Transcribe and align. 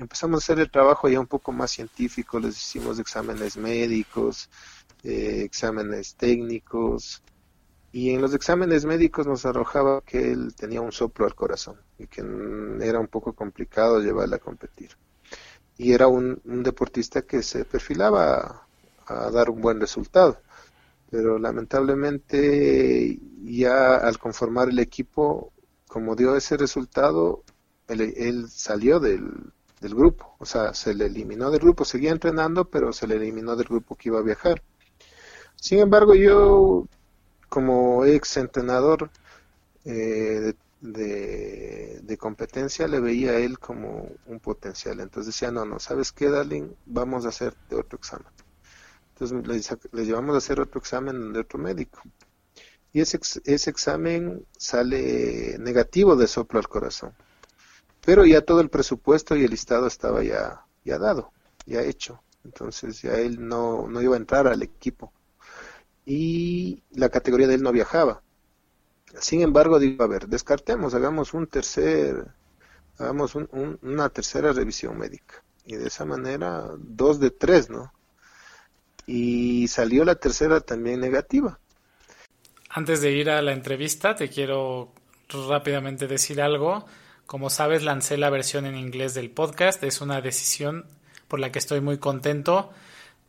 empezamos 0.00 0.36
a 0.36 0.44
hacer 0.44 0.60
el 0.60 0.70
trabajo 0.70 1.08
ya 1.08 1.20
un 1.20 1.26
poco 1.26 1.52
más 1.52 1.70
científico, 1.70 2.40
les 2.40 2.56
hicimos 2.56 2.98
exámenes 2.98 3.56
médicos, 3.56 4.48
eh, 5.02 5.42
exámenes 5.44 6.14
técnicos, 6.16 7.22
y 7.92 8.10
en 8.10 8.20
los 8.20 8.34
exámenes 8.34 8.84
médicos 8.84 9.26
nos 9.26 9.44
arrojaba 9.44 10.00
que 10.02 10.30
él 10.32 10.54
tenía 10.54 10.80
un 10.80 10.92
soplo 10.92 11.26
al 11.26 11.34
corazón 11.34 11.76
y 11.98 12.06
que 12.06 12.20
era 12.80 13.00
un 13.00 13.08
poco 13.08 13.32
complicado 13.32 14.00
llevarle 14.00 14.36
a 14.36 14.38
competir. 14.38 14.90
Y 15.76 15.92
era 15.92 16.06
un, 16.06 16.40
deportista 16.44 17.22
que 17.22 17.42
se 17.42 17.64
perfilaba 17.64 18.66
a, 19.06 19.30
dar 19.30 19.50
un 19.50 19.60
buen 19.60 19.80
resultado. 19.80 20.40
Pero 21.10 21.38
lamentablemente 21.38 23.18
ya 23.42 23.96
al 23.96 24.18
conformar 24.18 24.68
el 24.68 24.78
equipo, 24.78 25.52
como 25.88 26.14
dio 26.14 26.36
ese 26.36 26.56
resultado, 26.56 27.42
él, 27.88 28.48
salió 28.48 29.00
del, 29.00 29.52
del 29.80 29.94
grupo. 29.94 30.36
O 30.38 30.44
sea, 30.46 30.74
se 30.74 30.94
le 30.94 31.06
eliminó 31.06 31.50
del 31.50 31.60
grupo. 31.60 31.84
Seguía 31.84 32.12
entrenando, 32.12 32.66
pero 32.70 32.92
se 32.92 33.06
le 33.06 33.16
eliminó 33.16 33.56
del 33.56 33.66
grupo 33.66 33.96
que 33.96 34.10
iba 34.10 34.18
a 34.18 34.22
viajar. 34.22 34.62
Sin 35.56 35.78
embargo, 35.78 36.14
yo 36.14 36.86
como 37.48 38.04
ex 38.06 38.36
entrenador 38.36 39.10
eh, 39.84 40.54
de, 40.80 42.16
competencia 42.18 42.86
le 42.88 43.00
veía 43.00 43.32
a 43.32 43.38
él 43.38 43.58
como 43.58 44.10
un 44.26 44.40
potencial. 44.40 45.00
Entonces 45.00 45.34
decía, 45.34 45.50
no, 45.50 45.64
no, 45.64 45.78
¿sabes 45.78 46.12
qué, 46.12 46.28
Darling? 46.30 46.70
Vamos 46.86 47.24
a 47.24 47.30
hacerte 47.30 47.74
otro 47.74 47.98
examen. 47.98 48.26
Entonces 49.14 49.72
le, 49.92 50.04
llevamos 50.04 50.34
a 50.34 50.38
hacer 50.38 50.60
otro 50.60 50.80
examen 50.80 51.32
de 51.32 51.40
otro 51.40 51.58
médico. 51.58 52.00
Y 52.92 53.00
ese, 53.00 53.20
ese 53.44 53.70
examen 53.70 54.44
sale 54.56 55.56
negativo 55.58 56.16
de 56.16 56.26
soplo 56.26 56.58
al 56.58 56.68
corazón. 56.68 57.14
Pero 58.04 58.24
ya 58.24 58.40
todo 58.40 58.60
el 58.60 58.70
presupuesto 58.70 59.36
y 59.36 59.44
el 59.44 59.50
listado 59.50 59.86
estaba 59.86 60.22
ya, 60.22 60.64
ya 60.84 60.98
dado, 60.98 61.32
ya 61.66 61.82
hecho. 61.82 62.22
Entonces 62.44 63.02
ya 63.02 63.14
él 63.14 63.46
no, 63.46 63.88
no 63.88 64.00
iba 64.00 64.14
a 64.14 64.18
entrar 64.18 64.46
al 64.46 64.62
equipo 64.62 65.12
y 66.12 66.82
la 66.92 67.08
categoría 67.08 67.46
de 67.46 67.54
él 67.54 67.62
no 67.62 67.70
viajaba. 67.70 68.22
Sin 69.20 69.42
embargo, 69.42 69.78
digo, 69.78 70.02
a 70.02 70.08
ver, 70.08 70.26
descartemos, 70.26 70.94
hagamos 70.94 71.34
un 71.34 71.46
tercer, 71.46 72.26
hagamos 72.98 73.34
una 73.34 74.08
tercera 74.08 74.52
revisión 74.52 74.98
médica. 74.98 75.42
Y 75.64 75.76
de 75.76 75.86
esa 75.86 76.04
manera, 76.04 76.64
dos 76.78 77.20
de 77.20 77.30
tres, 77.30 77.70
¿no? 77.70 77.92
Y 79.06 79.68
salió 79.68 80.04
la 80.04 80.16
tercera 80.16 80.60
también 80.60 81.00
negativa. 81.00 81.60
Antes 82.70 83.00
de 83.00 83.12
ir 83.12 83.30
a 83.30 83.42
la 83.42 83.52
entrevista, 83.52 84.14
te 84.14 84.28
quiero 84.28 84.92
rápidamente 85.48 86.06
decir 86.06 86.40
algo. 86.40 86.86
Como 87.30 87.48
sabes, 87.48 87.84
lancé 87.84 88.16
la 88.16 88.28
versión 88.28 88.66
en 88.66 88.76
inglés 88.76 89.14
del 89.14 89.30
podcast. 89.30 89.84
Es 89.84 90.00
una 90.00 90.20
decisión 90.20 90.86
por 91.28 91.38
la 91.38 91.52
que 91.52 91.60
estoy 91.60 91.80
muy 91.80 91.98
contento 91.98 92.72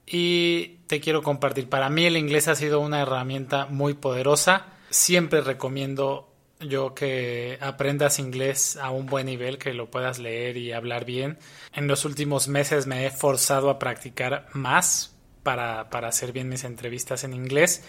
y 0.08 0.80
te 0.88 1.00
quiero 1.00 1.22
compartir. 1.22 1.70
Para 1.70 1.92
mí 1.92 2.08
el 2.08 2.18
inglés 2.18 2.48
ha 2.48 2.56
sido 2.56 2.80
una 2.80 3.04
herramienta 3.04 3.68
muy 3.68 3.94
poderosa. 3.94 4.66
Siempre 4.90 5.42
recomiendo 5.42 6.34
yo 6.60 6.96
que 6.96 7.60
aprendas 7.62 8.18
inglés 8.18 8.76
a 8.76 8.90
un 8.90 9.06
buen 9.06 9.28
nivel, 9.28 9.60
que 9.60 9.72
lo 9.72 9.92
puedas 9.92 10.18
leer 10.18 10.58
y 10.58 10.72
hablar 10.72 11.06
bien. 11.06 11.38
En 11.72 11.86
los 11.86 12.04
últimos 12.04 12.48
meses 12.48 12.88
me 12.88 13.06
he 13.06 13.12
forzado 13.12 13.70
a 13.70 13.78
practicar 13.78 14.48
más 14.54 15.16
para, 15.44 15.92
para 15.92 16.08
hacer 16.08 16.32
bien 16.32 16.50
mis 16.50 16.64
entrevistas 16.64 17.24
en 17.24 17.36
inglés. 17.36 17.84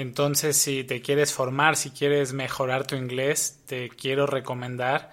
Entonces, 0.00 0.56
si 0.56 0.82
te 0.82 1.02
quieres 1.02 1.34
formar, 1.34 1.76
si 1.76 1.90
quieres 1.90 2.32
mejorar 2.32 2.86
tu 2.86 2.96
inglés, 2.96 3.60
te 3.66 3.90
quiero 3.90 4.26
recomendar 4.26 5.10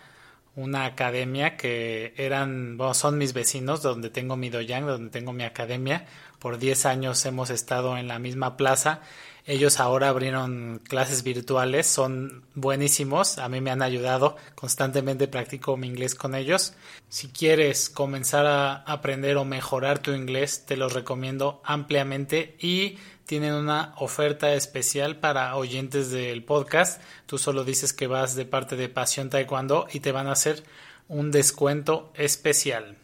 una 0.56 0.86
academia 0.86 1.58
que 1.58 2.14
eran, 2.16 2.78
bueno, 2.78 2.94
son 2.94 3.18
mis 3.18 3.34
vecinos, 3.34 3.82
donde 3.82 4.10
tengo 4.10 4.38
mi 4.38 4.50
doyang, 4.50 4.86
donde 4.86 5.10
tengo 5.10 5.34
mi 5.34 5.44
academia. 5.44 6.06
Por 6.40 6.58
10 6.58 6.86
años 6.86 7.26
hemos 7.26 7.50
estado 7.50 7.98
en 7.98 8.08
la 8.08 8.18
misma 8.18 8.56
plaza. 8.56 9.02
Ellos 9.46 9.82
ahora 9.82 10.08
abrieron 10.08 10.82
clases 10.88 11.22
virtuales, 11.24 11.86
son 11.86 12.46
buenísimos, 12.56 13.40
a 13.40 13.50
mí 13.50 13.60
me 13.60 13.72
han 13.72 13.82
ayudado, 13.82 14.38
constantemente 14.56 15.28
practico 15.28 15.76
mi 15.76 15.88
inglés 15.88 16.16
con 16.16 16.34
ellos. 16.34 16.76
Si 17.10 17.28
quieres 17.28 17.90
comenzar 17.90 18.46
a 18.46 18.76
aprender 18.84 19.36
o 19.36 19.44
mejorar 19.44 20.00
tu 20.00 20.12
inglés, 20.12 20.66
te 20.66 20.78
los 20.78 20.94
recomiendo 20.94 21.62
ampliamente 21.66 22.56
y 22.60 22.98
tienen 23.28 23.54
una 23.54 23.94
oferta 23.98 24.54
especial 24.54 25.18
para 25.18 25.54
oyentes 25.58 26.12
del 26.12 26.46
podcast. 26.46 27.02
Tú 27.26 27.38
solo 27.38 27.66
dices 27.66 27.92
que 27.92 28.08
vas 28.08 28.36
de 28.36 28.46
parte 28.46 28.78
de 28.78 28.88
Pasión 28.88 29.30
Taekwondo 29.30 29.86
y 29.92 30.00
te 30.00 30.14
van 30.14 30.28
a 30.28 30.32
hacer 30.32 30.64
un 31.10 31.30
descuento 31.30 32.14
especial. 32.16 32.96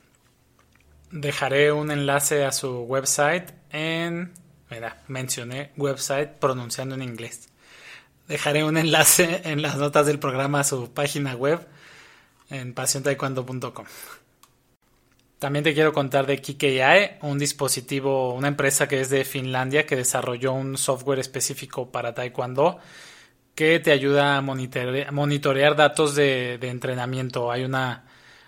Dejaré 1.12 1.74
un 1.74 1.92
enlace 1.92 2.46
a 2.46 2.54
su 2.54 2.84
website 2.84 3.52
en... 3.70 4.34
Mira, 4.72 5.04
mencioné 5.10 5.74
website 5.76 6.30
pronunciando 6.40 6.96
en 6.96 7.04
inglés. 7.04 7.50
Dejaré 8.30 8.64
un 8.64 8.78
enlace 8.78 9.42
en 9.44 9.62
las 9.62 9.76
notas 9.76 10.06
del 10.06 10.20
programa 10.20 10.62
a 10.62 10.64
su 10.64 10.94
página 10.94 11.36
web 11.36 11.68
en 12.50 12.74
pasiontaekwondo.com. 12.74 13.86
También 15.44 15.66
te 15.66 15.74
quiero 15.74 15.92
contar 15.92 16.26
de 16.26 16.38
KKI, 16.42 17.18
un 17.28 17.38
dispositivo, 17.38 18.34
una 18.34 18.48
empresa 18.48 18.88
que 18.88 19.02
es 19.02 19.10
de 19.10 19.26
Finlandia 19.26 19.86
que 19.86 19.98
desarrolló 19.98 20.54
un 20.54 20.78
software 20.78 21.20
específico 21.20 21.92
para 21.92 22.14
Taekwondo 22.14 22.80
que 23.54 23.82
te 23.82 23.92
ayuda 23.92 24.38
a 24.38 24.42
monitorear, 24.42 25.76
datos 25.76 26.16
de, 26.16 26.54
entrenamiento. 26.62 27.52
Hay 27.52 27.66
una 27.66 28.06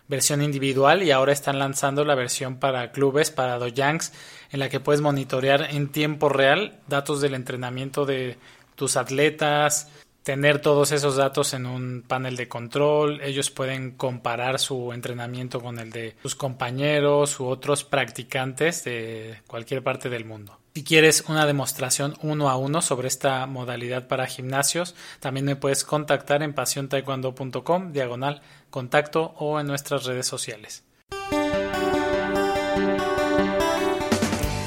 versión 0.07 0.41
individual 0.41 1.03
y 1.03 1.11
ahora 1.11 1.34
están 1.34 1.59
lanzando 1.59 2.05
la 2.05 2.16
versión 2.16 2.59
para 2.61 2.94
clubes, 2.94 3.29
para 3.29 3.57
dojangs, 3.57 4.13
en 4.51 4.61
la 4.61 4.69
que 4.69 4.79
puedes 4.79 5.01
monitorear 5.01 5.67
en 5.72 5.89
tiempo 5.91 6.29
real 6.29 6.79
datos 6.88 7.19
del 7.19 7.34
entrenamiento 7.34 8.05
de 8.05 8.38
tus 8.75 8.95
atletas, 8.95 9.89
tener 10.25 10.59
todos 10.59 10.91
esos 10.91 11.18
datos 11.18 11.53
en 11.53 11.68
un 11.68 12.03
panel 12.06 12.36
de 12.36 12.47
control, 12.47 13.22
ellos 13.22 13.52
pueden 13.52 13.91
comparar 13.91 14.58
su 14.58 14.91
entrenamiento 14.91 15.62
con 15.62 15.78
el 15.78 15.91
de 15.91 16.16
sus 16.24 16.34
compañeros 16.34 17.40
u 17.40 17.46
otros 17.46 17.84
practicantes 17.84 18.84
de 18.84 19.41
cualquier 19.46 19.84
parte 19.84 20.09
del 20.09 20.25
mundo. 20.25 20.58
Si 20.74 20.84
quieres 20.84 21.24
una 21.28 21.46
demostración 21.46 22.16
uno 22.24 22.50
a 22.50 22.58
uno 22.58 22.81
sobre 22.81 23.08
esta 23.08 23.46
modalidad 23.46 24.08
para 24.08 24.25
gimnasios, 24.25 24.96
también 25.19 25.46
me 25.46 25.56
puedes 25.56 25.84
contactar 25.85 26.41
en 26.41 26.53
pasiontaekwondo.com, 26.53 27.94
diagonal 27.94 28.41
contacto 28.72 29.35
o 29.38 29.59
en 29.59 29.68
nuestras 29.68 30.06
redes 30.06 30.25
sociales. 30.25 30.84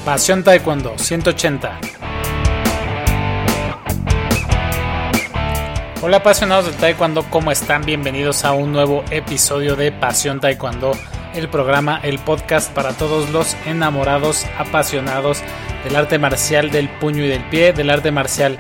Pasión 0.05 0.45
Taekwondo 0.45 0.97
180 0.97 1.81
Hola 6.01 6.19
apasionados 6.19 6.67
del 6.67 6.77
Taekwondo, 6.77 7.25
¿cómo 7.29 7.51
están? 7.51 7.85
Bienvenidos 7.85 8.45
a 8.45 8.53
un 8.53 8.71
nuevo 8.71 9.03
episodio 9.11 9.75
de 9.75 9.91
Pasión 9.91 10.39
Taekwondo, 10.39 10.93
el 11.35 11.49
programa, 11.49 11.99
el 12.05 12.21
podcast 12.21 12.73
para 12.73 12.93
todos 12.93 13.31
los 13.31 13.57
enamorados, 13.67 14.47
apasionados 14.59 15.43
del 15.83 15.97
arte 15.97 16.21
marcial 16.21 16.71
del 16.71 16.89
puño 16.89 17.25
y 17.25 17.29
del 17.29 17.43
pie, 17.49 17.73
del 17.73 17.91
arte 17.91 18.13
marcial 18.13 18.59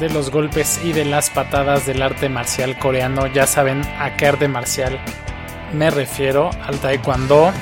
de 0.00 0.08
los 0.08 0.30
golpes 0.30 0.80
y 0.82 0.94
de 0.94 1.04
las 1.04 1.28
patadas, 1.28 1.84
del 1.84 2.00
arte 2.00 2.30
marcial 2.30 2.78
coreano. 2.78 3.26
Ya 3.26 3.46
saben 3.46 3.82
a 3.98 4.16
qué 4.16 4.26
arte 4.26 4.48
marcial 4.48 4.98
me 5.74 5.90
refiero, 5.90 6.48
al 6.64 6.78
Taekwondo. 6.78 7.52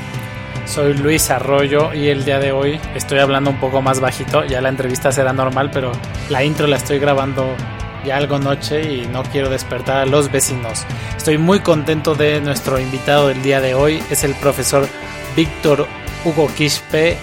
Soy 0.66 0.94
Luis 0.94 1.30
Arroyo 1.30 1.92
y 1.92 2.10
el 2.10 2.24
día 2.24 2.38
de 2.38 2.52
hoy 2.52 2.78
estoy 2.94 3.18
hablando 3.18 3.50
un 3.50 3.58
poco 3.58 3.82
más 3.82 3.98
bajito, 3.98 4.44
ya 4.44 4.60
la 4.60 4.68
entrevista 4.68 5.10
será 5.10 5.32
normal, 5.32 5.70
pero 5.72 5.90
la 6.28 6.44
intro 6.44 6.68
la 6.68 6.76
estoy 6.76 7.00
grabando 7.00 7.56
ya 8.06 8.16
algo 8.16 8.38
noche 8.38 8.94
y 8.94 9.06
no 9.08 9.22
quiero 9.24 9.50
despertar 9.50 9.98
a 9.98 10.06
los 10.06 10.30
vecinos. 10.30 10.84
Estoy 11.16 11.36
muy 11.36 11.60
contento 11.60 12.14
de 12.14 12.40
nuestro 12.40 12.78
invitado 12.80 13.28
del 13.28 13.42
día 13.42 13.60
de 13.60 13.74
hoy, 13.74 14.02
es 14.10 14.24
el 14.24 14.34
profesor 14.34 14.88
Víctor 15.34 15.86
Hugo 16.24 16.48
Quispe. 16.56 17.16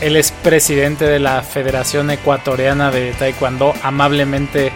Él 0.00 0.16
es 0.16 0.30
presidente 0.30 1.06
de 1.06 1.18
la 1.18 1.42
Federación 1.42 2.10
Ecuatoriana 2.10 2.90
de 2.90 3.12
Taekwondo. 3.12 3.72
Amablemente 3.82 4.70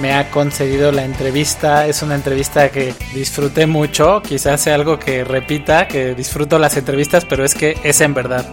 me 0.00 0.12
ha 0.12 0.30
concedido 0.30 0.90
la 0.92 1.04
entrevista. 1.04 1.86
Es 1.86 2.02
una 2.02 2.16
entrevista 2.16 2.70
que 2.70 2.92
disfruté 3.14 3.66
mucho. 3.66 4.22
Quizás 4.22 4.60
sea 4.60 4.74
algo 4.74 4.98
que 4.98 5.22
repita, 5.22 5.86
que 5.86 6.14
disfruto 6.14 6.58
las 6.58 6.76
entrevistas, 6.76 7.24
pero 7.24 7.44
es 7.44 7.54
que 7.54 7.76
es 7.84 8.00
en 8.00 8.12
verdad. 8.12 8.44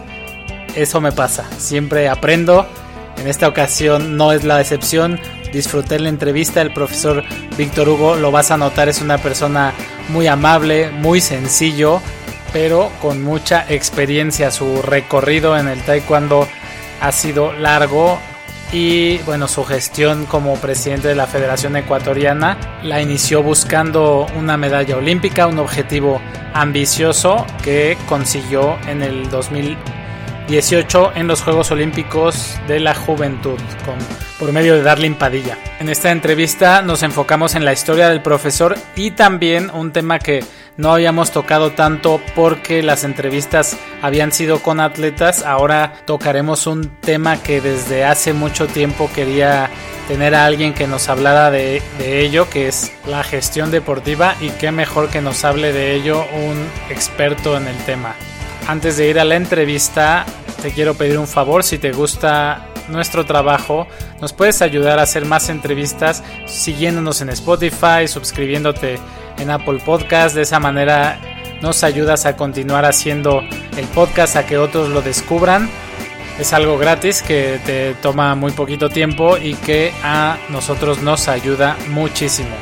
Eso 0.76 1.00
me 1.00 1.10
pasa. 1.10 1.48
Siempre 1.58 2.08
aprendo. 2.08 2.66
En 3.18 3.28
esta 3.28 3.48
ocasión 3.48 4.16
no 4.16 4.32
es 4.32 4.44
la 4.44 4.60
excepción 4.60 5.20
disfruté 5.54 5.98
la 5.98 6.10
entrevista. 6.10 6.60
El 6.60 6.74
profesor 6.74 7.24
Víctor 7.56 7.88
Hugo, 7.88 8.16
lo 8.16 8.30
vas 8.30 8.50
a 8.50 8.58
notar, 8.58 8.90
es 8.90 9.00
una 9.00 9.16
persona 9.18 9.72
muy 10.10 10.26
amable, 10.26 10.90
muy 10.90 11.22
sencillo, 11.22 12.02
pero 12.52 12.90
con 13.00 13.22
mucha 13.22 13.64
experiencia. 13.68 14.50
Su 14.50 14.82
recorrido 14.82 15.56
en 15.56 15.68
el 15.68 15.80
taekwondo 15.82 16.46
ha 17.00 17.12
sido 17.12 17.52
largo 17.52 18.18
y 18.72 19.18
bueno, 19.18 19.46
su 19.46 19.64
gestión 19.64 20.26
como 20.26 20.56
presidente 20.56 21.08
de 21.08 21.14
la 21.14 21.26
Federación 21.26 21.76
Ecuatoriana 21.76 22.80
la 22.82 23.00
inició 23.00 23.42
buscando 23.42 24.26
una 24.36 24.56
medalla 24.56 24.96
olímpica, 24.96 25.46
un 25.46 25.58
objetivo 25.58 26.20
ambicioso 26.54 27.46
que 27.62 27.96
consiguió 28.08 28.76
en 28.88 29.02
el 29.02 29.30
2018 30.44 31.12
en 31.14 31.26
los 31.26 31.40
Juegos 31.42 31.70
Olímpicos 31.70 32.60
de 32.68 32.78
la 32.78 32.94
Juventud 32.94 33.58
con, 33.86 33.96
por 34.38 34.52
medio 34.52 34.74
de 34.74 34.82
Darlene 34.82 35.16
Padilla. 35.16 35.56
En 35.80 35.88
esta 35.88 36.10
entrevista 36.10 36.82
nos 36.82 37.02
enfocamos 37.02 37.54
en 37.54 37.64
la 37.64 37.72
historia 37.72 38.10
del 38.10 38.20
profesor 38.20 38.76
y 38.94 39.12
también 39.12 39.70
un 39.70 39.92
tema 39.92 40.18
que 40.18 40.44
no 40.76 40.92
habíamos 40.92 41.30
tocado 41.30 41.72
tanto 41.72 42.20
porque 42.34 42.82
las 42.82 43.04
entrevistas 43.04 43.78
habían 44.02 44.32
sido 44.32 44.60
con 44.60 44.80
atletas. 44.80 45.44
Ahora 45.44 45.94
tocaremos 46.04 46.66
un 46.66 46.90
tema 47.00 47.42
que 47.42 47.62
desde 47.62 48.04
hace 48.04 48.34
mucho 48.34 48.66
tiempo 48.66 49.10
quería 49.14 49.70
tener 50.08 50.34
a 50.34 50.44
alguien 50.44 50.74
que 50.74 50.86
nos 50.86 51.08
hablara 51.08 51.50
de, 51.50 51.80
ello, 51.98 52.50
que 52.50 52.68
es 52.68 52.92
la 53.06 53.24
gestión 53.24 53.70
deportiva 53.70 54.36
y 54.42 54.50
qué 54.50 54.72
mejor 54.72 55.08
que 55.08 55.22
nos 55.22 55.42
hable 55.44 55.72
de 55.72 55.94
ello 55.94 56.22
un 56.34 56.68
experto 56.90 57.56
en 57.56 57.66
el 57.66 57.76
tema. 57.84 58.14
Antes 58.66 58.96
de 58.96 59.08
ir 59.08 59.18
a 59.20 59.24
la 59.24 59.36
entrevista, 59.36 60.24
te 60.62 60.70
quiero 60.70 60.94
pedir 60.94 61.18
un 61.18 61.26
favor, 61.26 61.64
si 61.64 61.78
te 61.78 61.92
gusta 61.92 62.66
nuestro 62.88 63.24
trabajo, 63.24 63.86
nos 64.20 64.32
puedes 64.32 64.62
ayudar 64.62 64.98
a 64.98 65.02
hacer 65.02 65.24
más 65.26 65.48
entrevistas 65.48 66.22
siguiéndonos 66.46 67.20
en 67.20 67.30
Spotify, 67.30 68.06
suscribiéndote 68.06 68.98
en 69.38 69.50
Apple 69.50 69.80
Podcast. 69.84 70.34
De 70.34 70.42
esa 70.42 70.60
manera 70.60 71.20
nos 71.60 71.84
ayudas 71.84 72.26
a 72.26 72.36
continuar 72.36 72.84
haciendo 72.84 73.42
el 73.76 73.86
podcast, 73.94 74.36
a 74.36 74.46
que 74.46 74.58
otros 74.58 74.88
lo 74.88 75.02
descubran. 75.02 75.68
Es 76.38 76.52
algo 76.52 76.78
gratis 76.78 77.22
que 77.22 77.60
te 77.64 77.94
toma 78.02 78.34
muy 78.34 78.52
poquito 78.52 78.88
tiempo 78.88 79.36
y 79.36 79.54
que 79.54 79.92
a 80.02 80.36
nosotros 80.48 81.00
nos 81.02 81.28
ayuda 81.28 81.76
muchísimo. 81.88 82.56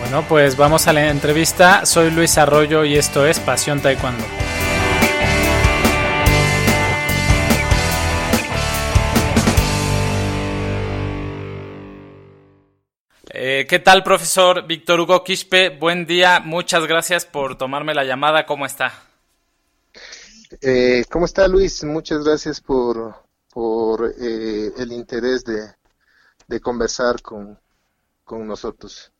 Bueno, 0.00 0.22
pues 0.28 0.56
vamos 0.56 0.86
a 0.86 0.92
la 0.92 1.08
entrevista. 1.08 1.86
Soy 1.86 2.10
Luis 2.10 2.38
Arroyo 2.38 2.84
y 2.84 2.96
esto 2.96 3.26
es 3.26 3.40
Pasión 3.40 3.80
Taekwondo. 3.80 4.24
Eh, 13.46 13.66
¿Qué 13.68 13.78
tal, 13.78 14.02
profesor 14.02 14.66
Víctor 14.66 15.00
Hugo 15.00 15.22
Quispe? 15.22 15.68
Buen 15.68 16.06
día, 16.06 16.40
muchas 16.40 16.86
gracias 16.86 17.26
por 17.26 17.58
tomarme 17.58 17.92
la 17.92 18.02
llamada. 18.02 18.46
¿Cómo 18.46 18.64
está? 18.64 18.94
Eh, 20.62 21.04
¿Cómo 21.10 21.26
está, 21.26 21.46
Luis? 21.46 21.84
Muchas 21.84 22.24
gracias 22.24 22.62
por, 22.62 23.14
por 23.52 24.14
eh, 24.18 24.72
el 24.78 24.92
interés 24.92 25.44
de, 25.44 26.58
conversar 26.60 27.20
con, 27.20 27.58
con, 28.24 28.46
nosotros. 28.46 29.12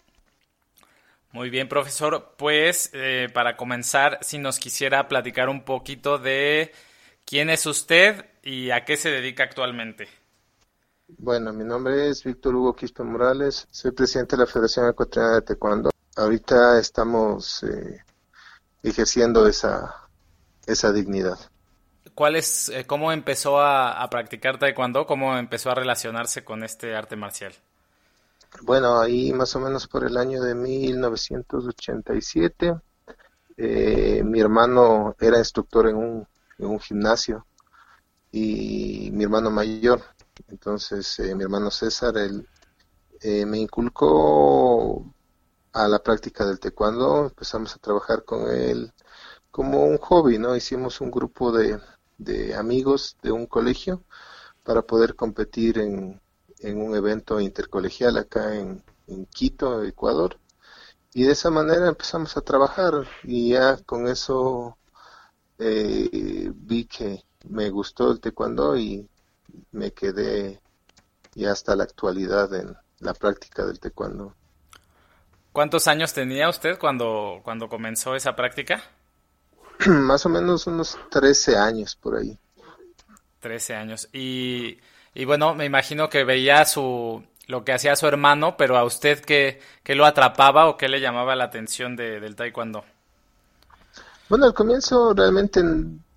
Muy 1.30 1.50
bien, 1.50 1.68
profesor. 1.68 2.34
Pues 2.38 2.92
para 3.34 3.58
comenzar, 3.58 4.20
si 4.22 4.38
nos 4.38 4.58
quisiera 4.58 5.06
platicar 5.06 5.50
un 5.50 5.66
poquito 5.66 6.16
de 6.16 6.72
quién 7.26 7.50
es 7.50 7.66
usted 7.66 8.24
y 8.42 8.70
a 8.70 8.86
qué 8.86 8.96
se 8.96 9.10
dedica 9.10 9.44
actualmente. 9.44 10.23
Bueno, 11.06 11.52
mi 11.52 11.64
nombre 11.64 12.08
es 12.08 12.24
Víctor 12.24 12.54
Hugo 12.54 12.74
Quispe 12.74 13.02
Morales, 13.02 13.68
soy 13.70 13.90
presidente 13.90 14.36
de 14.36 14.40
la 14.40 14.46
Federación 14.46 14.88
Ecuatoriana 14.88 15.34
de 15.34 15.42
Taekwondo. 15.42 15.90
Ahorita 16.16 16.78
estamos 16.78 17.62
eh, 17.62 18.02
ejerciendo 18.82 19.46
esa, 19.46 20.08
esa 20.66 20.92
dignidad. 20.92 21.38
¿Cuál 22.14 22.36
es, 22.36 22.70
eh, 22.70 22.86
¿Cómo 22.86 23.12
empezó 23.12 23.60
a, 23.60 24.08
practicar 24.08 24.58
Taekwondo? 24.58 25.06
¿Cómo 25.06 25.36
empezó 25.36 25.70
a 25.70 25.74
relacionarse 25.74 26.42
con 26.42 26.64
este 26.64 26.94
arte 26.94 27.16
marcial? 27.16 27.52
Bueno, 28.62 28.98
ahí 28.98 29.30
más 29.34 29.54
o 29.56 29.60
menos 29.60 29.86
por 29.86 30.06
el 30.06 30.16
año 30.16 30.40
de 30.40 30.54
1987, 30.54 32.76
eh, 33.58 34.22
mi 34.24 34.40
hermano 34.40 35.14
era 35.20 35.36
instructor 35.36 35.86
en 35.88 35.96
un, 35.96 36.26
en 36.58 36.66
un 36.66 36.80
gimnasio 36.80 37.44
y 38.32 39.10
mi 39.12 39.24
hermano 39.24 39.50
mayor 39.50 40.13
entonces, 40.48 41.18
eh, 41.20 41.34
mi 41.34 41.44
hermano 41.44 41.70
César, 41.70 42.16
él 42.18 42.48
eh, 43.20 43.46
me 43.46 43.58
inculcó 43.58 45.04
a 45.72 45.88
la 45.88 46.02
práctica 46.02 46.44
del 46.46 46.60
taekwondo, 46.60 47.26
empezamos 47.26 47.74
a 47.74 47.78
trabajar 47.78 48.24
con 48.24 48.50
él 48.50 48.92
como 49.50 49.84
un 49.84 49.98
hobby, 49.98 50.38
¿no? 50.38 50.56
Hicimos 50.56 51.00
un 51.00 51.10
grupo 51.10 51.52
de, 51.52 51.80
de 52.18 52.54
amigos 52.54 53.16
de 53.22 53.32
un 53.32 53.46
colegio 53.46 54.04
para 54.64 54.82
poder 54.82 55.16
competir 55.16 55.78
en, 55.78 56.20
un 56.62 56.96
evento 56.96 57.40
intercolegial 57.40 58.16
acá 58.18 58.56
en, 58.56 58.82
en, 59.06 59.26
Quito, 59.26 59.84
Ecuador. 59.84 60.38
Y 61.12 61.24
de 61.24 61.32
esa 61.32 61.50
manera 61.50 61.88
empezamos 61.88 62.36
a 62.36 62.40
trabajar 62.42 63.06
y 63.22 63.50
ya 63.50 63.76
con 63.84 64.08
eso 64.08 64.78
eh, 65.58 66.50
vi 66.54 66.86
que 66.86 67.24
me 67.48 67.70
gustó 67.70 68.12
el 68.12 68.20
taekwondo 68.20 68.76
y 68.76 69.08
me 69.72 69.92
quedé 69.92 70.60
y 71.34 71.46
hasta 71.46 71.74
la 71.76 71.84
actualidad 71.84 72.52
en 72.54 72.76
la 73.00 73.14
práctica 73.14 73.64
del 73.66 73.80
taekwondo. 73.80 74.34
¿Cuántos 75.52 75.86
años 75.86 76.12
tenía 76.12 76.48
usted 76.48 76.78
cuando, 76.78 77.40
cuando 77.44 77.68
comenzó 77.68 78.16
esa 78.16 78.34
práctica? 78.34 78.82
Más 79.86 80.26
o 80.26 80.28
menos 80.28 80.66
unos 80.66 80.98
13 81.10 81.56
años 81.56 81.96
por 81.96 82.16
ahí. 82.16 82.38
13 83.40 83.74
años. 83.74 84.08
Y, 84.12 84.78
y 85.14 85.24
bueno, 85.24 85.54
me 85.54 85.64
imagino 85.64 86.08
que 86.08 86.24
veía 86.24 86.64
su 86.64 87.22
lo 87.46 87.64
que 87.64 87.72
hacía 87.72 87.94
su 87.94 88.06
hermano, 88.06 88.56
pero 88.56 88.76
a 88.78 88.84
usted 88.84 89.20
qué, 89.20 89.60
qué 89.82 89.94
lo 89.94 90.06
atrapaba 90.06 90.66
o 90.66 90.76
qué 90.76 90.88
le 90.88 91.00
llamaba 91.00 91.36
la 91.36 91.44
atención 91.44 91.94
de, 91.94 92.20
del 92.20 92.36
taekwondo. 92.36 92.84
Bueno, 94.28 94.46
al 94.46 94.54
comienzo 94.54 95.12
realmente 95.12 95.62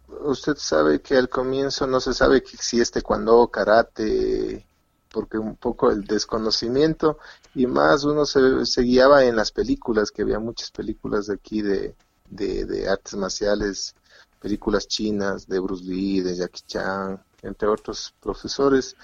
usted 0.08 0.56
sabe 0.58 1.02
que 1.02 1.16
al 1.16 1.30
comienzo 1.30 1.88
no 1.88 2.00
se 2.00 2.14
sabe 2.14 2.44
si 2.46 2.80
este 2.82 3.02
cuando 3.02 3.48
karate, 3.50 4.66
porque 5.12 5.38
un 5.38 5.56
poco 5.56 5.92
el 5.92 6.04
desconocimiento 6.04 7.18
y 7.56 7.66
más 7.68 8.04
uno 8.04 8.26
se, 8.26 8.66
se, 8.66 8.82
guiaba 8.82 9.24
en 9.24 9.36
las 9.36 9.52
películas, 9.52 10.12
que 10.12 10.22
había 10.22 10.40
muchas 10.40 10.72
películas 10.72 11.28
de 11.28 11.36
aquí 11.36 11.62
de, 11.62 11.96
de, 12.30 12.90
artes 12.90 13.16
marciales, 13.16 13.96
películas 14.40 14.88
chinas 14.88 15.48
de 15.48 15.60
Bruce 15.60 15.84
Lee, 15.84 16.22
de 16.22 16.36
Jackie 16.36 16.64
Chan, 16.68 17.22
entre 17.42 17.68
otros 17.68 18.14
profesores. 18.20 18.96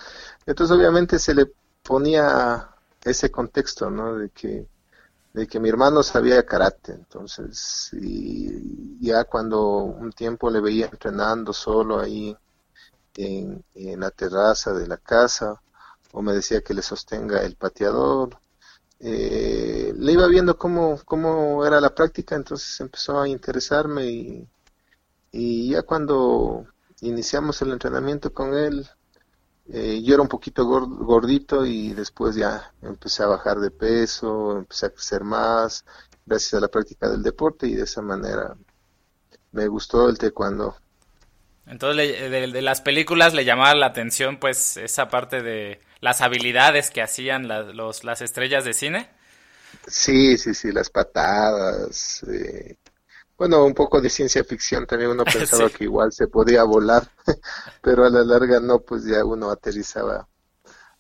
Entonces 0.45 0.75
obviamente 0.75 1.19
se 1.19 1.33
le 1.33 1.51
ponía 1.81 2.69
ese 3.03 3.31
contexto, 3.31 3.89
¿no? 3.89 4.15
De 4.15 4.29
que 4.29 4.67
de 5.33 5.47
que 5.47 5.59
mi 5.59 5.69
hermano 5.69 6.03
sabía 6.03 6.45
karate, 6.45 6.93
entonces, 6.93 7.89
y 7.93 8.99
ya 8.99 9.23
cuando 9.25 9.77
un 9.79 10.11
tiempo 10.11 10.49
le 10.51 10.61
veía 10.61 10.85
entrenando 10.85 11.53
solo 11.53 11.99
ahí 11.99 12.37
en, 13.15 13.63
la 13.99 14.11
terraza 14.11 14.73
de 14.73 14.87
la 14.87 14.97
casa, 14.97 15.61
o 16.11 16.21
me 16.21 16.33
decía 16.33 16.61
que 16.61 16.75
le 16.75 16.83
sostenga 16.83 17.41
el 17.41 17.55
pateador, 17.55 18.37
eh, 18.99 19.93
le 19.97 20.11
iba 20.13 20.27
viendo 20.27 20.57
cómo, 20.57 20.99
cómo 21.05 21.65
era 21.65 21.81
la 21.81 21.93
práctica, 21.95 22.35
entonces 22.35 22.79
empezó 22.79 23.19
a 23.19 23.27
interesarme 23.27 24.05
y, 24.05 24.49
y 25.31 25.71
ya 25.71 25.81
cuando 25.81 26.67
iniciamos 27.01 27.61
el 27.63 27.71
entrenamiento 27.71 28.31
con 28.33 28.53
él, 28.53 28.87
eh, 29.71 30.01
yo 30.03 30.15
era 30.15 30.21
un 30.21 30.27
poquito 30.27 30.65
gordito 30.65 31.65
y 31.65 31.93
después 31.93 32.35
ya 32.35 32.73
empecé 32.81 33.23
a 33.23 33.27
bajar 33.27 33.59
de 33.59 33.71
peso, 33.71 34.57
empecé 34.57 34.87
a 34.87 34.89
crecer 34.89 35.23
más 35.23 35.85
gracias 36.25 36.53
a 36.55 36.59
la 36.59 36.67
práctica 36.67 37.09
del 37.09 37.23
deporte 37.23 37.67
y 37.67 37.75
de 37.75 37.83
esa 37.83 38.01
manera 38.01 38.55
me 39.51 39.67
gustó 39.67 40.09
el 40.09 40.17
taekwondo. 40.17 40.75
Entonces 41.65 42.29
de, 42.29 42.61
las 42.61 42.81
películas 42.81 43.33
le 43.33 43.45
llamaba 43.45 43.73
la 43.75 43.87
atención 43.87 44.37
pues 44.37 44.75
esa 44.77 45.07
parte 45.07 45.41
de 45.41 45.79
las 46.01 46.21
habilidades 46.21 46.91
que 46.91 47.01
hacían 47.01 47.47
los, 47.75 48.03
las 48.03 48.21
estrellas 48.21 48.65
de 48.65 48.73
cine. 48.73 49.09
Sí, 49.87 50.37
sí, 50.37 50.53
sí, 50.53 50.71
las 50.71 50.89
patadas, 50.89 52.23
eh, 52.23 52.75
bueno, 53.37 53.65
un 53.65 53.73
poco 53.73 53.99
de 53.99 54.09
ciencia 54.09 54.43
ficción 54.43 54.85
también 54.85 55.11
uno 55.11 55.23
pensaba 55.31 55.69
que 55.69 55.85
igual 55.85 56.11
se 56.11 56.27
podía 56.27 56.63
volar, 56.63 57.09
pero 57.81 58.05
a 58.05 58.09
la 58.09 58.23
larga 58.23 58.59
no, 58.59 58.79
pues 58.79 59.05
ya 59.05 59.23
uno 59.25 59.49
aterrizaba, 59.49 60.27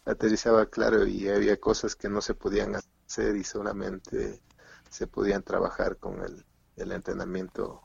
aterrizaba 0.05 0.65
claro 0.67 1.05
y 1.05 1.29
había 1.29 1.57
cosas 1.57 1.95
que 1.95 2.09
no 2.09 2.21
se 2.21 2.33
podían 2.33 2.75
hacer 2.75 3.35
y 3.35 3.43
solamente 3.43 4.41
se 4.89 5.07
podían 5.07 5.43
trabajar 5.43 5.97
con 5.97 6.21
el, 6.21 6.45
el 6.77 6.91
entrenamiento 6.91 7.81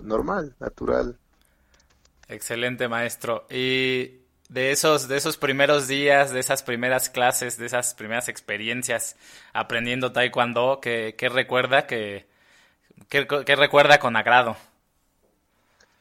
normal, 0.00 0.54
natural. 0.58 1.18
Excelente, 2.28 2.88
maestro. 2.88 3.46
Y 3.48 4.22
de 4.48 4.70
esos, 4.72 5.08
de 5.08 5.16
esos 5.16 5.36
primeros 5.36 5.88
días, 5.88 6.32
de 6.32 6.40
esas 6.40 6.62
primeras 6.62 7.10
clases, 7.10 7.56
de 7.56 7.66
esas 7.66 7.94
primeras 7.94 8.28
experiencias 8.28 9.16
aprendiendo 9.52 10.12
taekwondo, 10.12 10.80
¿qué, 10.80 11.14
qué 11.16 11.28
recuerda 11.28 11.86
que, 11.86 12.26
¿Qué, 13.08 13.56
recuerda 13.56 13.98
con 13.98 14.16
agrado? 14.16 14.56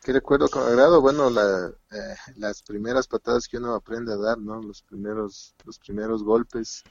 ¿Qué 0.02 0.14
recuerdo 0.14 0.50
con 0.50 0.64
agrado? 0.64 1.02
Bueno, 1.02 1.30
la, 1.30 1.72
eh, 1.92 2.16
las 2.38 2.62
primeras 2.64 3.08
patadas 3.08 3.48
que 3.48 3.58
uno 3.58 3.74
aprende 3.74 4.14
a 4.14 4.18
dar, 4.18 4.38
¿no? 4.38 4.62
Los 4.62 4.82
primeros, 4.82 5.56
los 5.66 5.80
primeros 5.80 6.24
golpes 6.24 6.84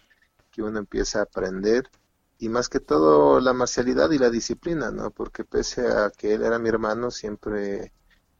que 0.50 0.62
uno 0.62 0.78
empieza 0.78 1.20
a 1.20 1.22
aprender 1.22 1.90
y 2.38 2.48
más 2.48 2.68
que 2.68 2.80
todo 2.80 3.40
la 3.40 3.52
marcialidad 3.52 4.10
y 4.10 4.18
la 4.18 4.30
disciplina, 4.30 4.90
¿no? 4.90 5.10
Porque 5.10 5.44
pese 5.44 5.86
a 5.86 6.10
que 6.10 6.34
él 6.34 6.42
era 6.42 6.58
mi 6.58 6.68
hermano, 6.68 7.10
siempre 7.10 7.92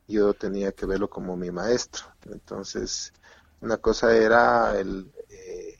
yo 0.06 0.34
tenía 0.34 0.72
que 0.72 0.86
verlo 0.86 1.08
como 1.08 1.36
mi 1.36 1.50
maestro. 1.50 2.04
Entonces, 2.26 3.12
una 3.60 3.78
cosa 3.78 4.14
era 4.14 4.78
el, 4.78 5.10
eh, 5.30 5.78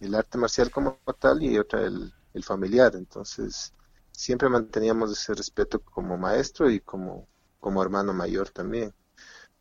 el 0.00 0.14
arte 0.14 0.38
marcial 0.38 0.70
como 0.70 0.98
tal 1.18 1.42
y 1.42 1.58
otra 1.58 1.82
el, 1.82 2.12
el 2.34 2.44
familiar. 2.44 2.94
Entonces, 2.94 3.74
siempre 4.20 4.48
manteníamos 4.50 5.10
ese 5.12 5.34
respeto 5.34 5.80
como 5.80 6.18
maestro 6.18 6.70
y 6.70 6.80
como 6.80 7.26
como 7.60 7.82
hermano 7.82 8.12
mayor 8.12 8.50
también. 8.50 8.92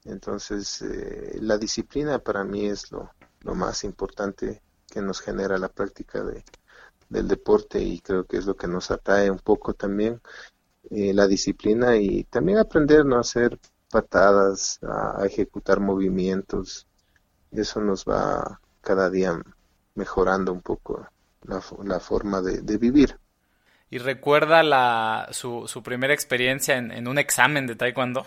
Entonces, 0.05 0.81
eh, 0.81 1.37
la 1.41 1.57
disciplina 1.57 2.19
para 2.19 2.43
mí 2.43 2.65
es 2.65 2.91
lo, 2.91 3.11
lo, 3.41 3.55
más 3.55 3.83
importante 3.83 4.61
que 4.87 5.01
nos 5.01 5.21
genera 5.21 5.57
la 5.57 5.69
práctica 5.69 6.23
de, 6.23 6.43
del 7.09 7.27
deporte 7.27 7.81
y 7.81 7.99
creo 7.99 8.25
que 8.25 8.37
es 8.37 8.45
lo 8.45 8.55
que 8.55 8.67
nos 8.67 8.89
atrae 8.91 9.29
un 9.29 9.39
poco 9.39 9.73
también, 9.73 10.21
eh, 10.89 11.13
la 11.13 11.27
disciplina 11.27 11.97
y 11.97 12.23
también 12.23 12.57
aprender 12.59 13.05
¿no? 13.05 13.17
a 13.17 13.21
hacer 13.21 13.59
patadas, 13.91 14.79
a, 14.81 15.25
ejecutar 15.25 15.79
movimientos. 15.79 16.87
Eso 17.51 17.81
nos 17.81 18.05
va 18.05 18.61
cada 18.81 19.09
día 19.09 19.41
mejorando 19.95 20.53
un 20.53 20.61
poco 20.61 21.05
la, 21.43 21.61
la 21.83 21.99
forma 21.99 22.41
de, 22.41 22.61
de 22.61 22.77
vivir 22.77 23.19
y 23.89 23.97
recuerda 23.97 24.63
la, 24.63 25.29
su, 25.31 25.67
su 25.67 25.81
primera 25.83 26.13
experiencia 26.13 26.77
en, 26.77 26.91
en, 26.91 27.07
un 27.07 27.17
examen 27.17 27.67
de 27.67 27.75
taekwondo. 27.75 28.25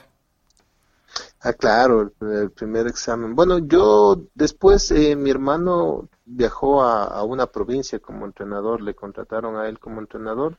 Ah, 1.40 1.52
claro, 1.52 2.12
el, 2.21 2.50
primer 2.50 2.87
examen. 2.87 3.35
Bueno, 3.35 3.59
yo 3.59 4.23
después 4.35 4.90
eh, 4.90 5.14
mi 5.14 5.31
hermano 5.31 6.09
viajó 6.25 6.83
a, 6.83 7.04
a, 7.04 7.23
una 7.25 7.47
provincia 7.47 7.99
como 7.99 8.25
entrenador, 8.25 8.81
le 8.81 8.95
contrataron 8.95 9.57
a 9.57 9.69
él 9.69 9.78
como 9.78 10.00
entrenador 10.00 10.59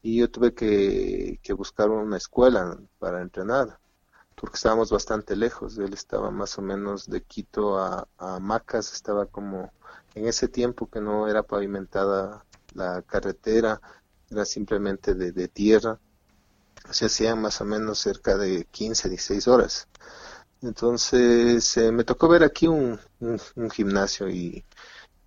y 0.00 0.20
yo 0.20 0.30
tuve 0.30 0.54
que, 0.54 1.40
que 1.42 1.52
buscar 1.52 1.90
una 1.90 2.16
escuela 2.16 2.78
para 2.98 3.22
entrenar 3.22 3.78
porque 4.42 4.56
estábamos 4.56 4.90
bastante 4.90 5.36
lejos. 5.36 5.78
Él 5.78 5.92
estaba 5.94 6.32
más 6.32 6.58
o 6.58 6.62
menos 6.62 7.08
de 7.08 7.22
Quito 7.22 7.78
a, 7.78 8.08
a 8.18 8.40
Macas, 8.40 8.92
estaba 8.92 9.26
como 9.26 9.72
en 10.16 10.26
ese 10.26 10.48
tiempo 10.48 10.88
que 10.90 11.00
no 11.00 11.28
era 11.28 11.44
pavimentada 11.44 12.44
la 12.74 13.02
carretera, 13.02 13.80
era 14.32 14.44
simplemente 14.44 15.14
de, 15.14 15.48
tierra, 15.48 15.98
se 16.90 17.06
hacían 17.06 17.40
más 17.40 17.60
o 17.60 17.64
menos 17.64 17.98
cerca 17.98 18.36
de 18.36 18.66
15, 18.70 19.08
16 19.08 19.48
horas. 19.48 19.88
Entonces 20.62 21.76
eh, 21.76 21.92
me 21.92 22.04
tocó 22.04 22.28
ver 22.28 22.44
aquí 22.44 22.66
un, 22.68 22.98
un, 23.20 23.70
gimnasio 23.70 24.28
y, 24.28 24.64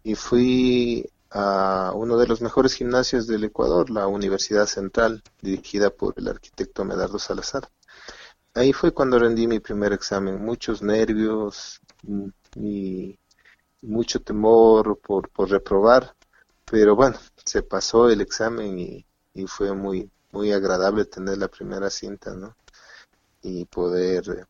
y, 0.04 0.16
fui 0.16 1.10
a 1.30 1.92
uno 1.94 2.18
de 2.18 2.28
los 2.28 2.42
mejores 2.42 2.74
gimnasios 2.74 3.28
del 3.28 3.44
Ecuador, 3.44 3.90
la 3.90 4.08
Universidad 4.08 4.66
Central, 4.66 5.22
dirigida 5.42 5.90
por 5.90 6.14
el 6.18 6.30
arquitecto 6.30 6.86
Medardo 6.86 7.20
Salazar. 7.20 7.70
Ahí 8.54 8.72
fue 8.72 8.94
cuando 8.94 9.20
rendí 9.20 9.48
mi 9.48 9.60
primer 9.60 9.92
examen, 9.94 10.44
muchos 10.44 10.82
nervios 10.82 11.82
y 12.56 13.20
mucho 13.82 14.22
temor 14.22 14.98
por, 15.00 15.30
por 15.30 15.50
reprobar, 15.50 16.16
pero 16.66 16.96
bueno, 16.96 17.18
se 17.46 17.62
pasó 17.64 18.10
el 18.10 18.22
examen 18.22 18.80
y, 18.80 19.06
y 19.34 19.48
fue 19.48 19.74
muy 19.74 20.10
muy 20.36 20.52
agradable 20.52 21.06
tener 21.06 21.38
la 21.38 21.48
primera 21.48 21.90
cinta, 21.90 22.36
¿no? 22.36 22.56
Y 23.42 23.64
poder, 23.66 24.46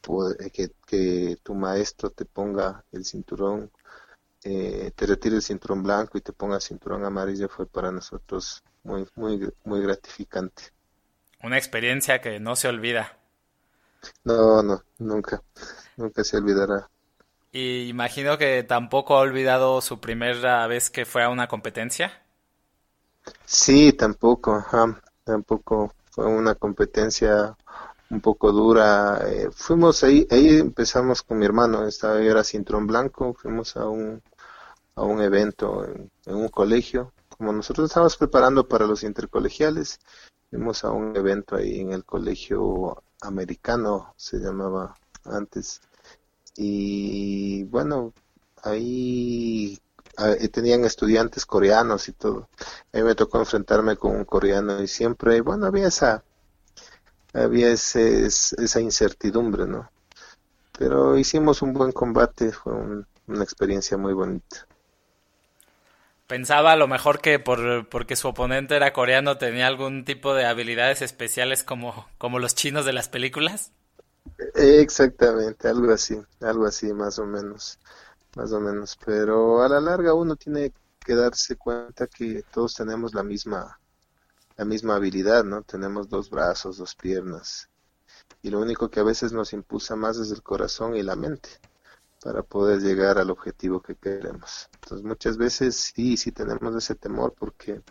poder 0.00 0.50
que, 0.52 0.70
que, 0.86 1.36
tu 1.42 1.54
maestro 1.54 2.10
te 2.10 2.24
ponga 2.24 2.84
el 2.92 3.04
cinturón, 3.04 3.70
eh, 4.44 4.92
te 4.94 5.06
retire 5.06 5.36
el 5.36 5.42
cinturón 5.42 5.82
blanco 5.82 6.16
y 6.16 6.20
te 6.20 6.32
ponga 6.32 6.56
el 6.56 6.62
cinturón 6.62 7.04
amarillo 7.04 7.48
fue 7.48 7.66
para 7.66 7.90
nosotros 7.90 8.62
muy, 8.84 9.08
muy, 9.16 9.52
muy 9.64 9.82
gratificante. 9.82 10.62
Una 11.42 11.58
experiencia 11.58 12.20
que 12.20 12.38
no 12.38 12.54
se 12.54 12.68
olvida. 12.68 13.18
No, 14.22 14.62
no, 14.62 14.84
nunca, 14.98 15.42
nunca 15.96 16.22
se 16.22 16.36
olvidará. 16.36 16.88
Y 17.50 17.88
imagino 17.88 18.38
que 18.38 18.62
tampoco 18.62 19.16
ha 19.16 19.20
olvidado 19.20 19.80
su 19.80 20.00
primera 20.00 20.66
vez 20.68 20.90
que 20.90 21.04
fue 21.04 21.24
a 21.24 21.28
una 21.28 21.48
competencia. 21.48 22.23
Sí, 23.46 23.92
tampoco, 23.92 24.64
tampoco 25.24 25.92
fue 26.10 26.26
una 26.26 26.54
competencia 26.54 27.56
un 28.10 28.20
poco 28.20 28.52
dura. 28.52 29.20
Eh, 29.26 29.48
fuimos 29.52 30.02
ahí, 30.04 30.26
ahí 30.30 30.58
empezamos 30.58 31.22
con 31.22 31.38
mi 31.38 31.46
hermano, 31.46 31.86
estaba 31.86 32.20
era 32.22 32.44
cinturón 32.44 32.86
blanco, 32.86 33.34
fuimos 33.34 33.76
a 33.76 33.88
un 33.88 34.22
a 34.96 35.02
un 35.02 35.20
evento 35.22 35.84
en, 35.84 36.10
en, 36.26 36.34
un 36.36 36.48
colegio. 36.48 37.12
Como 37.28 37.52
nosotros 37.52 37.90
estábamos 37.90 38.16
preparando 38.16 38.68
para 38.68 38.86
los 38.86 39.02
intercolegiales, 39.02 39.98
fuimos 40.50 40.84
a 40.84 40.90
un 40.92 41.16
evento 41.16 41.56
ahí 41.56 41.80
en 41.80 41.92
el 41.92 42.04
colegio 42.04 43.02
americano, 43.22 44.14
se 44.16 44.38
llamaba 44.38 44.94
antes 45.24 45.80
y 46.56 47.64
bueno, 47.64 48.12
ahí 48.62 49.78
ah, 50.16 50.34
tenían 50.52 50.84
estudiantes 50.84 51.46
coreanos 51.46 52.08
y 52.08 52.12
todo. 52.12 52.48
A 52.92 52.98
mí 52.98 53.02
me 53.02 53.14
tocó 53.14 53.38
enfrentarme 53.38 53.96
con 53.96 54.16
un 54.16 54.24
coreano 54.24 54.82
y 54.82 54.88
siempre, 54.88 55.40
bueno, 55.40 55.66
había 55.66 55.88
esa, 55.88 56.24
había 57.32 57.70
ese, 57.70 58.26
esa 58.26 58.80
incertidumbre, 58.80 59.66
¿no? 59.66 59.90
Pero 60.78 61.18
hicimos 61.18 61.62
un 61.62 61.72
buen 61.72 61.92
combate, 61.92 62.52
fue 62.52 62.72
una 63.26 63.44
experiencia 63.44 63.96
muy 63.96 64.12
bonita. 64.12 64.66
Pensaba 66.26 66.72
a 66.72 66.76
lo 66.76 66.86
mejor 66.88 67.20
que 67.20 67.38
por, 67.38 67.88
porque 67.88 68.16
su 68.16 68.28
oponente 68.28 68.76
era 68.76 68.92
coreano 68.92 69.38
tenía 69.38 69.66
algún 69.66 70.04
tipo 70.04 70.34
de 70.34 70.46
habilidades 70.46 71.02
especiales 71.02 71.64
como, 71.64 72.08
como 72.18 72.38
los 72.38 72.54
chinos 72.54 72.84
de 72.84 72.92
las 72.92 73.08
películas. 73.08 73.72
Exactamente, 74.54 75.68
algo 75.68 75.92
así, 75.92 76.16
algo 76.40 76.66
así 76.66 76.92
más 76.92 77.18
o 77.18 77.26
menos, 77.26 77.78
más 78.36 78.52
o 78.52 78.60
menos. 78.60 78.98
Pero 79.04 79.62
a 79.62 79.68
la 79.68 79.80
larga 79.80 80.14
uno 80.14 80.36
tiene 80.36 80.72
que 81.04 81.14
darse 81.14 81.56
cuenta 81.56 82.06
que 82.06 82.44
todos 82.52 82.74
tenemos 82.74 83.14
la 83.14 83.22
misma, 83.22 83.78
la 84.56 84.64
misma 84.64 84.96
habilidad, 84.96 85.44
¿no? 85.44 85.62
Tenemos 85.62 86.08
dos 86.08 86.30
brazos, 86.30 86.78
dos 86.78 86.94
piernas. 86.94 87.68
Y 88.42 88.50
lo 88.50 88.60
único 88.60 88.90
que 88.90 89.00
a 89.00 89.04
veces 89.04 89.32
nos 89.32 89.52
impulsa 89.52 89.96
más 89.96 90.18
es 90.18 90.30
el 90.30 90.42
corazón 90.42 90.96
y 90.96 91.02
la 91.02 91.16
mente 91.16 91.48
para 92.22 92.42
poder 92.42 92.80
llegar 92.80 93.18
al 93.18 93.30
objetivo 93.30 93.82
que 93.82 93.96
queremos. 93.96 94.70
Entonces 94.74 95.04
muchas 95.04 95.36
veces 95.36 95.76
sí, 95.76 96.16
sí 96.16 96.32
tenemos 96.32 96.74
ese 96.74 96.94
temor 96.94 97.34
porque 97.38 97.82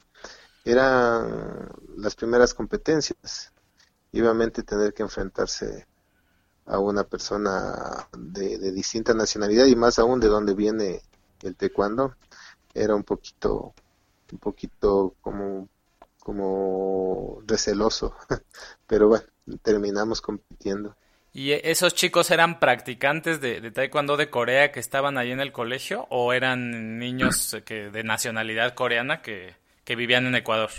eran 0.66 1.70
las 1.98 2.16
primeras 2.16 2.54
competencias 2.54 3.54
y 4.12 4.22
obviamente 4.22 4.64
tener 4.64 4.94
que 4.94 5.04
enfrentarse 5.04 5.88
a 6.65 6.79
una 6.79 7.03
persona 7.03 8.08
de, 8.17 8.58
de, 8.58 8.72
distinta 8.72 9.13
nacionalidad 9.13 9.65
y 9.65 9.75
más 9.75 10.00
aún 10.00 10.20
de 10.20 10.27
donde 10.27 10.53
viene 10.53 11.01
el 11.41 11.55
taekwondo 11.55 12.15
era 12.74 12.96
un 12.96 13.03
poquito 13.03 13.74
un 14.32 14.39
poquito 14.39 15.15
como 15.22 15.67
como 16.20 17.41
receloso 17.46 18.15
pero 18.88 19.10
bueno 19.10 19.25
terminamos 19.62 20.22
compitiendo 20.22 20.96
¿Y 21.36 21.51
esos 21.51 21.96
chicos 21.96 22.29
eran 22.29 22.60
practicantes 22.60 23.41
de, 23.41 23.72
taekwondo 23.72 24.17
de 24.17 24.29
Corea 24.29 24.72
que 24.72 24.79
estaban 24.79 25.17
ahí 25.17 25.32
en 25.32 25.39
el 25.39 25.51
colegio 25.51 26.05
o 26.12 26.32
eran 26.32 27.00
niños 27.00 27.58
que 27.65 27.89
de 27.89 28.03
nacionalidad 28.03 28.75
coreana 28.75 29.24
que, 29.24 29.55
que 29.84 29.96
vivían 29.96 30.27
en 30.27 30.36
Ecuador? 30.36 30.70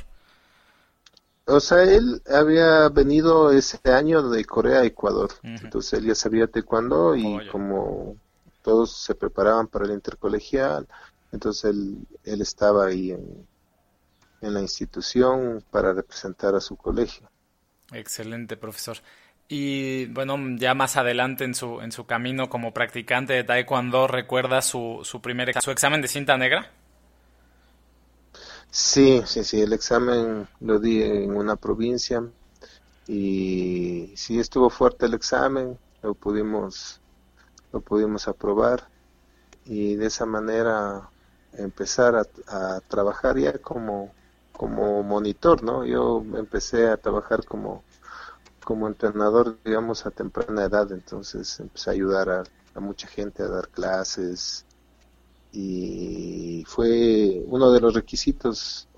O 1.46 1.60
sea, 1.60 1.82
él 1.82 2.22
había 2.26 2.88
venido 2.88 3.52
ese 3.52 3.78
año 3.90 4.28
de 4.30 4.44
Corea 4.44 4.80
a 4.80 4.84
Ecuador. 4.84 5.30
Entonces 5.42 5.92
él 5.94 6.06
ya 6.06 6.14
sabía 6.14 6.46
taekwondo 6.46 7.14
y 7.14 7.48
como 7.48 8.16
todos 8.62 8.96
se 8.96 9.14
preparaban 9.14 9.66
para 9.66 9.84
el 9.84 9.92
intercolegial, 9.92 10.88
entonces 11.32 11.70
él, 11.70 11.98
él 12.24 12.40
estaba 12.40 12.86
ahí 12.86 13.10
en, 13.10 13.46
en 14.40 14.54
la 14.54 14.60
institución 14.60 15.62
para 15.70 15.92
representar 15.92 16.54
a 16.54 16.60
su 16.60 16.76
colegio. 16.76 17.28
Excelente, 17.92 18.56
profesor. 18.56 18.96
Y 19.48 20.06
bueno, 20.06 20.38
ya 20.56 20.74
más 20.74 20.96
adelante 20.96 21.44
en 21.44 21.54
su, 21.54 21.82
en 21.82 21.92
su 21.92 22.06
camino 22.06 22.48
como 22.48 22.72
practicante 22.72 23.34
de 23.34 23.44
taekwondo, 23.44 24.06
¿recuerda 24.06 24.62
su, 24.62 25.00
su 25.02 25.20
primer 25.20 25.52
su 25.60 25.70
examen 25.70 26.00
de 26.00 26.08
cinta 26.08 26.38
negra? 26.38 26.70
Sí, 28.74 29.22
sí, 29.24 29.44
sí, 29.44 29.60
el 29.62 29.72
examen 29.72 30.48
lo 30.58 30.80
di 30.80 31.00
en 31.00 31.36
una 31.36 31.54
provincia 31.54 32.28
y 33.06 34.12
sí 34.16 34.40
estuvo 34.40 34.68
fuerte 34.68 35.06
el 35.06 35.14
examen, 35.14 35.78
lo 36.02 36.14
pudimos, 36.14 37.00
lo 37.72 37.80
pudimos 37.80 38.26
aprobar 38.26 38.88
y 39.64 39.94
de 39.94 40.06
esa 40.06 40.26
manera 40.26 41.08
empezar 41.52 42.16
a, 42.16 42.80
trabajar 42.88 43.38
ya 43.38 43.56
como, 43.58 44.12
como 44.50 45.04
monitor, 45.04 45.62
¿no? 45.62 45.84
Yo 45.84 46.24
empecé 46.34 46.88
a 46.88 46.96
trabajar 46.96 47.44
como, 47.44 47.84
como 48.64 48.88
entrenador, 48.88 49.56
digamos, 49.64 50.04
a 50.04 50.10
temprana 50.10 50.64
edad, 50.64 50.90
entonces 50.90 51.60
empecé 51.60 51.90
a 51.90 51.92
ayudar 51.92 52.28
a 52.74 52.80
mucha 52.80 53.06
gente 53.06 53.44
a 53.44 53.48
dar 53.48 53.68
clases 53.68 54.66
y 55.54 56.64
fue 56.66 57.42
uno 57.46 57.70
de 57.72 57.80
los 57.80 57.94
requisitos 57.94 58.88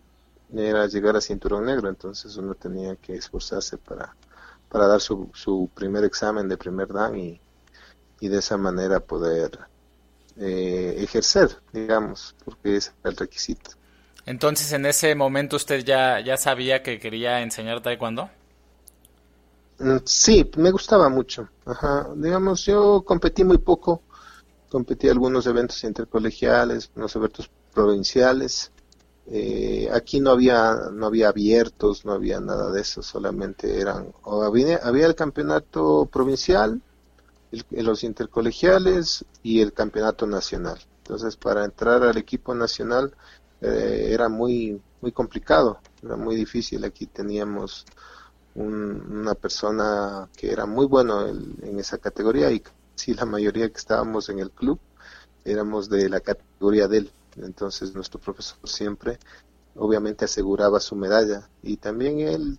era 0.55 0.87
llegar 0.87 1.17
a 1.17 1.21
cinturón 1.21 1.67
negro, 1.67 1.89
entonces 1.89 2.37
uno 2.37 2.55
tenía 2.55 2.97
que 2.97 3.15
esforzarse 3.15 3.77
para, 3.79 4.15
para 4.71 4.87
dar 4.87 5.01
su, 5.01 5.29
su 5.35 5.69
primer 5.75 6.05
examen 6.05 6.49
de 6.49 6.57
primer 6.57 6.89
dan 6.89 7.19
y, 7.19 7.41
y 8.21 8.29
de 8.29 8.39
esa 8.39 8.57
manera 8.57 9.01
poder 9.01 9.59
eh, 10.39 10.97
ejercer, 10.99 11.51
digamos, 11.73 12.35
porque 12.45 12.77
era 12.77 12.93
el 13.05 13.17
requisito. 13.17 13.73
Entonces, 14.27 14.73
en 14.73 14.87
ese 14.87 15.15
momento 15.15 15.57
usted 15.57 15.85
ya, 15.85 16.21
ya 16.21 16.37
sabía 16.37 16.83
que 16.83 16.99
quería 16.99 17.41
enseñar 17.43 17.81
taekwondo? 17.81 18.29
Mm, 19.79 19.99
sí, 20.05 20.51
me 20.57 20.71
gustaba 20.71 21.09
mucho. 21.09 21.49
Ajá. 21.65 22.09
Digamos, 22.17 22.65
yo 22.67 23.03
competí 23.05 23.45
muy 23.45 23.59
poco. 23.59 24.03
Competí 24.69 25.09
algunos 25.09 25.47
eventos 25.47 25.83
intercolegiales, 25.85 26.91
unos 26.97 27.15
eventos 27.17 27.51
provinciales. 27.73 28.73
Eh, 29.29 29.89
aquí 29.93 30.21
no 30.21 30.31
había 30.31 30.75
no 30.93 31.07
había 31.07 31.29
abiertos, 31.29 32.05
no 32.05 32.13
había 32.13 32.41
nada 32.41 32.71
de 32.71 32.81
eso, 32.81 33.03
solamente 33.03 33.81
eran 33.81 34.13
o 34.23 34.43
había, 34.43 34.79
el 34.79 35.15
campeonato 35.17 36.07
provincial, 36.07 36.81
los 37.71 38.05
intercolegiales 38.05 39.25
y 39.43 39.61
el 39.61 39.73
campeonato 39.73 40.27
nacional. 40.27 40.79
Entonces, 40.99 41.37
para 41.37 41.65
entrar 41.65 42.03
al 42.05 42.17
equipo 42.19 42.55
nacional 42.55 43.15
eh, 43.61 44.09
era 44.11 44.29
muy 44.29 44.81
muy 45.01 45.13
complicado, 45.13 45.81
era 46.03 46.17
muy 46.17 46.37
difícil. 46.37 46.85
Aquí 46.85 47.07
teníamos 47.07 47.85
una 48.55 49.35
persona 49.35 50.29
que 50.37 50.51
era 50.51 50.67
muy 50.67 50.87
bueno 50.87 51.27
en, 51.27 51.79
esa 51.79 51.99
categoría 51.99 52.51
y 52.51 52.63
si 52.97 53.15
la 53.15 53.25
mayoría 53.25 53.69
que 53.69 53.79
estábamos 53.79 54.29
en 54.29 54.41
el 54.41 54.51
club 54.51 54.81
éramos 55.45 55.89
de 55.89 56.09
la 56.09 56.21
categoría 56.21 56.89
de 56.89 56.99
él. 56.99 57.13
Entonces 57.37 57.95
nuestro 57.95 58.19
profesor 58.19 58.59
siempre 58.69 59.19
obviamente 59.77 60.25
aseguraba 60.25 60.81
su 60.81 60.97
medalla 60.97 61.49
y 61.63 61.77
también 61.77 62.21
él 62.21 62.59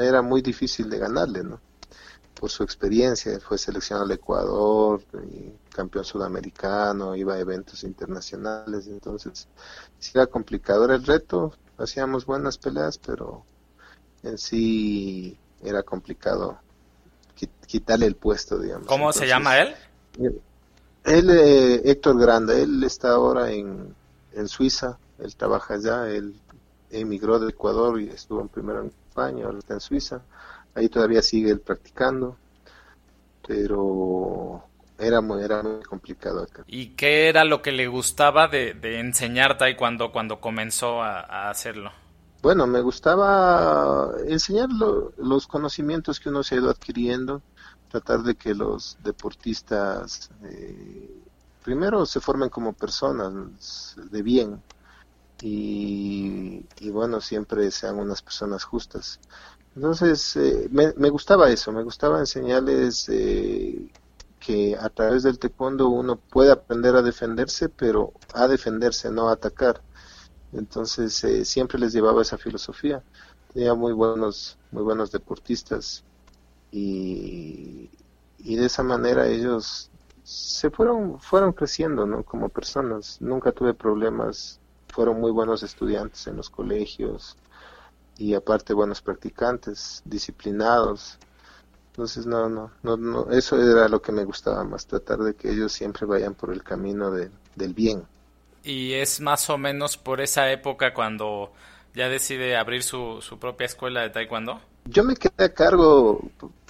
era 0.00 0.22
muy 0.22 0.40
difícil 0.40 0.88
de 0.88 0.98
ganarle, 0.98 1.42
¿no? 1.42 1.60
Por 2.38 2.50
su 2.50 2.62
experiencia, 2.62 3.38
fue 3.40 3.58
seleccionado 3.58 4.04
al 4.04 4.12
Ecuador, 4.12 5.02
campeón 5.74 6.04
sudamericano, 6.04 7.16
iba 7.16 7.34
a 7.34 7.38
eventos 7.38 7.84
internacionales, 7.84 8.86
entonces 8.86 9.48
sí 9.98 10.12
era 10.14 10.26
complicado, 10.26 10.84
era 10.84 10.96
el 10.96 11.04
reto, 11.04 11.52
hacíamos 11.78 12.26
buenas 12.26 12.58
peleas, 12.58 12.98
pero 12.98 13.44
en 14.22 14.36
sí 14.36 15.38
era 15.62 15.82
complicado 15.82 16.58
quitarle 17.66 18.06
el 18.06 18.16
puesto, 18.16 18.58
digamos. 18.58 18.86
¿Cómo 18.86 19.12
se 19.12 19.26
llama 19.26 19.58
él? 19.58 19.74
Él, 21.04 21.30
eh, 21.30 21.82
Héctor 21.84 22.18
Grande, 22.18 22.62
él 22.62 22.82
está 22.84 23.10
ahora 23.10 23.50
en, 23.50 23.94
en 24.32 24.48
Suiza, 24.48 24.98
él 25.18 25.34
trabaja 25.36 25.74
allá, 25.74 26.08
él 26.08 26.34
emigró 26.90 27.38
de 27.38 27.50
Ecuador 27.50 28.00
y 28.00 28.08
estuvo 28.08 28.40
en 28.40 28.48
primero 28.48 28.80
en 28.80 28.92
España, 29.08 29.44
ahora 29.44 29.58
está 29.58 29.74
en 29.74 29.80
Suiza, 29.80 30.22
ahí 30.74 30.88
todavía 30.88 31.22
sigue 31.22 31.50
él 31.50 31.60
practicando, 31.60 32.36
pero 33.46 34.64
era 34.98 35.20
muy, 35.20 35.42
era 35.42 35.62
muy 35.62 35.82
complicado 35.82 36.42
acá. 36.42 36.64
¿Y 36.66 36.90
qué 36.90 37.28
era 37.28 37.44
lo 37.44 37.60
que 37.60 37.72
le 37.72 37.88
gustaba 37.88 38.48
de, 38.48 38.74
de 38.74 39.00
enseñar 39.00 39.58
taekwondo 39.58 40.12
cuando 40.12 40.40
comenzó 40.40 41.02
a 41.02 41.50
hacerlo? 41.50 41.92
Bueno, 42.44 42.66
me 42.66 42.82
gustaba 42.82 44.10
enseñar 44.26 44.68
los 45.16 45.46
conocimientos 45.46 46.20
que 46.20 46.28
uno 46.28 46.42
se 46.42 46.54
ha 46.54 46.58
ido 46.58 46.68
adquiriendo, 46.68 47.40
tratar 47.90 48.22
de 48.22 48.34
que 48.34 48.54
los 48.54 48.98
deportistas 49.02 50.28
eh, 50.42 51.22
primero 51.64 52.04
se 52.04 52.20
formen 52.20 52.50
como 52.50 52.74
personas 52.74 53.96
de 54.10 54.20
bien 54.20 54.62
y, 55.40 56.66
bueno, 56.90 57.22
siempre 57.22 57.70
sean 57.70 57.98
unas 57.98 58.20
personas 58.20 58.62
justas. 58.62 59.20
Entonces, 59.74 60.36
eh, 60.36 60.68
me, 60.70 60.92
me, 60.98 61.08
gustaba 61.08 61.48
eso, 61.48 61.72
me 61.72 61.82
gustaba 61.82 62.18
enseñarles 62.18 63.08
eh, 63.08 63.90
que 64.38 64.76
a 64.78 64.90
través 64.90 65.22
del 65.22 65.38
taekwondo 65.38 65.88
uno 65.88 66.16
puede 66.16 66.52
aprender 66.52 66.94
a 66.94 67.00
defenderse, 67.00 67.70
pero 67.70 68.12
a 68.34 68.46
defenderse, 68.48 69.10
no 69.10 69.30
a 69.30 69.32
atacar 69.32 69.80
entonces 70.54 71.22
eh, 71.24 71.44
siempre 71.44 71.78
les 71.78 71.92
llevaba 71.92 72.22
esa 72.22 72.38
filosofía. 72.38 73.02
Tenía 73.52 73.74
muy 73.74 73.92
buenos, 73.92 74.58
muy 74.72 74.82
buenos 74.82 75.10
deportistas 75.12 76.04
y, 76.70 77.90
y 78.38 78.56
de 78.56 78.66
esa 78.66 78.82
manera 78.82 79.26
ellos 79.28 79.90
se 80.22 80.70
fueron, 80.70 81.20
fueron 81.20 81.52
creciendo, 81.52 82.06
¿no? 82.06 82.24
Como 82.24 82.48
personas. 82.48 83.20
Nunca 83.20 83.52
tuve 83.52 83.74
problemas. 83.74 84.60
Fueron 84.88 85.20
muy 85.20 85.30
buenos 85.30 85.62
estudiantes 85.62 86.26
en 86.26 86.36
los 86.36 86.50
colegios 86.50 87.36
y 88.16 88.34
aparte 88.34 88.74
buenos 88.74 89.02
practicantes, 89.02 90.02
disciplinados. 90.04 91.18
Entonces 91.88 92.26
no, 92.26 92.48
no, 92.48 92.70
no, 92.82 92.96
no, 92.96 93.30
eso 93.30 93.60
era 93.60 93.88
lo 93.88 94.02
que 94.02 94.12
me 94.12 94.24
gustaba 94.24 94.64
más, 94.64 94.86
tratar 94.86 95.18
de 95.20 95.34
que 95.34 95.50
ellos 95.50 95.72
siempre 95.72 96.06
vayan 96.06 96.34
por 96.34 96.52
el 96.52 96.62
camino 96.62 97.10
de, 97.10 97.30
del 97.54 97.74
bien 97.74 98.04
y 98.64 98.94
es 98.94 99.20
más 99.20 99.50
o 99.50 99.58
menos 99.58 99.96
por 99.96 100.20
esa 100.20 100.50
época 100.50 100.94
cuando 100.94 101.52
ya 101.94 102.08
decide 102.08 102.56
abrir 102.56 102.82
su, 102.82 103.20
su 103.20 103.38
propia 103.38 103.66
escuela 103.66 104.00
de 104.00 104.10
taekwondo. 104.10 104.60
Yo 104.86 105.04
me 105.04 105.14
quedé 105.14 105.44
a 105.44 105.54
cargo 105.54 106.20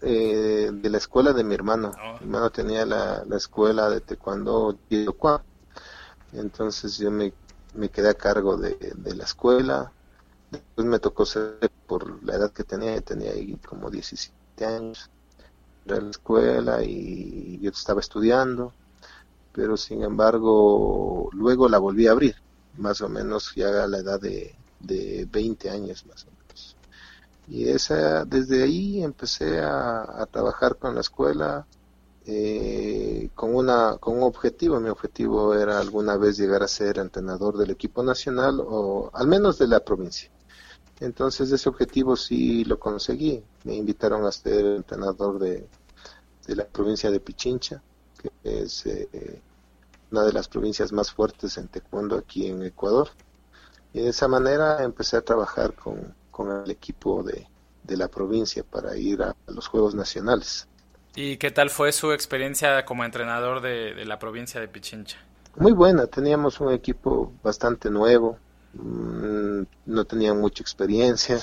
eh, 0.03 0.71
de 0.73 0.91
la 0.91 0.99
escuela 0.99 1.33
de 1.33 1.45
mi 1.45 1.55
hermano. 1.55 1.93
Oh. 1.97 2.13
Mi 2.19 2.27
hermano 2.27 2.51
tenía 2.51 2.85
la, 2.85 3.25
la 3.25 3.37
escuela 3.37 3.89
de 3.89 4.01
taekwondo 4.01 4.79
Entonces 6.33 6.99
yo 6.99 7.11
me, 7.11 7.33
me 7.75 7.89
quedé 7.89 8.11
a 8.11 8.15
cargo 8.15 8.57
de, 8.57 8.77
de, 8.77 9.15
la 9.15 9.25
escuela. 9.25 9.91
Después 10.51 10.87
me 10.87 10.99
tocó 10.99 11.25
ser 11.25 11.71
por 11.87 12.23
la 12.25 12.35
edad 12.35 12.53
que 12.53 12.65
tenía, 12.65 13.01
tenía 13.01 13.33
ahí 13.33 13.57
como 13.67 13.91
17 13.91 14.65
años. 14.65 15.11
Era 15.87 16.01
la 16.01 16.11
escuela 16.11 16.83
y 16.83 17.59
yo 17.61 17.71
estaba 17.71 18.01
estudiando 18.01 18.73
pero 19.55 19.77
sin 19.77 20.03
embargo 20.03 21.31
luego 21.33 21.69
la 21.69 21.79
volví 21.79 22.07
a 22.09 22.13
abrir, 22.13 22.35
más 22.77 23.01
o 23.01 23.09
menos 23.09 23.53
ya 23.55 23.85
a 23.85 23.87
la 23.87 23.99
edad 23.99 24.21
de, 24.21 24.55
de 24.81 25.29
20 25.31 25.71
años 25.71 26.05
más 26.07 26.25
o 26.25 26.31
menos. 26.31 26.77
Y 27.47 27.69
esa, 27.69 28.25
desde 28.25 28.65
ahí 28.65 29.03
empecé 29.03 29.61
a, 29.61 30.27
trabajar 30.31 30.77
con 30.77 30.95
la 30.95 31.03
escuela 31.03 31.67
eh, 32.27 33.31
con, 33.35 33.55
una, 33.55 33.99
con 33.99 34.17
un 34.17 34.23
objetivo. 34.25 34.81
Mi 34.81 34.89
objetivo 34.89 35.55
era 35.55 35.79
alguna 35.79 36.17
vez 36.17 36.39
llegar 36.39 36.63
a 36.63 36.69
ser 36.69 36.99
entrenador 36.99 37.57
del 37.59 37.71
equipo 37.71 38.03
nacional 38.03 38.61
o 38.61 39.11
al 39.13 39.29
menos 39.29 39.59
de 39.59 39.69
la 39.69 39.81
provincia. 39.81 40.31
Entonces 41.01 41.53
ese 41.53 41.69
objetivo 41.69 42.17
sí 42.17 42.65
lo 42.65 42.79
conseguí. 42.81 43.45
Me 43.65 43.75
invitaron 43.75 44.25
a 44.25 44.33
ser 44.33 44.65
entrenador 44.65 45.39
de, 45.39 45.69
de 46.47 46.57
la 46.57 46.65
provincia 46.65 47.11
de 47.11 47.21
Pichincha 47.21 47.83
que 48.25 48.63
es 48.63 48.87
eh, 48.87 49.41
una 50.11 50.23
de 50.25 50.33
las 50.33 50.49
provincias 50.49 50.93
más 50.93 51.13
fuertes 51.13 51.59
en 51.59 51.69
taekwondo 51.69 52.17
aquí 52.17 52.47
en 52.47 52.63
Ecuador. 52.63 53.09
Y 53.93 54.01
de 54.01 54.09
esa 54.11 54.29
manera 54.29 54.83
empecé 54.83 55.17
a 55.17 55.23
trabajar 55.23 55.75
con, 55.75 56.15
el 56.65 56.71
equipo 56.71 57.23
de, 57.23 57.47
la 57.97 58.09
provincia 58.09 58.65
para 58.65 58.97
ir 58.97 59.23
a, 59.23 59.35
los 59.47 59.69
Juegos 59.69 59.95
Nacionales. 59.95 60.67
¿Y 61.15 61.37
qué 61.37 61.51
tal 61.51 61.71
fue 61.71 61.93
su 61.93 62.13
experiencia 62.13 62.85
como 62.85 63.05
entrenador 63.05 63.61
de, 63.61 64.05
la 64.05 64.19
provincia 64.19 64.61
de 64.61 64.67
Pichincha? 64.67 65.19
Muy 65.57 65.73
buena, 65.73 66.07
teníamos 66.09 66.61
un 66.61 66.73
equipo 66.73 67.33
bastante 67.41 67.89
nuevo, 67.89 68.37
mm, 68.73 69.63
no 69.87 70.05
tenían 70.05 70.41
mucha 70.41 70.63
experiencia. 70.63 71.39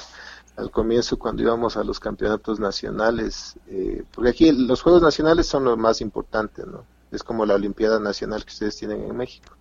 Al 0.61 0.69
comienzo, 0.69 1.17
cuando 1.17 1.41
íbamos 1.41 1.75
a 1.75 1.83
los 1.83 1.99
campeonatos 1.99 2.59
nacionales, 2.59 3.55
eh, 3.65 4.03
porque 4.13 4.29
aquí 4.29 4.51
los 4.51 4.83
Juegos 4.83 5.01
Nacionales 5.01 5.47
son 5.47 5.63
los 5.63 5.75
más 5.75 6.01
importantes, 6.01 6.67
¿no? 6.67 6.85
Es 7.09 7.23
como 7.23 7.47
la 7.47 7.55
Olimpiada 7.55 7.99
Nacional 7.99 8.45
que 8.45 8.51
ustedes 8.51 8.77
tienen 8.77 9.01
en 9.01 9.17
México. 9.17 9.55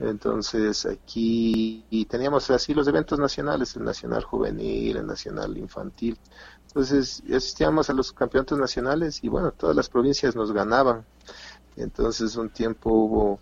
Entonces 0.00 0.86
aquí 0.86 1.84
teníamos 2.08 2.50
así 2.50 2.72
los 2.72 2.88
eventos 2.88 3.18
nacionales, 3.18 3.76
el 3.76 3.84
nacional 3.84 4.24
juvenil, 4.24 4.96
el 4.96 5.06
nacional 5.06 5.58
infantil. 5.58 6.18
Entonces 6.68 7.22
asistíamos 7.28 7.90
a 7.90 7.92
los 7.92 8.14
campeonatos 8.14 8.58
nacionales 8.58 9.22
y 9.22 9.28
bueno, 9.28 9.52
todas 9.52 9.76
las 9.76 9.90
provincias 9.90 10.34
nos 10.34 10.50
ganaban. 10.50 11.04
Entonces 11.76 12.36
un 12.36 12.48
tiempo 12.48 12.90
hubo 12.90 13.38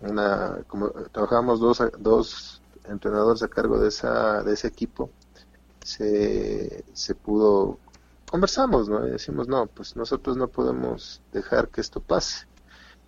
una, 0.00 0.58
como 0.68 0.90
trabajábamos 0.90 1.58
dos, 1.58 1.82
dos 1.98 2.60
entrenadores 2.84 3.42
a 3.42 3.48
cargo 3.48 3.78
de, 3.78 3.88
esa, 3.88 4.42
de 4.42 4.52
ese 4.52 4.68
equipo, 4.68 5.08
se, 5.84 6.84
se 6.92 7.14
pudo, 7.14 7.78
conversamos, 8.28 8.88
¿no? 8.88 9.06
Y 9.06 9.12
decimos, 9.12 9.46
no, 9.46 9.66
pues 9.66 9.94
nosotros 9.94 10.36
no 10.36 10.48
podemos 10.48 11.22
dejar 11.32 11.68
que 11.68 11.80
esto 11.80 12.00
pase 12.00 12.46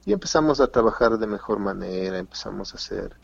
y 0.06 0.12
empezamos 0.12 0.60
a 0.60 0.68
trabajar 0.68 1.18
de 1.18 1.26
mejor 1.26 1.58
manera, 1.58 2.18
empezamos 2.18 2.72
a 2.72 2.76
hacer 2.76 3.16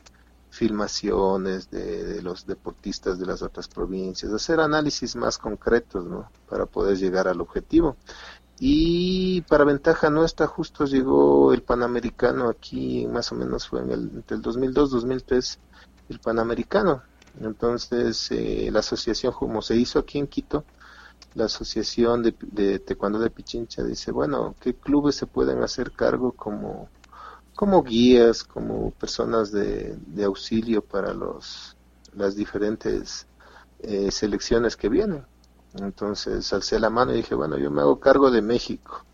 filmaciones 0.50 1.70
de, 1.70 2.20
los 2.22 2.44
deportistas 2.44 3.20
de 3.20 3.24
las 3.24 3.40
otras 3.40 3.68
provincias, 3.68 4.32
hacer 4.32 4.58
análisis 4.58 5.14
más 5.14 5.38
concretos, 5.38 6.04
¿no? 6.04 6.28
Para 6.48 6.66
poder 6.66 6.98
llegar 6.98 7.28
al 7.28 7.40
objetivo. 7.40 7.96
Y 8.58 9.42
para 9.42 9.64
ventaja 9.64 10.10
nuestra, 10.10 10.48
justo 10.48 10.84
llegó 10.84 11.52
el 11.54 11.62
Panamericano 11.62 12.48
aquí, 12.48 13.06
más 13.06 13.30
o 13.30 13.36
menos 13.36 13.68
fue 13.68 13.80
en 13.80 13.90
el, 13.92 14.10
entre 14.16 14.36
el 14.36 14.42
2002-2003, 14.42 15.58
el 16.08 16.18
Panamericano. 16.18 17.02
Entonces, 17.40 18.30
eh, 18.30 18.68
la 18.72 18.80
asociación, 18.80 19.32
como 19.32 19.62
se 19.62 19.76
hizo 19.76 19.98
aquí 19.98 20.18
en 20.18 20.26
Quito, 20.26 20.64
la 21.34 21.46
asociación 21.46 22.22
de, 22.22 22.34
de 22.40 22.78
Taekwondo 22.78 23.18
de 23.18 23.30
Pichincha 23.30 23.82
dice, 23.82 24.12
bueno, 24.12 24.54
¿qué 24.60 24.74
clubes 24.74 25.16
se 25.16 25.26
pueden 25.26 25.62
hacer 25.62 25.92
cargo 25.92 26.32
como 26.32 26.88
como 27.54 27.82
guías, 27.82 28.44
como 28.44 28.90
personas 28.92 29.52
de, 29.52 29.96
auxilio 30.24 30.82
para 30.82 31.12
los, 31.12 31.76
las 32.14 32.34
diferentes 32.34 33.26
eh, 33.80 34.10
selecciones 34.10 34.76
que 34.76 34.88
vienen. 34.88 35.24
Entonces 35.74 36.52
alcé 36.52 36.78
la 36.78 36.90
mano 36.90 37.12
y 37.12 37.16
dije, 37.16 37.34
bueno, 37.34 37.56
yo 37.58 37.70
me 37.70 37.80
hago 37.80 37.98
cargo 37.98 38.30
de 38.30 38.42
México. 38.42 39.04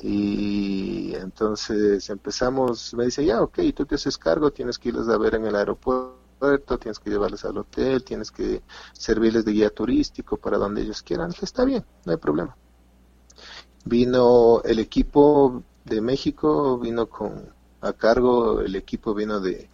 Y 0.00 1.14
entonces 1.14 2.08
empezamos, 2.10 2.92
me 2.94 3.06
dice, 3.06 3.24
ya, 3.24 3.40
ok, 3.40 3.58
tú 3.74 3.86
te 3.86 3.94
haces 3.94 4.18
cargo, 4.18 4.50
tienes 4.50 4.78
que 4.78 4.90
irles 4.90 5.08
a 5.08 5.16
ver 5.16 5.36
en 5.36 5.46
el 5.46 5.56
aeropuerto, 5.56 6.15
tienes 6.80 6.98
que 6.98 7.10
llevarles 7.10 7.44
al 7.44 7.58
hotel, 7.58 8.04
tienes 8.04 8.30
que 8.30 8.62
servirles 8.92 9.44
de 9.44 9.52
guía 9.52 9.70
turístico 9.70 10.36
para 10.36 10.58
donde 10.58 10.82
ellos 10.82 11.02
quieran. 11.02 11.32
está 11.40 11.64
bien, 11.64 11.84
no 12.04 12.12
hay 12.12 12.18
problema. 12.18 12.56
Vino 13.84 14.62
el 14.64 14.78
equipo, 14.78 15.62
de 15.86 16.00
México 16.00 16.78
vino 16.78 17.08
con 17.08 17.54
a 17.80 17.92
cargo 17.92 18.60
el 18.60 18.74
equipo 18.74 19.14
vino 19.14 19.40
de, 19.40 19.68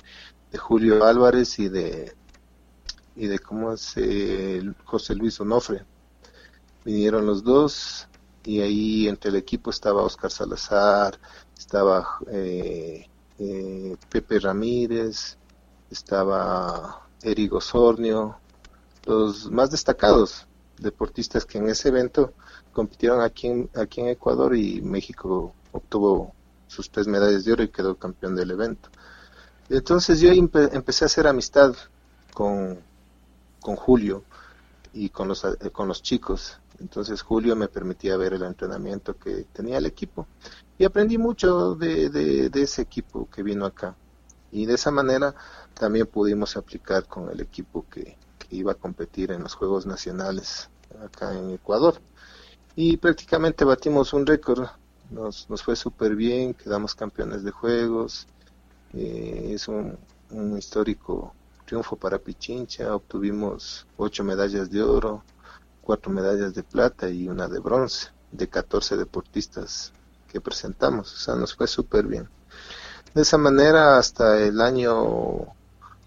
Julio 0.59 1.03
Álvarez 1.05 1.59
y 1.59 1.71
de 1.71 2.15
y 3.17 3.27
de 3.27 3.39
cómo 3.39 3.73
es 3.73 3.95
José 4.85 5.15
Luis 5.15 5.41
Onofre 5.41 5.87
vinieron 6.85 7.25
los 7.25 7.43
dos 7.43 8.07
y 8.45 8.61
ahí 8.61 9.09
entre 9.09 9.31
el 9.31 9.37
equipo 9.37 9.71
estaba 9.71 10.03
Oscar 10.03 10.31
Salazar 10.31 11.19
estaba 11.57 12.07
eh, 12.31 13.07
eh, 13.39 13.97
Pepe 14.11 14.41
Ramírez 14.41 15.39
estaba 15.93 17.07
Erigo 17.23 17.59
Osornio 17.59 18.37
los 19.05 19.51
más 19.51 19.71
destacados 19.71 20.47
deportistas 20.79 21.45
que 21.45 21.59
en 21.59 21.69
ese 21.69 21.89
evento 21.89 22.33
compitieron 22.73 23.21
aquí 23.21 23.49
en, 23.49 23.71
aquí 23.75 24.01
en 24.01 24.09
Ecuador 24.09 24.57
y 24.57 24.81
México 24.81 25.55
obtuvo 25.73 26.35
sus 26.67 26.91
tres 26.91 27.07
medallas 27.07 27.45
de 27.45 27.53
oro 27.53 27.63
y 27.63 27.69
quedó 27.69 27.97
campeón 27.97 28.35
del 28.35 28.51
evento. 28.51 28.89
Entonces 29.69 30.21
yo 30.21 30.31
empecé 30.31 31.05
a 31.05 31.07
hacer 31.07 31.27
amistad 31.27 31.75
con, 32.35 32.79
con 33.61 33.77
Julio 33.77 34.25
y 34.93 35.11
con 35.11 35.29
los, 35.29 35.45
eh, 35.45 35.71
con 35.71 35.89
los 35.89 36.03
chicos. 36.03 36.59
Entonces 36.81 37.23
Julio 37.23 37.55
me 37.57 37.69
permitía 37.69 38.17
ver 38.17 38.35
el 38.35 38.43
entrenamiento 38.43 39.17
que 39.17 39.47
tenía 39.53 39.79
el 39.79 39.87
equipo 39.87 40.27
y 40.79 40.85
aprendí 40.85 41.17
mucho 41.17 41.75
de, 41.75 42.09
de, 42.09 42.63
ese 42.63 42.83
equipo 42.83 43.29
que 43.31 43.43
vino 43.43 43.65
acá. 43.67 43.95
Y 44.53 44.67
de 44.67 44.75
esa 44.75 44.91
manera 44.91 45.35
también 45.75 46.07
pudimos 46.07 46.57
aplicar 46.57 47.07
con 47.07 47.31
el 47.31 47.41
equipo 47.41 47.85
que, 47.91 48.17
iba 48.51 48.73
a 48.73 48.75
competir 48.75 49.33
en 49.33 49.43
los 49.43 49.55
Juegos 49.55 49.87
Nacionales 49.87 50.69
acá 51.03 51.33
en 51.33 51.53
Ecuador. 51.53 51.95
Y 52.77 52.99
prácticamente 52.99 53.65
batimos 53.65 54.13
un 54.13 54.27
récord 54.27 54.69
nos, 55.13 55.49
nos 55.51 55.63
fue 55.63 55.77
súper 55.77 56.17
bien, 56.17 56.55
quedamos 56.55 56.95
campeones 56.95 57.43
de 57.45 57.51
juegos, 57.51 58.27
eh, 58.95 59.51
es 59.55 59.69
un, 59.69 59.99
histórico 60.57 61.35
triunfo 61.67 61.97
para 61.97 62.19
Pichincha, 62.19 62.95
obtuvimos 62.95 63.87
ocho 63.99 64.25
medallas 64.25 64.71
de 64.71 64.83
oro, 64.83 65.23
cuatro 65.83 66.11
medallas 66.11 66.55
de 66.55 66.63
plata 66.63 67.11
y 67.11 67.29
una 67.29 67.49
de 67.49 67.59
bronce 67.59 68.09
de 68.31 68.49
14 68.49 68.97
deportistas 68.97 69.93
que 70.29 70.41
presentamos, 70.41 71.13
o 71.13 71.17
sea, 71.17 71.35
nos 71.35 71.55
fue 71.55 71.67
súper 71.67 72.07
bien. 72.07 72.29
De 73.15 73.23
esa 73.23 73.37
manera, 73.37 73.99
hasta 73.99 74.41
el 74.41 74.61
año 74.61 75.47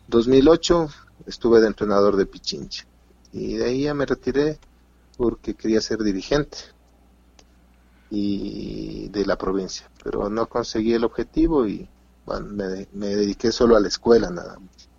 2008 0.07 0.89
estuve 1.27 1.61
de 1.61 1.67
entrenador 1.67 2.15
de 2.15 2.25
Pichincha. 2.25 2.85
Y 3.31 3.57
de 3.57 3.65
ahí 3.65 3.83
ya 3.83 3.93
me 3.93 4.05
retiré 4.05 4.59
porque 5.17 5.53
quería 5.53 5.81
ser 5.81 5.99
dirigente 5.99 6.57
y 8.09 9.09
de 9.09 9.25
la 9.25 9.37
provincia, 9.37 9.89
pero 10.03 10.29
no 10.29 10.47
conseguí 10.47 10.93
el 10.93 11.03
objetivo 11.03 11.67
y 11.67 11.87
bueno, 12.25 12.47
me, 12.93 13.07
dediqué 13.07 13.51
solo 13.51 13.75
a 13.75 13.79
la 13.79 13.87
escuela 13.87 14.29
nada 14.29 14.57
más. 14.59 14.89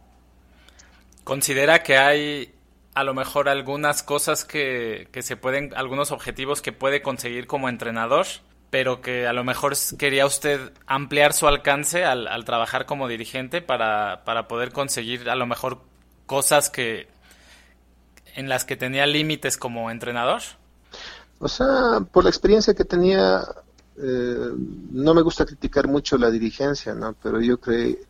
¿Considera 1.25 1.83
que 1.83 1.97
hay 1.97 2.55
a 2.95 3.05
lo 3.05 3.15
mejor 3.15 3.49
algunas 3.49 4.03
cosas 4.03 4.45
que, 4.45 5.09
que 5.13 5.23
se 5.23 5.37
pueden, 5.37 5.75
algunos 5.75 6.13
objetivos 6.13 6.63
que 6.63 6.73
puede 6.73 7.03
conseguir 7.03 7.47
como 7.47 7.69
entrenador, 7.69 8.27
pero 8.71 9.01
que 9.01 9.27
a 9.27 9.33
lo 9.33 9.45
mejor 9.45 9.75
quería 9.99 10.27
usted 10.27 10.73
ampliar 10.87 11.33
su 11.33 11.47
alcance 11.47 12.05
al, 12.05 12.45
trabajar 12.45 12.87
como 12.87 13.09
dirigente 13.09 13.63
para, 13.63 14.23
para 14.25 14.49
poder 14.49 14.73
conseguir 14.73 15.31
a 15.31 15.37
lo 15.37 15.47
mejor 15.47 15.81
cosas 16.27 16.71
que 16.71 17.09
en 18.37 18.49
las 18.49 18.65
que 18.65 18.77
tenía 18.77 19.07
límites 19.07 19.57
como 19.57 19.91
entrenador? 19.91 20.43
O 21.39 21.49
sea, 21.49 22.01
por 22.13 22.25
la 22.25 22.31
experiencia 22.31 22.75
que 22.75 22.85
tenía, 22.85 23.43
eh, 23.97 24.51
no 24.93 25.15
me 25.15 25.23
gusta 25.23 25.45
criticar 25.45 25.89
mucho 25.89 26.17
la 26.17 26.31
dirigencia, 26.31 26.95
¿no? 26.95 27.15
Pero 27.23 27.41
yo 27.41 27.59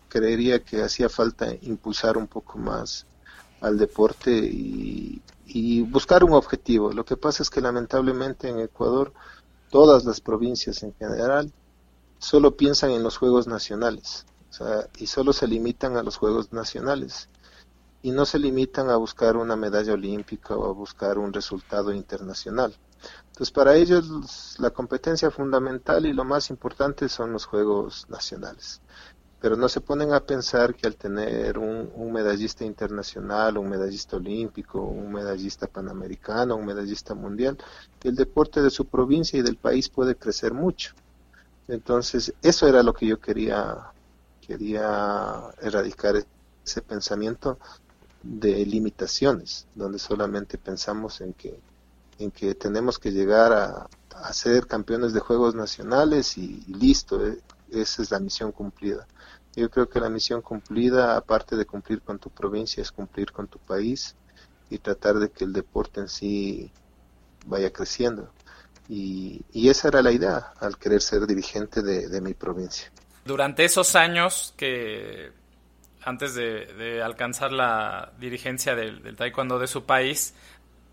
creería 0.09 0.61
que 0.61 0.83
hacía 0.83 1.09
falta 1.09 1.47
impulsar 1.63 2.17
un 2.17 2.27
poco 2.27 2.59
más 2.59 3.07
al 3.61 3.79
deporte 3.79 4.31
y 4.33 5.23
buscar 5.83 6.23
un 6.25 6.35
objetivo. 6.35 6.93
Lo 6.93 7.05
que 7.05 7.17
pasa 7.17 7.43
es 7.43 7.51
que 7.51 7.61
lamentablemente 7.61 8.49
en 8.49 8.61
Ecuador 8.61 9.13
todas 9.77 10.07
las 10.07 10.23
provincias 10.23 10.83
en 10.85 10.95
general 10.95 11.53
solo 12.19 12.57
piensan 12.57 12.93
en 12.93 13.03
los 13.03 13.19
Juegos 13.19 13.47
Nacionales 13.47 14.25
y 14.97 15.07
solo 15.07 15.35
se 15.35 15.47
limitan 15.47 15.99
a 15.99 16.03
los 16.03 16.17
Juegos 16.17 16.51
Nacionales 16.51 17.29
y 18.01 18.11
no 18.11 18.25
se 18.25 18.39
limitan 18.39 18.89
a 18.89 18.97
buscar 18.97 19.37
una 19.37 19.55
medalla 19.55 19.93
olímpica 19.93 20.57
o 20.57 20.65
a 20.65 20.73
buscar 20.73 21.19
un 21.19 21.31
resultado 21.31 21.93
internacional. 21.93 22.75
Entonces, 23.27 23.51
para 23.51 23.75
ellos 23.77 24.57
la 24.59 24.71
competencia 24.71 25.31
fundamental 25.31 26.07
y 26.07 26.15
lo 26.15 26.25
más 26.25 26.49
importante 26.49 27.11
son 27.11 27.35
los 27.35 27.45
Juegos 27.45 28.07
Nacionales. 28.09 28.81
Pero 29.41 29.57
no 29.57 29.69
se 29.69 29.81
ponen 29.81 30.13
a 30.13 30.21
pensar 30.21 30.75
que 30.75 30.87
al 30.87 30.97
tener 30.97 31.59
un, 31.59 32.13
medallista 32.13 32.65
internacional, 32.65 33.59
un 33.59 33.69
medallista 33.69 34.17
olímpico, 34.17 34.81
un 34.81 35.13
medallista 35.13 35.67
panamericano, 35.67 36.57
un 36.57 36.65
medallista 36.65 37.15
mundial, 37.15 37.59
el 38.03 38.17
deporte 38.17 38.63
de 38.63 38.71
su 38.71 38.87
provincia 38.87 39.39
y 39.39 39.43
del 39.43 39.57
país 39.57 39.89
puede 39.89 40.17
crecer 40.17 40.55
mucho. 40.55 40.95
Entonces, 41.69 42.33
eso 42.43 42.67
era 42.67 42.83
lo 42.83 42.95
que 42.95 43.07
yo 43.07 43.21
quería, 43.21 43.91
quería 44.41 45.43
erradicar 45.61 46.17
ese 46.65 46.83
pensamiento 46.83 47.59
de 48.23 48.65
limitaciones, 48.65 49.67
donde 49.75 49.99
solamente 49.99 50.59
pensamos 50.59 51.21
en 51.21 51.35
que 51.35 51.61
en 52.19 52.31
que 52.31 52.55
tenemos 52.55 52.99
que 52.99 53.13
llegar 53.13 53.53
a, 53.53 53.89
ser 54.33 54.67
campeones 54.67 55.13
de 55.13 55.21
Juegos 55.21 55.55
Nacionales 55.55 56.39
y, 56.39 56.65
listo, 56.67 57.25
eh, 57.25 57.39
esa 57.71 58.01
es 58.01 58.11
la 58.11 58.19
misión 58.19 58.51
cumplida. 58.51 59.07
Yo 59.57 59.71
creo 59.71 59.89
que 59.89 59.99
la 60.01 60.11
misión 60.11 60.43
cumplida, 60.43 61.17
aparte 61.17 61.57
de 61.57 61.65
cumplir 61.65 62.03
con 62.03 62.19
tu 62.19 62.29
provincia, 62.29 62.83
es 62.83 62.93
cumplir 62.93 63.33
con 63.33 63.49
tu 63.49 63.59
país 63.59 64.15
y 64.69 64.79
tratar 64.79 65.15
de 65.15 65.31
que 65.31 65.45
el 65.45 65.55
deporte 65.55 66.01
en 66.01 66.09
sí 66.09 66.71
vaya 67.47 67.73
creciendo. 67.73 68.31
Y, 68.89 69.43
esa 69.69 69.89
era 69.89 70.03
la 70.03 70.13
idea 70.13 70.53
al 70.61 70.77
querer 70.77 71.01
ser 71.01 71.27
dirigente 71.27 71.83
de, 71.83 72.21
mi 72.21 72.35
provincia. 72.35 72.93
Durante 73.25 73.65
esos 73.65 73.97
años 73.97 74.55
que 74.57 75.33
antes 76.03 76.35
de, 76.35 77.03
alcanzar 77.03 77.51
la 77.51 78.13
dirigencia 78.21 78.77
del, 78.77 79.03
del, 79.03 79.17
taekwondo 79.17 79.59
de 79.59 79.67
su 79.67 79.85
país, 79.85 80.35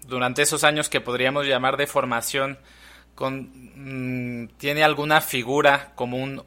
durante 0.08 0.42
esos 0.42 0.64
años 0.64 0.90
que 0.90 1.02
podríamos 1.02 1.46
llamar 1.46 1.76
de 1.78 1.86
formación, 1.86 2.58
con, 3.14 3.52
mm, 3.76 4.48
¿tiene 4.58 4.84
alguna 4.84 5.22
figura 5.22 5.92
como 5.96 6.18
un, 6.18 6.44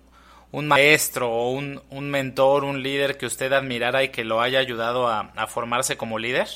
un 0.53 0.69
maestro 0.69 1.31
o 1.31 1.51
un, 1.51 1.81
un, 1.91 2.11
mentor, 2.11 2.65
un 2.65 2.83
líder 2.83 3.19
que 3.19 3.27
usted 3.27 3.53
admirara 3.53 4.05
y 4.05 4.11
que 4.11 4.25
lo 4.25 4.41
haya 4.41 4.59
ayudado 4.59 5.09
a, 5.09 5.47
formarse 5.49 5.97
como 5.97 6.19
líder? 6.19 6.49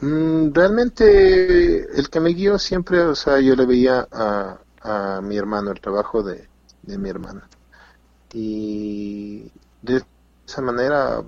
Mm, 0.00 0.52
realmente 0.52 1.98
el 1.98 2.08
que 2.10 2.20
me 2.20 2.30
guió 2.30 2.58
siempre, 2.58 3.00
o 3.00 3.14
sea, 3.14 3.40
yo 3.40 3.54
le 3.54 3.66
veía 3.66 4.06
a, 4.10 4.58
a 4.82 5.20
mi 5.20 5.36
hermano, 5.36 5.70
el 5.70 5.80
trabajo 5.80 6.22
de, 6.22 6.48
de 6.82 6.98
mi 6.98 7.08
hermano. 7.08 7.42
Y 8.32 9.50
de 9.82 10.02
esa 10.46 10.62
manera 10.62 11.22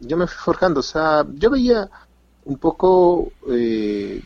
yo 0.00 0.16
me 0.16 0.26
fui 0.26 0.36
forjando, 0.36 0.80
o 0.80 0.82
sea, 0.82 1.24
yo 1.34 1.50
veía 1.50 1.90
un 2.44 2.58
poco, 2.58 3.32
eh, 3.48 4.22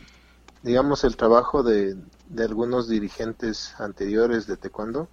digamos, 0.63 1.03
el 1.03 1.15
trabajo 1.15 1.63
de, 1.63 1.95
de, 2.27 2.43
algunos 2.43 2.89
dirigentes 2.89 3.73
anteriores 3.79 4.45
de 4.45 4.57
taekwondo 4.57 5.07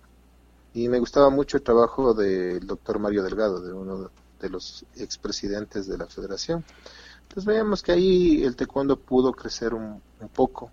y 0.76 0.90
me 0.90 0.98
gustaba 0.98 1.30
mucho 1.30 1.56
el 1.56 1.62
trabajo 1.62 2.12
del 2.12 2.66
doctor 2.66 2.98
Mario 2.98 3.22
Delgado, 3.22 3.62
de 3.62 3.72
uno 3.72 4.10
de 4.38 4.50
los 4.50 4.84
expresidentes 4.96 5.86
de 5.86 5.96
la 5.96 6.04
federación. 6.04 6.62
Entonces 7.22 7.46
veíamos 7.46 7.82
que 7.82 7.92
ahí 7.92 8.44
el 8.44 8.56
taekwondo 8.56 9.00
pudo 9.00 9.32
crecer 9.32 9.72
un, 9.72 10.02
poco 10.34 10.70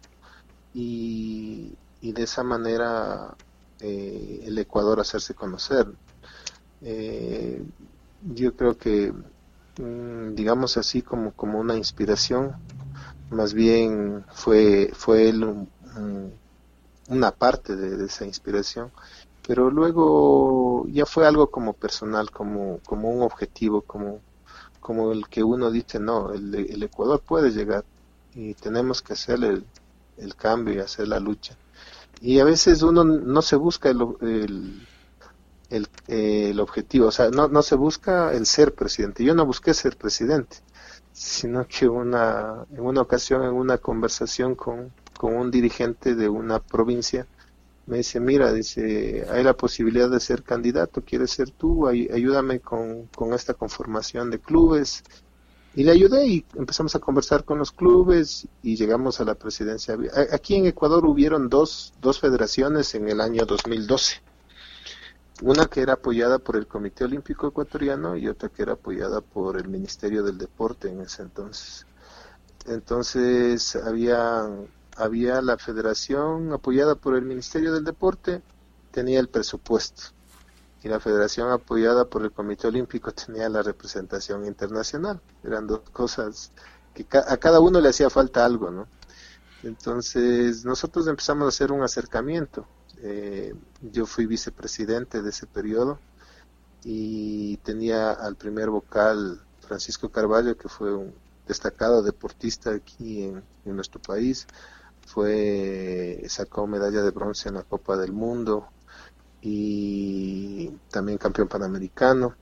y, 0.73 1.73
de 2.01 2.21
esa 2.21 2.43
manera 2.43 3.33
eh, 3.79 4.41
el 4.43 4.57
Ecuador 4.57 4.99
hacerse 4.99 5.35
conocer. 5.35 5.87
Eh, 6.81 7.63
yo 8.25 8.57
creo 8.57 8.77
que, 8.77 9.13
mm, 9.77 10.35
digamos 10.35 10.75
así, 10.75 11.01
como, 11.01 11.31
como 11.31 11.61
una 11.61 11.77
inspiración, 11.77 12.57
más 13.29 13.53
bien 13.53 14.25
fue, 14.33 14.91
fue 14.93 15.29
él 15.29 15.65
una 17.07 17.31
parte 17.31 17.75
de, 17.75 18.05
esa 18.05 18.25
inspiración, 18.25 18.91
pero 19.45 19.69
luego 19.69 20.87
ya 20.87 21.05
fue 21.05 21.27
algo 21.27 21.51
como 21.51 21.73
personal, 21.73 22.31
como, 22.31 22.79
como 22.85 23.09
un 23.09 23.21
objetivo, 23.23 23.81
como, 23.81 24.21
como 24.79 25.11
el 25.11 25.27
que 25.27 25.43
uno 25.43 25.69
dice, 25.69 25.99
no, 25.99 26.31
el, 26.31 26.81
Ecuador 26.81 27.21
puede 27.21 27.51
llegar 27.51 27.83
y 28.33 28.53
tenemos 28.53 29.01
que 29.01 29.13
hacer 29.13 29.43
el, 29.43 29.65
el 30.17 30.35
cambio 30.35 30.75
y 30.75 30.79
hacer 30.79 31.07
la 31.09 31.19
lucha. 31.19 31.57
Y 32.21 32.39
a 32.39 32.45
veces 32.45 32.81
uno 32.83 33.03
no 33.03 33.41
se 33.41 33.57
busca 33.57 33.89
el, 33.89 34.01
el, 34.21 34.87
el, 35.69 35.87
el 36.07 36.59
objetivo, 36.61 37.07
o 37.07 37.11
sea, 37.11 37.29
no, 37.29 37.49
no 37.49 37.61
se 37.61 37.75
busca 37.75 38.33
el 38.33 38.45
ser 38.45 38.73
presidente. 38.73 39.25
Yo 39.25 39.35
no 39.35 39.45
busqué 39.45 39.73
ser 39.73 39.97
presidente, 39.97 40.57
sino 41.11 41.67
que 41.67 41.87
una, 41.89 42.65
en 42.71 42.79
una 42.79 43.01
ocasión, 43.01 43.43
en 43.43 43.53
una 43.53 43.77
conversación 43.77 44.55
con, 44.55 44.93
con 45.17 45.35
un 45.35 45.51
dirigente 45.51 46.15
de 46.15 46.29
una 46.29 46.59
provincia, 46.59 47.27
me 47.85 47.97
dice, 47.97 48.19
mira, 48.19 48.53
dice, 48.53 49.25
hay 49.29 49.43
la 49.43 49.55
posibilidad 49.55 50.09
de 50.09 50.19
ser 50.19 50.43
candidato, 50.43 51.01
¿quieres 51.01 51.31
ser 51.31 51.51
tú? 51.51 51.87
ayúdame 51.87 52.59
con, 52.59 53.07
con 53.07 53.33
esta 53.33 53.53
conformación 53.53 54.29
de 54.29 54.39
clubes. 54.39 55.03
Y 55.75 55.83
le 55.83 55.91
ayudé 55.91 56.27
y 56.27 56.45
empezamos 56.55 56.95
a 56.95 56.99
conversar 56.99 57.45
con 57.45 57.57
los 57.57 57.71
clubes 57.71 58.47
y 58.61 58.75
llegamos 58.75 59.19
a 59.19 59.25
la 59.25 59.33
presidencia. 59.33 59.97
Aquí 60.31 60.55
en 60.55 60.67
Ecuador 60.67 61.03
hubieron 61.05 61.49
dos, 61.49 61.93
dos 61.99 62.19
federaciones 62.19 62.93
en 62.93 63.09
el 63.09 63.19
año 63.19 63.45
2012. 63.45 64.21
Una 65.41 65.65
que 65.65 65.81
era 65.81 65.93
apoyada 65.93 66.37
por 66.37 66.57
el 66.57 66.67
Comité 66.67 67.05
Olímpico 67.05 67.47
Ecuatoriano 67.47 68.15
y 68.15 68.27
otra 68.27 68.49
que 68.49 68.61
era 68.61 68.73
apoyada 68.73 69.21
por 69.21 69.57
el 69.57 69.67
Ministerio 69.67 70.23
del 70.23 70.37
Deporte 70.37 70.89
en 70.89 71.01
ese 71.01 71.23
entonces. 71.23 71.87
Entonces 72.67 73.75
había 73.75 74.47
había 74.97 75.41
la 75.41 75.57
federación 75.57 76.53
apoyada 76.53 76.95
por 76.95 77.15
el 77.15 77.23
Ministerio 77.23 77.73
del 77.73 77.83
Deporte, 77.83 78.41
tenía 78.91 79.19
el 79.19 79.27
presupuesto, 79.27 80.03
y 80.83 80.89
la 80.89 80.99
federación 80.99 81.49
apoyada 81.49 82.05
por 82.05 82.23
el 82.23 82.31
Comité 82.31 82.67
Olímpico 82.67 83.11
tenía 83.11 83.47
la 83.49 83.63
representación 83.63 84.45
internacional. 84.45 85.21
Eran 85.43 85.65
dos 85.65 85.81
cosas 85.91 86.51
que 86.93 87.05
a 87.11 87.37
cada 87.37 87.59
uno 87.59 87.79
le 87.79 87.89
hacía 87.89 88.09
falta 88.09 88.45
algo, 88.45 88.69
¿no? 88.69 88.87
Entonces 89.63 90.65
nosotros 90.65 91.07
empezamos 91.07 91.45
a 91.45 91.49
hacer 91.49 91.71
un 91.71 91.81
acercamiento. 91.83 92.67
Eh, 92.97 93.55
yo 93.81 94.05
fui 94.05 94.25
vicepresidente 94.25 95.21
de 95.21 95.29
ese 95.29 95.47
periodo 95.47 95.99
y 96.83 97.57
tenía 97.57 98.11
al 98.11 98.35
primer 98.35 98.69
vocal 98.69 99.41
Francisco 99.61 100.09
Carvalho, 100.09 100.57
que 100.57 100.67
fue 100.67 100.93
un 100.93 101.13
destacado 101.47 102.03
deportista 102.03 102.71
aquí 102.71 103.23
en 103.23 103.43
nuestro 103.65 104.01
país, 104.01 104.47
fue 105.13 106.23
sacó 106.27 106.65
medalla 106.65 107.03
de 107.03 107.11
bronce 107.11 107.49
en 107.49 107.55
la 107.55 107.63
Copa 107.63 107.95
del 107.97 108.11
Mundo 108.13 108.67
y 109.41 110.69
también 110.89 111.17
campeón 111.19 111.47
panamericano. 111.47 112.35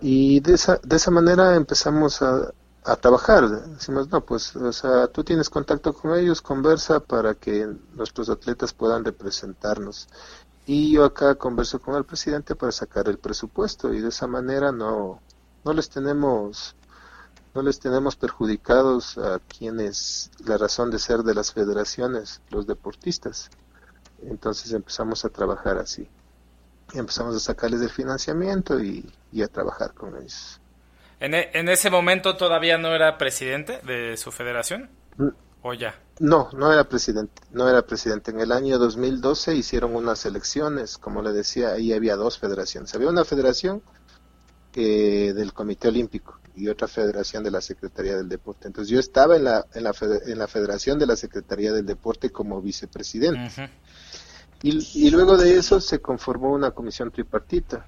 Y 0.00 0.40
de 0.40 0.54
esa 0.54 0.80
de 0.82 0.96
esa 0.96 1.10
manera 1.12 1.54
empezamos 1.54 2.20
a, 2.22 2.52
a 2.84 2.96
trabajar. 2.96 3.48
Decimos 3.48 4.08
no 4.10 4.24
pues 4.24 4.56
o 4.56 4.72
sea 4.72 5.06
tú 5.08 5.22
tienes 5.22 5.48
contacto 5.50 5.92
con 5.92 6.18
ellos 6.18 6.42
conversa 6.42 7.00
para 7.00 7.34
que 7.34 7.68
nuestros 7.94 8.28
atletas 8.28 8.72
puedan 8.72 9.04
representarnos 9.04 10.08
y 10.66 10.92
yo 10.92 11.04
acá 11.04 11.34
converso 11.36 11.78
con 11.80 11.94
el 11.94 12.04
presidente 12.04 12.56
para 12.56 12.72
sacar 12.72 13.08
el 13.08 13.18
presupuesto 13.18 13.92
y 13.92 14.00
de 14.00 14.08
esa 14.08 14.26
manera 14.26 14.72
no 14.72 15.20
no 15.64 15.72
les 15.72 15.88
tenemos 15.90 16.74
no 17.54 17.62
les 17.62 17.78
tenemos 17.78 18.16
perjudicados 18.16 19.16
a 19.16 19.38
quienes 19.38 20.30
la 20.44 20.58
razón 20.58 20.90
de 20.90 20.98
ser 20.98 21.20
de 21.20 21.34
las 21.34 21.52
federaciones, 21.52 22.42
los 22.50 22.66
deportistas. 22.66 23.48
Entonces 24.22 24.72
empezamos 24.72 25.24
a 25.24 25.28
trabajar 25.28 25.78
así. 25.78 26.08
Empezamos 26.92 27.36
a 27.36 27.40
sacarles 27.40 27.80
el 27.80 27.90
financiamiento 27.90 28.80
y, 28.80 29.12
a 29.42 29.48
trabajar 29.48 29.94
con 29.94 30.16
ellos. 30.16 30.60
¿En, 31.20 31.34
e, 31.34 31.50
¿En, 31.54 31.68
ese 31.68 31.90
momento 31.90 32.36
todavía 32.36 32.76
no 32.76 32.94
era 32.94 33.16
presidente 33.18 33.80
de 33.84 34.16
su 34.16 34.32
federación? 34.32 34.90
Mm. 35.16 35.28
¿O 35.62 35.72
ya? 35.72 35.94
No, 36.18 36.50
no 36.52 36.72
era 36.72 36.84
presidente. 36.84 37.42
No 37.50 37.68
era 37.68 37.82
presidente. 37.82 38.30
En 38.30 38.40
el 38.40 38.52
año 38.52 38.78
2012 38.78 39.54
hicieron 39.54 39.96
unas 39.96 40.26
elecciones. 40.26 40.98
Como 40.98 41.22
le 41.22 41.32
decía, 41.32 41.70
ahí 41.70 41.92
había 41.92 42.16
dos 42.16 42.38
federaciones. 42.38 42.94
Había 42.94 43.08
una 43.08 43.24
federación 43.24 43.82
eh, 44.76 45.32
del 45.32 45.52
Comité 45.52 45.88
Olímpico 45.88 46.38
y 46.56 46.68
otra 46.68 46.88
federación 46.88 47.42
de 47.42 47.50
la 47.50 47.60
Secretaría 47.60 48.16
del 48.16 48.28
Deporte. 48.28 48.66
Entonces 48.66 48.90
yo 48.90 49.00
estaba 49.00 49.36
en 49.36 49.44
la, 49.44 49.66
en 49.74 49.84
la, 49.84 49.92
en 50.26 50.38
la 50.38 50.46
Federación 50.46 50.98
de 50.98 51.06
la 51.06 51.16
Secretaría 51.16 51.72
del 51.72 51.86
Deporte 51.86 52.30
como 52.30 52.60
vicepresidente. 52.60 53.70
y, 54.62 55.06
y, 55.06 55.10
luego 55.10 55.36
de 55.36 55.56
eso 55.56 55.80
se 55.80 56.00
conformó 56.00 56.52
una 56.52 56.70
comisión 56.70 57.10
tripartita 57.10 57.86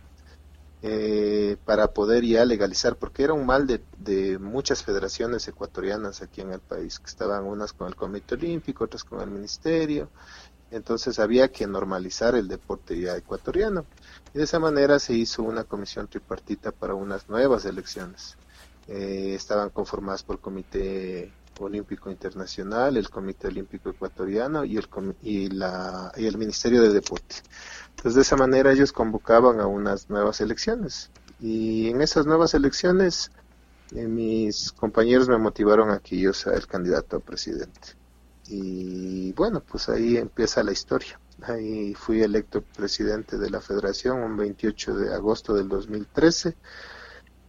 eh, 0.82 1.56
para 1.64 1.88
poder 1.88 2.24
ya 2.24 2.44
legalizar, 2.44 2.96
porque 2.96 3.24
era 3.24 3.32
un 3.32 3.46
mal 3.46 3.66
de, 3.66 3.82
de 3.98 4.38
muchas 4.38 4.84
federaciones 4.84 5.48
ecuatorianas 5.48 6.22
aquí 6.22 6.42
en 6.42 6.52
el 6.52 6.60
país, 6.60 6.98
que 6.98 7.06
estaban 7.06 7.44
unas 7.44 7.72
con 7.72 7.88
el 7.88 7.96
Comité 7.96 8.34
Olímpico, 8.34 8.84
otras 8.84 9.02
con 9.02 9.20
el 9.20 9.30
Ministerio, 9.30 10.10
entonces 10.70 11.18
había 11.18 11.48
que 11.48 11.66
normalizar 11.66 12.34
el 12.34 12.48
deporte 12.48 13.00
ya 13.00 13.16
ecuatoriano. 13.16 13.86
Y 14.34 14.38
de 14.38 14.44
esa 14.44 14.58
manera 14.58 14.98
se 14.98 15.14
hizo 15.14 15.42
una 15.42 15.64
comisión 15.64 16.08
tripartita 16.08 16.72
para 16.72 16.94
unas 16.94 17.28
nuevas 17.28 17.64
elecciones. 17.64 18.36
Eh, 18.88 19.34
estaban 19.34 19.70
conformadas 19.70 20.22
por 20.22 20.36
el 20.36 20.42
Comité 20.42 21.32
Olímpico 21.58 22.10
Internacional, 22.10 22.96
el 22.96 23.10
Comité 23.10 23.48
Olímpico 23.48 23.90
Ecuatoriano 23.90 24.64
y 24.64 24.76
el, 24.76 26.38
Ministerio 26.38 26.82
de 26.82 26.92
Deporte. 26.92 27.36
Entonces, 27.90 28.14
de 28.14 28.22
esa 28.22 28.36
manera 28.36 28.72
ellos 28.72 28.92
convocaban 28.92 29.60
a 29.60 29.66
unas 29.66 30.10
nuevas 30.10 30.40
elecciones. 30.40 31.10
Y 31.40 31.88
en 31.88 32.02
esas 32.02 32.26
nuevas 32.26 32.54
elecciones, 32.54 33.30
eh, 33.94 34.06
mis 34.06 34.72
compañeros 34.72 35.28
me 35.28 35.38
motivaron 35.38 35.90
a 35.90 35.98
que 35.98 36.18
yo 36.18 36.32
sea 36.32 36.54
el 36.54 36.66
candidato 36.66 37.16
a 37.16 37.20
presidente. 37.20 37.96
Y 38.48 39.32
bueno, 39.32 39.60
pues 39.60 39.88
ahí 39.88 40.16
empieza 40.16 40.62
la 40.62 40.72
historia. 40.72 41.18
Ahí 41.42 41.94
fui 41.94 42.22
electo 42.22 42.62
presidente 42.62 43.38
de 43.38 43.50
la 43.50 43.60
federación 43.60 44.22
un 44.22 44.36
28 44.36 44.94
de 44.94 45.14
agosto 45.14 45.54
del 45.54 45.68
2013 45.68 46.56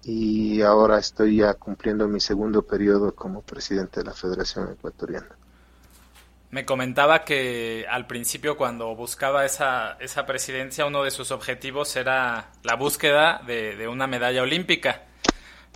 y 0.03 0.61
ahora 0.61 0.99
estoy 0.99 1.37
ya 1.37 1.53
cumpliendo 1.53 2.07
mi 2.07 2.19
segundo 2.19 2.61
periodo 2.61 3.13
como 3.13 3.41
presidente 3.41 3.99
de 3.99 4.05
la 4.05 4.13
Federación 4.13 4.71
Ecuatoriana. 4.71 5.35
Me 6.49 6.65
comentaba 6.65 7.25
que 7.25 7.85
al 7.89 8.07
principio 8.07 8.55
cuando 8.55 8.95
buscaba 8.95 9.45
esa, 9.45 9.97
esa 9.99 10.25
presidencia 10.25 10.85
uno 10.85 11.03
de 11.03 11.11
sus 11.11 11.31
objetivos 11.31 11.93
era 11.97 12.51
la 12.63 12.75
búsqueda 12.75 13.41
de, 13.45 13.85
una 13.89 14.07
medalla 14.07 14.43
olímpica. 14.43 15.03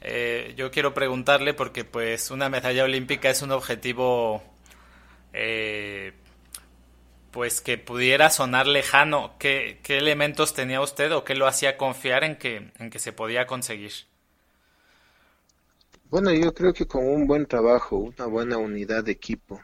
Eh, 0.01 0.53
yo 0.55 0.71
quiero 0.71 0.93
preguntarle 0.93 1.53
porque 1.53 1.83
pues 1.83 2.31
una 2.31 2.47
medalla 2.47 2.85
olímpica 2.85 3.29
es 3.29 3.41
un 3.41 3.51
objetivo 3.51 4.41
eh, 5.33 6.13
pues 7.31 7.61
que 7.61 7.77
pudiera 7.77 8.29
sonar 8.29 8.67
lejano. 8.67 9.35
¿Qué, 9.39 9.79
¿Qué, 9.83 9.97
elementos 9.97 10.53
tenía 10.53 10.81
usted 10.81 11.13
o 11.13 11.23
qué 11.23 11.35
lo 11.35 11.47
hacía 11.47 11.77
confiar 11.77 12.23
en 12.23 12.35
que, 12.37 12.71
en 12.77 12.89
que 12.89 12.99
se 12.99 13.13
podía 13.13 13.47
conseguir? 13.47 13.91
Bueno, 16.09 16.33
yo 16.33 16.53
creo 16.53 16.73
que 16.73 16.85
con 16.85 17.07
un 17.07 17.25
buen 17.25 17.45
trabajo, 17.45 17.95
una 17.95 18.25
buena 18.25 18.57
unidad 18.57 19.05
de 19.05 19.13
equipo 19.13 19.61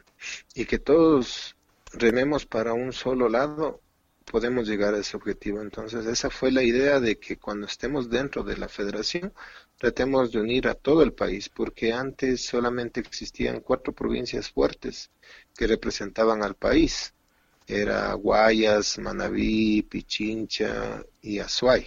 y 0.55 0.65
que 0.65 0.79
todos 0.79 1.57
rememos 1.91 2.45
para 2.45 2.73
un 2.73 2.93
solo 2.93 3.27
lado, 3.27 3.81
podemos 4.31 4.67
llegar 4.67 4.93
a 4.93 4.99
ese 4.99 5.17
objetivo. 5.17 5.61
Entonces, 5.61 6.05
esa 6.05 6.29
fue 6.29 6.51
la 6.51 6.63
idea 6.63 6.99
de 6.99 7.19
que 7.19 7.37
cuando 7.37 7.65
estemos 7.67 8.09
dentro 8.09 8.43
de 8.43 8.57
la 8.57 8.67
federación, 8.69 9.33
tratemos 9.77 10.31
de 10.31 10.39
unir 10.39 10.67
a 10.67 10.73
todo 10.73 11.03
el 11.03 11.13
país, 11.13 11.49
porque 11.49 11.93
antes 11.93 12.45
solamente 12.45 12.99
existían 12.99 13.61
cuatro 13.61 13.93
provincias 13.93 14.49
fuertes 14.49 15.11
que 15.55 15.67
representaban 15.67 16.43
al 16.43 16.55
país. 16.55 17.13
Era 17.67 18.13
Guayas, 18.13 18.97
Manabí, 18.99 19.83
Pichincha 19.83 21.03
y 21.21 21.39
Azuay. 21.39 21.85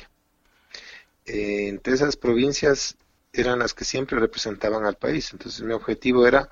Eh, 1.27 1.69
entre 1.69 1.95
esas 1.95 2.17
provincias 2.17 2.97
eran 3.33 3.59
las 3.59 3.75
que 3.75 3.85
siempre 3.85 4.19
representaban 4.19 4.85
al 4.85 4.97
país. 4.97 5.33
Entonces 5.33 5.63
mi 5.63 5.73
objetivo 5.73 6.27
era 6.27 6.49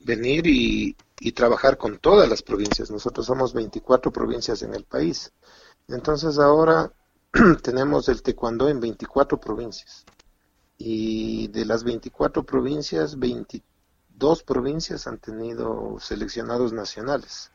venir 0.00 0.46
y, 0.46 0.96
trabajar 1.34 1.76
con 1.76 1.98
todas 1.98 2.28
las 2.28 2.42
provincias. 2.42 2.90
Nosotros 2.90 3.26
somos 3.26 3.52
24 3.52 4.10
provincias 4.12 4.62
en 4.62 4.74
el 4.74 4.84
país. 4.84 5.32
Entonces 5.88 6.38
ahora 6.38 6.92
tenemos 7.62 8.08
el 8.08 8.22
taekwondo 8.22 8.68
en 8.68 8.80
24 8.80 9.38
provincias. 9.38 10.04
Y 10.78 11.48
de 11.48 11.64
las 11.64 11.82
24 11.82 12.44
provincias, 12.44 13.18
22 13.18 14.42
provincias 14.44 15.08
han 15.08 15.18
tenido 15.18 15.98
seleccionados 15.98 16.72
nacionales. 16.72 17.50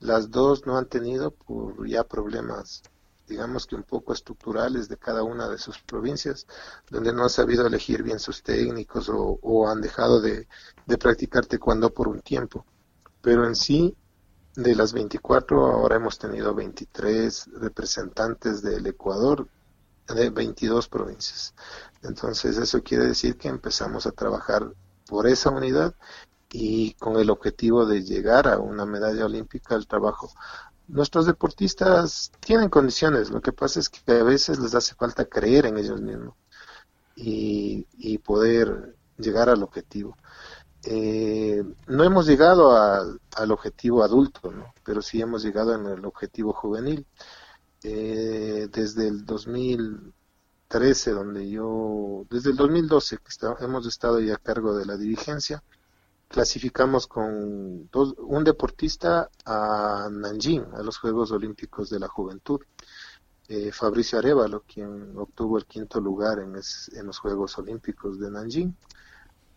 Las 0.00 0.30
dos 0.30 0.66
no 0.66 0.78
han 0.78 0.86
tenido 0.86 1.30
por 1.30 1.86
ya 1.86 2.04
problemas, 2.04 2.82
digamos 3.28 3.66
que 3.66 3.76
un 3.76 3.82
poco 3.82 4.14
estructurales 4.14 4.88
de 4.88 4.96
cada 4.96 5.22
una 5.22 5.48
de 5.48 5.58
sus 5.58 5.78
provincias, 5.80 6.46
donde 6.90 7.12
no 7.12 7.24
han 7.24 7.30
sabido 7.30 7.66
elegir 7.66 8.02
bien 8.02 8.18
sus 8.18 8.42
técnicos 8.42 9.10
o, 9.10 9.68
han 9.68 9.82
dejado 9.82 10.20
de, 10.20 10.48
de 10.86 10.98
practicar 10.98 11.44
taekwondo 11.44 11.92
por 11.92 12.08
un 12.08 12.20
tiempo. 12.20 12.64
Pero 13.20 13.46
en 13.46 13.54
sí, 13.54 13.94
de 14.54 14.74
las 14.74 14.94
24, 14.94 15.66
ahora 15.66 15.96
hemos 15.96 16.18
tenido 16.18 16.54
23 16.54 17.50
representantes 17.54 18.62
del 18.62 18.86
Ecuador 18.86 19.46
de 20.14 20.30
22 20.30 20.88
provincias. 20.88 21.54
Entonces 22.02 22.56
eso 22.56 22.82
quiere 22.82 23.06
decir 23.06 23.36
que 23.36 23.48
empezamos 23.48 24.06
a 24.06 24.12
trabajar 24.12 24.72
por 25.06 25.26
esa 25.26 25.50
unidad 25.50 25.94
y 26.52 26.94
con 26.94 27.16
el 27.16 27.30
objetivo 27.30 27.86
de 27.86 28.02
llegar 28.02 28.48
a 28.48 28.58
una 28.58 28.86
medalla 28.86 29.26
olímpica 29.26 29.74
al 29.74 29.86
trabajo. 29.86 30.30
Nuestros 30.88 31.26
deportistas 31.26 32.30
tienen 32.40 32.68
condiciones, 32.68 33.30
lo 33.30 33.40
que 33.40 33.52
pasa 33.52 33.80
es 33.80 33.88
que 33.88 34.12
a 34.12 34.22
veces 34.22 34.58
les 34.60 34.74
hace 34.74 34.94
falta 34.94 35.24
creer 35.24 35.66
en 35.66 35.78
ellos 35.78 36.00
mismos 36.00 36.34
y, 37.16 38.18
poder 38.18 38.94
llegar 39.18 39.48
al 39.48 39.62
objetivo. 39.62 40.16
Eh, 40.84 41.64
no 41.86 42.04
hemos 42.04 42.26
llegado 42.26 42.76
al 42.76 43.50
objetivo 43.50 44.04
adulto, 44.04 44.52
¿no? 44.52 44.72
pero 44.84 45.02
sí 45.02 45.20
hemos 45.20 45.42
llegado 45.42 45.74
en 45.74 45.86
el 45.86 46.04
objetivo 46.04 46.52
juvenil. 46.52 47.06
Eh, 47.88 48.68
desde 48.72 49.06
el 49.06 49.24
2013, 49.24 51.12
donde 51.12 51.48
yo, 51.48 52.26
desde 52.28 52.50
el 52.50 52.56
2012 52.56 53.18
que 53.18 53.64
hemos 53.64 53.86
estado 53.86 54.18
ya 54.18 54.34
a 54.34 54.38
cargo 54.38 54.76
de 54.76 54.86
la 54.86 54.96
dirigencia, 54.96 55.62
clasificamos 56.26 57.06
con 57.06 57.88
un 57.92 58.44
deportista 58.44 59.30
a 59.44 60.08
Nanjing, 60.10 60.64
a 60.74 60.82
los 60.82 60.98
Juegos 60.98 61.30
Olímpicos 61.30 61.88
de 61.88 62.00
la 62.00 62.08
Juventud. 62.08 62.60
Eh, 63.46 63.70
Fabricio 63.70 64.18
Arevalo, 64.18 64.64
quien 64.66 65.16
obtuvo 65.16 65.56
el 65.56 65.66
quinto 65.66 66.00
lugar 66.00 66.40
en, 66.40 66.56
en 66.56 67.06
los 67.06 67.18
Juegos 67.20 67.56
Olímpicos 67.56 68.18
de 68.18 68.32
Nanjing. 68.32 68.76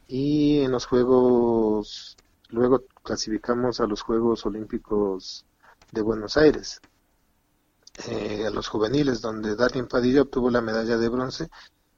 Y 0.08 0.60
en 0.60 0.72
los 0.72 0.86
Juegos, 0.86 2.15
luego 2.50 2.84
clasificamos 3.02 3.80
a 3.80 3.88
los 3.88 4.04
Juegos 4.04 4.46
Olímpicos 4.46 5.48
de 5.92 6.04
Buenos 6.04 6.38
Aires, 6.38 6.80
eh, 8.08 8.46
a 8.48 8.50
los 8.50 8.68
juveniles, 8.68 9.22
donde 9.22 9.56
Darwin 9.56 9.88
Padilla 9.88 10.22
obtuvo 10.22 10.50
la 10.50 10.62
medalla 10.62 10.98
de 10.98 11.10
bronce, 11.10 11.50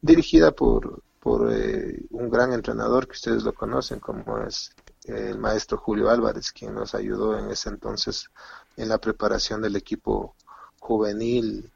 dirigida 0.01 0.51
por, 0.51 1.03
por 1.19 1.51
eh, 1.53 2.05
un 2.09 2.29
gran 2.29 2.53
entrenador 2.53 3.07
que 3.07 3.13
ustedes 3.13 3.43
lo 3.43 3.53
conocen, 3.53 3.99
como 3.99 4.39
es 4.39 4.71
el 5.05 5.37
maestro 5.37 5.77
Julio 5.77 6.09
Álvarez, 6.09 6.51
quien 6.51 6.73
nos 6.73 6.95
ayudó 6.95 7.37
en 7.37 7.49
ese 7.49 7.69
entonces 7.69 8.29
en 8.77 8.89
la 8.89 8.97
preparación 8.97 9.61
del 9.61 9.75
equipo 9.75 10.35
juvenil 10.79 11.71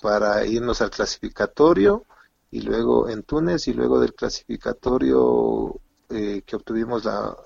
para 0.00 0.44
irnos 0.46 0.80
al 0.80 0.90
clasificatorio 0.90 2.04
y 2.50 2.62
luego 2.62 3.08
en 3.08 3.22
Túnez 3.22 3.68
y 3.68 3.74
luego 3.74 4.00
del 4.00 4.14
clasificatorio 4.14 5.80
eh, 6.08 6.42
que 6.46 6.56
obtuvimos 6.56 7.04
la, 7.04 7.36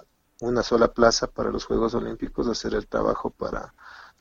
una 0.41 0.63
sola 0.63 0.89
plaza 0.93 1.27
para 1.27 1.51
los 1.51 1.65
Juegos 1.65 1.95
Olímpicos, 1.95 2.49
hacer 2.49 2.75
el 2.75 2.87
trabajo 2.87 3.31
para 3.31 3.75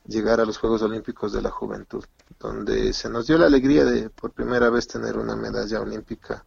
llegar 0.06 0.40
a 0.40 0.44
los 0.44 0.58
Juegos 0.58 0.82
Olímpicos 0.82 1.32
de 1.32 1.42
la 1.42 1.50
Juventud, 1.50 2.04
donde 2.38 2.92
se 2.92 3.08
nos 3.08 3.26
dio 3.26 3.38
la 3.38 3.46
alegría 3.46 3.84
de 3.84 4.10
por 4.10 4.32
primera 4.32 4.70
vez 4.70 4.86
tener 4.86 5.16
una 5.16 5.36
medalla 5.36 5.80
olímpica 5.80 6.44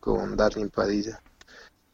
con 0.00 0.36
Darlene 0.36 0.70
Padilla, 0.70 1.20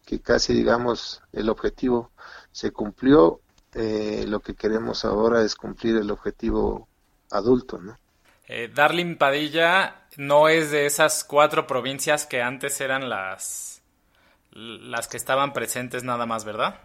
que 0.04 0.20
casi 0.20 0.52
digamos 0.52 1.22
el 1.32 1.48
objetivo 1.48 2.10
se 2.52 2.70
cumplió, 2.70 3.40
eh, 3.74 4.24
lo 4.26 4.40
que 4.40 4.54
queremos 4.54 5.04
ahora 5.04 5.42
es 5.42 5.54
cumplir 5.54 5.96
el 5.96 6.10
objetivo 6.10 6.88
adulto, 7.30 7.78
¿no? 7.78 7.96
Eh, 8.48 8.72
Padilla 9.18 10.06
no 10.16 10.48
es 10.48 10.70
de 10.70 10.86
esas 10.86 11.22
cuatro 11.22 11.66
provincias 11.66 12.24
que 12.24 12.40
antes 12.40 12.80
eran 12.80 13.10
las, 13.10 13.82
las 14.52 15.06
que 15.06 15.18
estaban 15.18 15.52
presentes 15.52 16.02
nada 16.02 16.24
más, 16.24 16.46
¿verdad? 16.46 16.80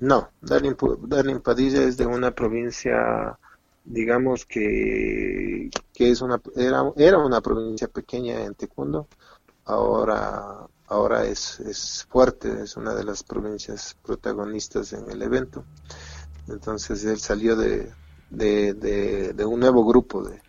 No, 0.00 0.30
Darling, 0.40 1.40
Padilla 1.40 1.82
es 1.82 1.96
de 1.96 2.06
una 2.06 2.32
provincia, 2.32 3.38
digamos 3.84 4.46
que, 4.46 5.70
que 5.94 6.10
es 6.10 6.20
una, 6.22 6.40
era, 6.56 6.92
era 6.96 7.18
una 7.18 7.40
provincia 7.40 7.88
pequeña 7.88 8.42
en 8.44 8.54
Tecundo, 8.54 9.06
ahora, 9.64 10.66
ahora 10.88 11.24
es, 11.24 11.60
es 11.60 12.06
fuerte, 12.10 12.62
es 12.64 12.76
una 12.76 12.94
de 12.94 13.04
las 13.04 13.22
provincias 13.22 13.96
protagonistas 14.04 14.92
en 14.92 15.08
el 15.10 15.22
evento. 15.22 15.64
Entonces 16.48 17.04
él 17.04 17.18
salió 17.18 17.54
de, 17.54 17.92
de, 18.30 18.74
de, 19.34 19.44
un 19.44 19.60
nuevo 19.60 19.84
grupo 19.84 20.22
de, 20.22 20.40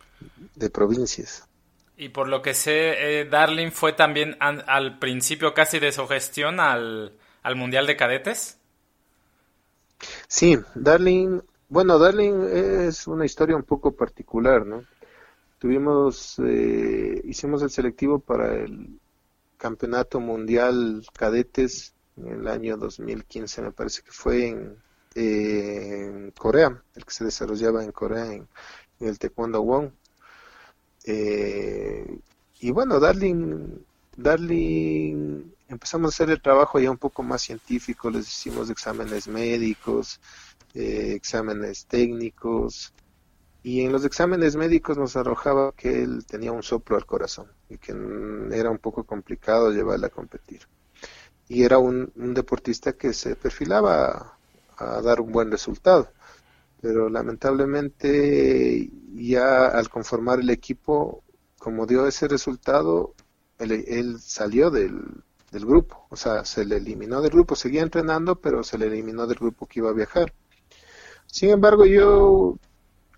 de, 0.55 0.69
provincias. 0.69 1.47
Y 1.95 2.09
por 2.09 2.27
lo 2.27 2.41
que 2.41 2.53
sé, 2.53 3.19
eh, 3.21 3.25
Darling 3.25 3.71
fue 3.71 3.93
también 3.93 4.35
al 4.39 4.97
principio 4.97 5.53
casi 5.53 5.79
de 5.79 5.91
su 5.91 6.07
gestión 6.07 6.59
al, 6.59 7.13
al 7.43 7.55
Mundial 7.55 7.85
de 7.85 7.95
Cadetes. 7.95 8.59
Sí, 10.27 10.57
Darling, 10.75 11.41
bueno, 11.69 11.97
Darling 11.97 12.45
es 12.51 13.07
una 13.07 13.25
historia 13.25 13.55
un 13.55 13.63
poco 13.63 13.93
particular, 13.93 14.65
¿no? 14.65 14.83
Tuvimos, 15.59 16.39
eh, 16.39 17.21
hicimos 17.25 17.63
el 17.63 17.69
selectivo 17.69 18.19
para 18.19 18.53
el 18.55 18.99
Campeonato 19.57 20.19
Mundial 20.19 21.05
Cadetes 21.13 21.93
en 22.17 22.27
el 22.27 22.47
año 22.47 22.77
2015, 22.77 23.61
me 23.61 23.71
parece 23.71 24.01
que 24.01 24.11
fue 24.11 24.47
en, 25.15 26.31
Corea, 26.37 26.83
el 26.95 27.05
que 27.05 27.13
se 27.13 27.23
desarrollaba 27.23 27.83
en 27.83 27.91
Corea, 27.91 28.33
en, 28.33 28.47
el 28.99 29.17
Taekwondo 29.17 29.61
Wong. 29.61 29.91
Eh, 31.05 32.19
y 32.59 32.71
bueno, 32.71 32.99
Darling, 32.99 33.79
Darling 34.17 35.43
empezamos 35.73 36.07
a 36.07 36.13
hacer 36.13 36.29
el 36.29 36.41
trabajo 36.41 36.79
ya 36.79 36.89
un 36.91 36.97
poco 36.97 37.23
más 37.23 37.41
científico, 37.41 38.09
les 38.09 38.27
hicimos 38.27 38.69
exámenes 38.69 39.27
médicos, 39.27 40.19
eh, 40.73 41.13
exámenes 41.15 41.85
técnicos, 41.85 42.93
y 43.63 43.81
en 43.81 43.91
los 43.91 44.03
exámenes 44.05 44.55
médicos 44.55 44.97
nos 44.97 45.15
arrojaba 45.15 45.71
que 45.71 46.03
él 46.03 46.25
tenía 46.25 46.51
un 46.51 46.63
soplo 46.63 46.97
al 46.97 47.05
corazón 47.05 47.47
y 47.69 47.77
que 47.77 47.93
era 48.51 48.69
un 48.69 48.77
poco 48.77 49.05
complicado 49.05 49.71
llevarle 49.71 50.07
a 50.07 50.09
competir. 50.09 50.67
Y 51.47 51.63
era 51.63 51.77
un, 51.77 52.11
deportista 52.15 52.93
que 52.93 53.13
se 53.13 53.35
perfilaba 53.35 54.37
a 54.77 55.01
dar 55.01 55.21
un 55.21 55.31
buen 55.31 55.49
resultado, 55.51 56.09
pero 56.81 57.09
lamentablemente 57.09 58.89
ya 59.13 59.67
al 59.67 59.89
conformar 59.89 60.39
el 60.39 60.49
equipo, 60.49 61.23
como 61.57 61.85
dio 61.85 62.05
ese 62.07 62.27
resultado, 62.27 63.13
él 63.59 64.19
salió 64.19 64.71
del, 64.71 65.23
del 65.53 65.65
grupo. 65.65 66.07
O 66.09 66.15
sea, 66.17 66.43
se 66.43 66.65
le 66.65 66.77
eliminó 66.77 67.21
del 67.21 67.31
grupo, 67.31 67.55
seguía 67.55 67.83
entrenando, 67.83 68.35
pero 68.41 68.63
se 68.63 68.77
le 68.77 68.87
eliminó 68.87 69.27
del 69.27 69.37
grupo 69.37 69.67
que 69.67 69.79
iba 69.79 69.89
a 69.89 69.93
viajar. 69.93 70.33
Sin 71.27 71.51
embargo, 71.51 71.85
yo, 71.85 72.57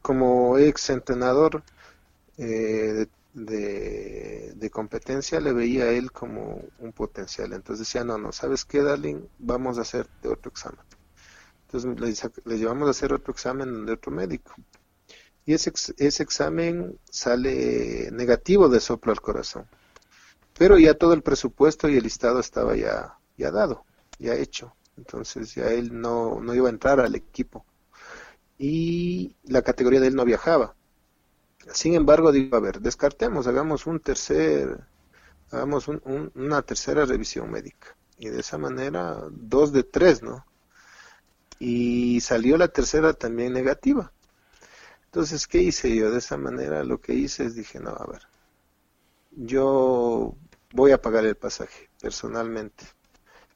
como 0.01 0.57
ex 0.57 0.89
entrenador 0.89 1.63
eh, 2.37 3.07
de, 3.33 4.69
competencia, 4.71 5.39
le 5.39 5.53
veía 5.53 5.85
a 5.85 5.91
él 5.91 6.11
como 6.11 6.61
un 6.79 6.91
potencial. 6.91 7.53
Entonces 7.53 7.87
decía, 7.87 8.03
no, 8.03 8.17
no, 8.17 8.31
¿sabes 8.31 8.65
qué, 8.65 8.83
Darling? 8.83 9.21
Vamos 9.39 9.77
a 9.77 9.81
hacer 9.81 10.07
otro 10.25 10.51
examen. 10.51 10.79
Entonces 11.67 12.19
le, 12.45 12.57
llevamos 12.57 12.87
a 12.87 12.91
hacer 12.91 13.13
otro 13.13 13.31
examen 13.31 13.85
de 13.85 13.93
otro 13.93 14.11
médico. 14.11 14.53
Y 15.45 15.53
ese, 15.53 15.71
ese 15.97 16.23
examen 16.23 16.99
sale 17.09 18.09
negativo 18.11 18.67
de 18.67 18.79
soplo 18.79 19.11
al 19.11 19.21
corazón. 19.21 19.67
Pero 20.57 20.77
ya 20.77 20.93
todo 20.93 21.13
el 21.13 21.21
presupuesto 21.21 21.89
y 21.89 21.97
el 21.97 22.03
listado 22.03 22.39
estaba 22.39 22.75
ya, 22.75 23.17
ya 23.37 23.51
dado, 23.51 23.85
ya 24.19 24.35
hecho. 24.35 24.73
Entonces 24.97 25.53
ya 25.53 25.67
él 25.67 25.99
no, 25.99 26.39
no 26.39 26.53
iba 26.55 26.67
a 26.67 26.71
entrar 26.71 26.99
al 26.99 27.15
equipo. 27.15 27.65
Y 28.57 29.35
la 29.43 29.61
categoría 29.61 29.99
de 29.99 30.07
él 30.07 30.15
no 30.15 30.23
viajaba. 30.23 30.75
Sin 31.73 31.95
embargo, 31.95 32.31
digo, 32.31 32.55
a 32.55 32.61
ver, 32.61 32.79
descartemos, 32.79 33.47
hagamos 33.47 33.85
un 33.85 33.99
tercer, 33.99 34.79
hagamos 35.51 35.87
una 35.89 36.61
tercera 36.61 37.05
revisión 37.05 37.51
médica. 37.51 37.95
Y 38.17 38.29
de 38.29 38.39
esa 38.39 38.57
manera, 38.57 39.23
dos 39.31 39.73
de 39.73 39.83
tres, 39.83 40.23
¿no? 40.23 40.45
Y 41.59 42.21
salió 42.21 42.57
la 42.57 42.69
tercera 42.69 43.13
también 43.13 43.51
negativa. 43.51 44.13
Entonces, 45.05 45.47
¿qué 45.47 45.59
hice 45.59 45.93
yo? 45.95 46.11
De 46.11 46.19
esa 46.19 46.37
manera 46.37 46.83
lo 46.83 46.99
que 47.01 47.13
hice 47.13 47.45
es 47.45 47.55
dije, 47.55 47.79
no, 47.79 47.89
a 47.91 48.05
ver, 48.05 48.21
yo 49.31 50.35
voy 50.75 50.91
a 50.91 51.01
pagar 51.01 51.25
el 51.25 51.35
pasaje 51.35 51.89
personalmente. 52.01 52.85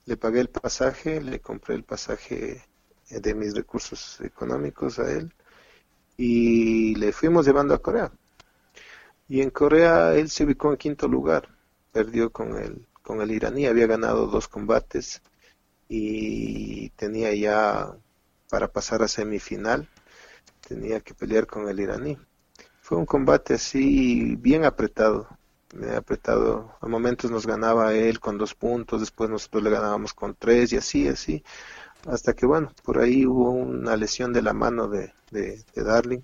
Le 0.06 0.16
pagué 0.16 0.40
el 0.40 0.50
pasaje, 0.50 1.20
le 1.22 1.42
compré 1.42 1.76
el 1.76 1.84
pasaje 1.84 2.64
de 3.10 3.36
mis 3.36 3.54
recursos 3.54 4.22
económicos 4.22 5.00
a 5.00 5.12
él 5.12 5.34
y 6.16 6.96
le 6.96 7.12
fuimos 7.12 7.46
llevando 7.46 7.74
a 7.74 7.82
Corea. 7.82 8.12
Y 9.28 9.42
en 9.42 9.50
Corea 9.50 10.16
él 10.16 10.30
se 10.30 10.46
ubicó 10.46 10.72
en 10.72 10.78
quinto 10.78 11.08
lugar 11.08 11.50
perdió 11.92 12.32
con 12.32 12.58
el, 12.58 12.88
con 13.02 13.22
el 13.22 13.32
iraní, 13.32 13.66
había 13.66 13.88
ganado 13.88 14.28
dos 14.28 14.48
combates 14.48 15.22
y 15.90 16.90
tenía 16.92 17.34
ya 17.34 17.98
para 18.50 18.70
pasar 18.72 19.04
a 19.04 19.08
semifinal, 19.10 19.90
tenía 20.66 21.02
que 21.02 21.14
pelear 21.14 21.48
con 21.48 21.68
el 21.68 21.80
iraní. 21.80 22.18
Fue 22.82 22.98
un 22.98 23.06
combate 23.06 23.56
así 23.56 24.36
bien 24.38 24.64
apretado, 24.64 25.28
apretado. 25.96 26.76
A 26.82 26.88
momentos 26.88 27.32
nos 27.32 27.46
ganaba 27.46 27.94
él 27.94 28.20
con 28.20 28.38
dos 28.38 28.56
puntos, 28.56 29.02
después 29.02 29.30
nosotros 29.30 29.64
le 29.64 29.70
ganábamos 29.70 30.14
con 30.14 30.36
tres 30.36 30.74
y 30.74 30.78
así, 30.78 31.08
así, 31.08 31.44
hasta 32.08 32.34
que 32.34 32.46
bueno, 32.46 32.74
por 32.84 33.00
ahí 33.00 33.26
hubo 33.26 33.52
una 33.52 33.96
lesión 33.98 34.34
de 34.34 34.42
la 34.42 34.54
mano 34.54 34.88
de, 34.88 35.14
de, 35.32 35.64
de 35.76 35.84
Darling 35.84 36.22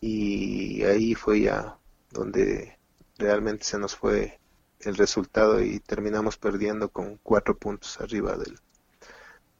y 0.00 0.82
ahí 0.84 1.14
fue 1.14 1.42
ya 1.42 1.76
donde 2.10 2.78
realmente 3.18 3.64
se 3.64 3.78
nos 3.78 3.96
fue 3.96 4.38
el 4.80 4.96
resultado 4.96 5.60
y 5.62 5.80
terminamos 5.80 6.36
perdiendo 6.36 6.88
con 6.90 7.18
cuatro 7.22 7.56
puntos 7.56 8.00
arriba 8.00 8.36
del, 8.36 8.58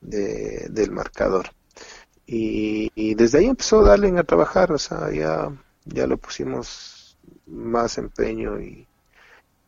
del 0.01 0.91
marcador. 0.93 1.51
Y, 2.27 3.15
desde 3.15 3.39
ahí 3.39 3.47
empezó 3.47 3.83
Darling 3.83 4.19
a 4.19 4.25
trabajar, 4.25 4.71
o 4.73 4.79
sea, 4.79 5.11
ya, 5.11 5.51
ya 5.87 6.07
lo 6.07 6.19
pusimos 6.19 6.98
más 7.49 7.99
empeño 7.99 8.61
y, 8.61 8.87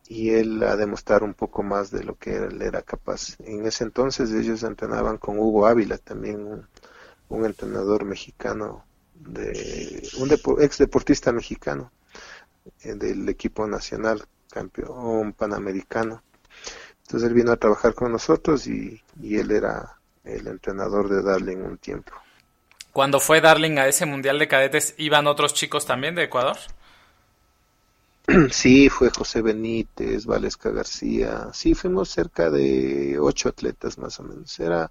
y 0.07 0.31
él 0.31 0.63
a 0.63 0.75
demostrar 0.75 1.23
un 1.23 1.33
poco 1.33 1.63
más 1.63 1.91
de 1.91 2.03
lo 2.03 2.15
que 2.15 2.35
él 2.35 2.61
era 2.61 2.81
capaz. 2.81 3.37
En 3.39 3.65
ese 3.65 3.83
entonces 3.83 4.31
ellos 4.31 4.63
entrenaban 4.63 5.17
con 5.17 5.39
Hugo 5.39 5.65
Ávila, 5.65 5.97
también 5.97 6.45
un, 6.45 6.67
un 7.29 7.45
entrenador 7.45 8.05
mexicano, 8.05 8.85
de 9.15 10.09
un 10.17 10.31
ex 10.61 10.77
deportista 10.79 11.31
mexicano 11.31 11.91
eh, 12.83 12.95
del 12.95 13.27
equipo 13.29 13.67
nacional, 13.67 14.23
campeón 14.51 15.33
panamericano. 15.33 16.23
Entonces 17.03 17.29
él 17.29 17.35
vino 17.35 17.51
a 17.51 17.57
trabajar 17.57 17.93
con 17.93 18.11
nosotros 18.11 18.67
y, 18.67 19.01
y 19.21 19.37
él 19.37 19.51
era 19.51 19.97
el 20.23 20.47
entrenador 20.47 21.09
de 21.09 21.21
Darling 21.21 21.57
un 21.57 21.77
tiempo. 21.77 22.13
Cuando 22.93 23.19
fue 23.19 23.39
Darling 23.39 23.77
a 23.77 23.87
ese 23.87 24.05
Mundial 24.05 24.37
de 24.37 24.47
Cadetes, 24.47 24.95
¿iban 24.97 25.27
otros 25.27 25.53
chicos 25.53 25.85
también 25.85 26.15
de 26.15 26.23
Ecuador? 26.23 26.57
Sí, 28.51 28.89
fue 28.89 29.09
José 29.09 29.41
Benítez, 29.41 30.25
Valesca 30.25 30.69
García. 30.69 31.49
Sí, 31.53 31.73
fuimos 31.73 32.09
cerca 32.09 32.49
de 32.49 33.17
ocho 33.19 33.49
atletas 33.49 33.97
más 33.97 34.19
o 34.19 34.23
menos. 34.23 34.59
Era, 34.59 34.89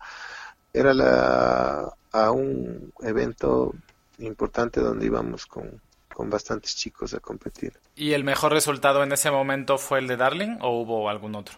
era 0.72 0.94
la, 0.94 1.92
a 2.12 2.30
un 2.30 2.92
evento 3.00 3.74
importante 4.18 4.80
donde 4.80 5.06
íbamos 5.06 5.46
con, 5.46 5.80
con 6.12 6.30
bastantes 6.30 6.76
chicos 6.76 7.14
a 7.14 7.20
competir. 7.20 7.72
¿Y 7.96 8.12
el 8.12 8.24
mejor 8.24 8.52
resultado 8.52 9.02
en 9.02 9.12
ese 9.12 9.30
momento 9.30 9.78
fue 9.78 10.00
el 10.00 10.06
de 10.06 10.16
Darling 10.16 10.58
o 10.60 10.80
hubo 10.80 11.08
algún 11.08 11.34
otro? 11.34 11.56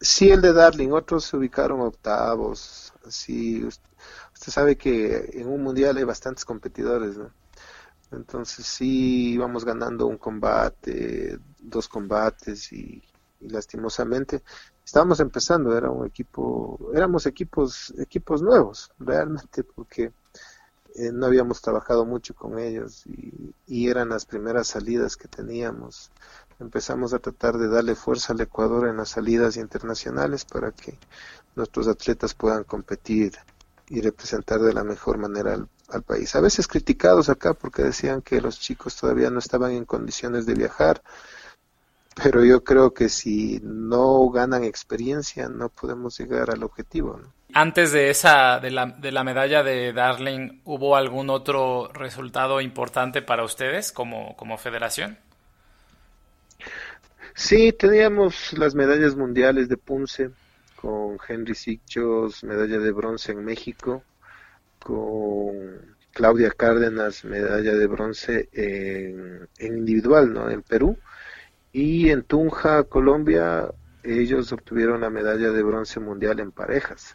Sí, 0.00 0.30
el 0.30 0.40
de 0.40 0.52
Darling. 0.52 0.90
Otros 0.90 1.24
se 1.24 1.36
ubicaron 1.36 1.80
octavos. 1.80 2.92
Sí, 3.08 3.64
usted 3.64 4.52
sabe 4.52 4.76
que 4.76 5.30
en 5.34 5.46
un 5.48 5.62
mundial 5.62 5.96
hay 5.96 6.04
bastantes 6.04 6.44
competidores, 6.44 7.16
¿no? 7.18 7.30
Entonces 8.12 8.66
sí 8.66 9.34
íbamos 9.34 9.64
ganando 9.64 10.06
un 10.06 10.18
combate, 10.18 11.38
dos 11.58 11.88
combates 11.88 12.72
y, 12.72 13.02
lastimosamente 13.40 14.42
estábamos 14.84 15.20
empezando, 15.20 15.74
era 15.76 15.90
un 15.90 16.06
equipo, 16.06 16.78
éramos 16.94 17.24
equipos, 17.26 17.94
equipos 17.98 18.42
nuevos 18.42 18.92
realmente 18.98 19.64
porque 19.64 20.12
eh, 20.94 21.10
no 21.12 21.26
habíamos 21.26 21.62
trabajado 21.62 22.04
mucho 22.04 22.34
con 22.34 22.58
ellos 22.58 23.06
y, 23.06 23.54
y, 23.66 23.88
eran 23.88 24.08
las 24.08 24.26
primeras 24.26 24.66
salidas 24.68 25.16
que 25.16 25.28
teníamos. 25.28 26.10
Empezamos 26.58 27.14
a 27.14 27.20
tratar 27.20 27.56
de 27.56 27.68
darle 27.68 27.94
fuerza 27.94 28.32
al 28.32 28.40
Ecuador 28.40 28.88
en 28.88 28.98
las 28.98 29.10
salidas 29.10 29.56
internacionales 29.56 30.44
para 30.44 30.72
que 30.72 30.98
nuestros 31.54 31.88
atletas 31.88 32.34
puedan 32.34 32.64
competir 32.64 33.32
y 33.88 34.00
representar 34.00 34.60
de 34.60 34.74
la 34.74 34.84
mejor 34.84 35.16
manera 35.18 35.54
al, 35.54 35.68
país. 36.02 36.34
A 36.34 36.40
veces 36.40 36.66
criticados 36.66 37.28
acá 37.28 37.54
porque 37.54 37.82
decían 37.82 38.22
que 38.22 38.40
los 38.40 38.58
chicos 38.58 38.96
todavía 38.96 39.30
no 39.30 39.38
estaban 39.38 39.72
en 39.72 39.84
condiciones 39.84 40.46
de 40.46 40.54
viajar, 40.54 41.02
pero 42.22 42.44
yo 42.44 42.62
creo 42.64 42.92
que 42.92 43.08
si 43.08 43.60
no 43.62 44.28
ganan 44.30 44.64
experiencia 44.64 45.48
no 45.48 45.68
podemos 45.68 46.18
llegar 46.18 46.50
al 46.50 46.62
objetivo. 46.62 47.20
Antes 47.52 47.92
de 47.92 48.10
esa, 48.10 48.60
de 48.60 48.70
la, 48.70 48.86
de 48.86 49.10
la 49.10 49.24
medalla 49.24 49.62
de 49.62 49.92
Darling, 49.92 50.60
¿hubo 50.64 50.94
algún 50.94 51.30
otro 51.30 51.90
resultado 51.92 52.60
importante 52.60 53.22
para 53.22 53.44
ustedes 53.44 53.90
como, 53.90 54.36
como 54.36 54.56
federación? 54.56 55.18
Sí, 57.34 57.72
teníamos 57.72 58.52
las 58.52 58.74
medallas 58.74 59.16
mundiales 59.16 59.68
de 59.68 59.76
Punce, 59.76 60.30
con 60.76 61.18
Henry 61.28 61.54
Sicchos, 61.54 62.42
medalla 62.44 62.78
de 62.78 62.92
bronce 62.92 63.32
en 63.32 63.44
México, 63.44 64.02
con 64.84 65.96
Claudia 66.12 66.50
Cárdenas, 66.50 67.24
medalla 67.24 67.74
de 67.74 67.86
bronce 67.86 68.48
en, 68.52 69.48
individual, 69.58 70.32
¿no? 70.32 70.50
En 70.50 70.62
Perú. 70.62 70.98
Y 71.72 72.10
en 72.10 72.24
Tunja, 72.24 72.84
Colombia, 72.84 73.70
ellos 74.02 74.52
obtuvieron 74.52 75.02
la 75.02 75.10
medalla 75.10 75.50
de 75.50 75.62
bronce 75.62 76.00
mundial 76.00 76.40
en 76.40 76.52
parejas. 76.52 77.14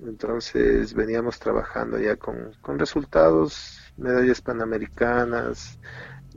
Entonces 0.00 0.94
veníamos 0.94 1.38
trabajando 1.38 1.98
ya 1.98 2.16
con, 2.16 2.52
con 2.60 2.78
resultados, 2.78 3.78
medallas 3.96 4.40
panamericanas, 4.40 5.78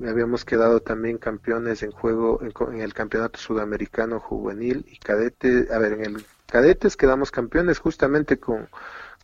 habíamos 0.03 0.43
quedado 0.43 0.81
también 0.81 1.17
campeones 1.17 1.83
en 1.83 1.91
juego 1.91 2.41
en, 2.41 2.81
el 2.81 2.93
campeonato 2.93 3.39
sudamericano 3.39 4.19
juvenil 4.19 4.85
y 4.89 4.97
cadete, 4.97 5.67
a 5.73 5.79
ver, 5.79 5.93
en 5.93 6.05
el 6.05 6.25
cadetes 6.47 6.97
quedamos 6.97 7.31
campeones 7.31 7.79
justamente 7.79 8.37
con, 8.37 8.67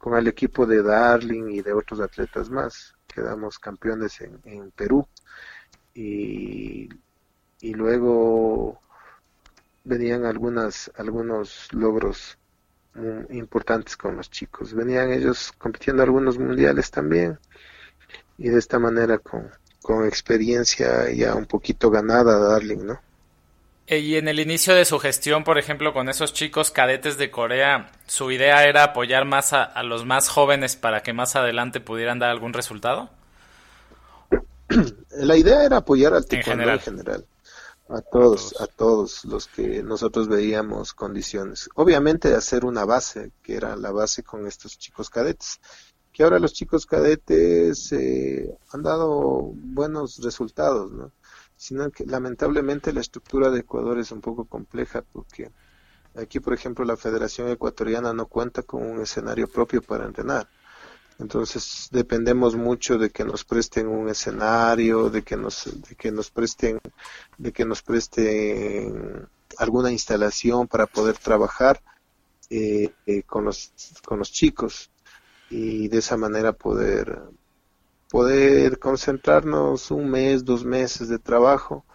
con 0.01 0.17
el 0.17 0.27
equipo 0.27 0.65
de 0.65 0.81
Darling 0.81 1.51
y 1.51 1.61
de 1.61 1.73
otros 1.73 1.99
atletas 1.99 2.49
más, 2.49 2.95
quedamos 3.05 3.59
campeones 3.59 4.19
en, 4.21 4.71
Perú. 4.71 5.07
Y, 5.93 6.89
y 7.59 7.73
luego 7.75 8.81
venían 9.83 10.25
algunas 10.25 10.91
algunos 10.97 11.71
logros 11.71 12.39
importantes 13.29 13.95
con 13.95 14.17
los 14.17 14.31
chicos, 14.31 14.73
venían 14.73 15.11
ellos 15.11 15.51
compitiendo 15.59 16.01
algunos 16.01 16.39
mundiales 16.39 16.89
también. 16.89 17.37
Y 18.39 18.49
de 18.49 18.57
esta 18.57 18.79
manera 18.79 19.19
con 19.19 19.51
con 19.83 20.07
experiencia 20.07 21.11
ya 21.11 21.35
un 21.35 21.45
poquito 21.45 21.91
ganada 21.91 22.39
Darling, 22.39 22.85
¿no? 22.85 23.01
Eh, 23.87 23.99
y 23.99 24.15
en 24.15 24.27
el 24.27 24.39
inicio 24.39 24.73
de 24.73 24.85
su 24.85 24.99
gestión, 24.99 25.43
por 25.43 25.57
ejemplo, 25.57 25.93
con 25.93 26.07
esos 26.07 26.33
chicos 26.33 26.71
cadetes 26.71 27.17
de 27.17 27.31
Corea, 27.31 27.91
¿su 28.07 28.31
idea 28.31 28.65
era 28.65 28.83
apoyar 28.83 29.25
más 29.25 29.53
a, 29.53 29.83
los 29.83 30.05
más 30.05 30.29
jóvenes 30.29 30.75
para 30.75 31.03
que 31.03 31.13
más 31.13 31.35
adelante 31.35 31.81
pudieran 31.81 32.19
dar 32.19 32.29
algún 32.29 32.53
resultado? 32.53 33.09
La 35.09 35.35
idea 35.35 35.65
era 35.65 35.77
apoyar 35.77 36.13
al 36.13 36.25
taekwondo 36.25 36.71
en 36.71 36.79
general. 36.79 37.25
A 37.89 37.99
todos, 37.99 38.55
a 38.61 38.67
todos 38.67 39.25
los 39.25 39.47
que 39.47 39.83
nosotros 39.83 40.29
veíamos 40.29 40.93
condiciones. 40.93 41.69
Obviamente 41.75 42.33
hacer 42.33 42.63
una 42.63 42.85
base, 42.85 43.31
que 43.43 43.55
era 43.55 43.75
la 43.75 43.91
base 43.91 44.23
con 44.23 44.47
estos 44.47 44.77
chicos 44.77 45.09
cadetes 45.09 45.59
que 46.11 46.23
ahora 46.23 46.39
los 46.39 46.53
chicos 46.53 46.85
cadetes 46.85 47.91
eh, 47.93 48.57
han 48.71 48.83
dado 48.83 49.51
buenos 49.53 50.21
resultados, 50.21 50.91
¿no? 50.91 51.11
Sino 51.61 51.91
que 51.91 52.07
lamentablemente 52.07 52.91
la 52.91 53.01
estructura 53.01 53.51
de 53.51 53.59
Ecuador 53.59 53.99
es 53.99 54.11
un 54.11 54.19
poco 54.19 54.45
compleja 54.45 55.03
porque 55.03 55.51
aquí, 56.15 56.39
por 56.39 56.55
ejemplo, 56.55 56.83
la 56.85 56.97
Federación 56.97 57.49
Ecuatoriana 57.49 58.13
no 58.13 58.25
cuenta 58.25 58.63
con 58.63 58.81
un 58.81 58.99
escenario 58.99 59.47
propio 59.47 59.79
para 59.83 60.07
entrenar. 60.07 60.49
Entonces 61.19 61.87
dependemos 61.91 62.55
mucho 62.55 62.97
de 62.97 63.11
que 63.11 63.23
nos 63.23 63.43
presten 63.45 63.87
un 63.87 64.09
escenario, 64.09 65.11
de 65.11 65.21
que 65.21 65.37
nos, 65.37 65.69
de 65.87 65.95
que 65.95 66.11
nos 66.11 66.31
presten, 66.31 66.79
de 67.37 67.51
que 67.51 67.63
nos 67.63 67.83
presten 67.83 69.29
alguna 69.59 69.91
instalación 69.91 70.67
para 70.67 70.87
poder 70.87 71.19
trabajar 71.19 71.79
eh, 72.49 72.91
eh, 73.05 73.21
con 73.21 73.45
los 73.45 73.71
con 74.03 74.17
los 74.17 74.31
chicos 74.31 74.89
y 75.51 75.89
de 75.89 75.99
esa 75.99 76.17
manera 76.17 76.53
poder 76.53 77.21
poder 78.11 78.77
concentrarnos 78.77 79.89
un 79.89 80.11
mes, 80.11 80.43
dos 80.43 80.65
meses 80.65 81.07
de 81.07 81.17
trabajo 81.17 81.85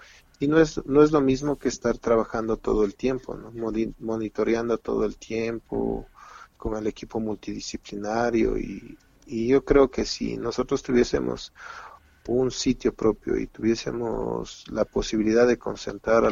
y 0.41 0.49
no 0.49 0.59
es 0.59 0.81
no 0.87 1.03
es 1.03 1.12
lo 1.12 1.21
mismo 1.21 1.59
que 1.59 1.69
estar 1.69 1.99
trabajando 1.99 2.57
todo 2.57 2.85
el 2.85 2.95
tiempo, 2.95 3.37
¿no? 3.37 3.53
monitoreando 3.99 4.79
todo 4.79 5.05
el 5.05 5.19
tiempo 5.19 6.09
con 6.57 6.75
el 6.75 6.87
equipo 6.87 7.21
multidisciplinario 7.21 8.57
y, 8.59 8.97
yo 9.29 9.64
creo 9.64 9.91
que 9.91 10.05
si 10.05 10.37
nosotros 10.37 10.85
tuviésemos 10.85 11.53
un 12.29 12.53
sitio 12.53 12.95
propio 12.95 13.37
y 13.37 13.49
tuviésemos 13.49 14.64
la 14.71 14.85
posibilidad 14.85 15.49
de 15.49 15.59
concentrar 15.59 16.31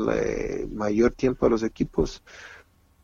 mayor 0.70 1.12
tiempo 1.12 1.46
a 1.46 1.50
los 1.50 1.64
equipos, 1.64 2.22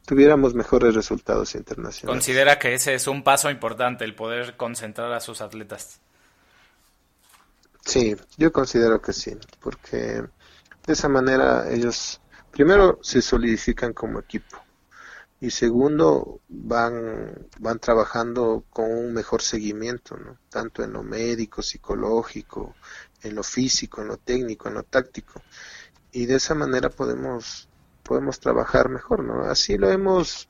tuviéramos 0.06 0.54
mejores 0.54 0.94
resultados 0.94 1.56
internacionales. 1.56 2.06
Considera 2.06 2.56
que 2.60 2.72
ese 2.72 2.94
es 2.94 3.08
un 3.08 3.24
paso 3.24 3.50
importante, 3.50 4.04
el 4.04 4.14
poder 4.14 4.56
concentrar 4.56 5.12
a 5.12 5.18
sus 5.18 5.40
atletas. 5.40 6.00
Sí, 7.90 8.14
yo 8.38 8.52
considero 8.52 9.02
que 9.02 9.12
sí, 9.12 9.36
porque 9.60 10.22
de 10.86 10.92
esa 10.92 11.08
manera 11.08 11.68
ellos 11.68 12.20
primero 12.52 13.00
se 13.02 13.20
solidifican 13.20 13.94
como 13.94 14.20
equipo 14.20 14.58
y 15.40 15.50
segundo 15.50 16.38
van 16.48 17.48
van 17.58 17.80
trabajando 17.80 18.62
con 18.70 18.92
un 18.92 19.12
mejor 19.12 19.42
seguimiento 19.42 20.16
¿no? 20.16 20.38
tanto 20.50 20.84
en 20.84 20.92
lo 20.92 21.02
médico 21.02 21.62
psicológico 21.62 22.76
en 23.24 23.34
lo 23.34 23.42
físico 23.42 24.02
en 24.02 24.06
lo 24.06 24.18
técnico 24.18 24.68
en 24.68 24.74
lo 24.74 24.84
táctico 24.84 25.42
y 26.12 26.26
de 26.26 26.36
esa 26.36 26.54
manera 26.54 26.90
podemos 26.90 27.68
podemos 28.04 28.38
trabajar 28.38 28.88
mejor 28.88 29.24
no 29.24 29.50
así 29.50 29.76
lo 29.76 29.90
hemos 29.90 30.48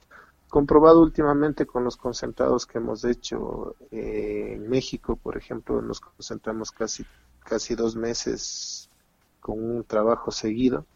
comprobado 0.50 1.00
últimamente 1.00 1.64
con 1.64 1.84
los 1.84 1.96
concentrados 1.96 2.66
que 2.66 2.76
hemos 2.76 3.02
hecho 3.04 3.76
eh, 3.90 4.56
en 4.56 4.68
México 4.68 5.16
por 5.16 5.38
ejemplo 5.38 5.80
nos 5.80 6.00
concentramos 6.00 6.70
casi 6.70 7.06
casi 7.44 7.74
dos 7.74 7.96
meses 7.96 8.88
con 9.40 9.62
un 9.62 9.84
trabajo 9.84 10.30
seguido 10.30 10.86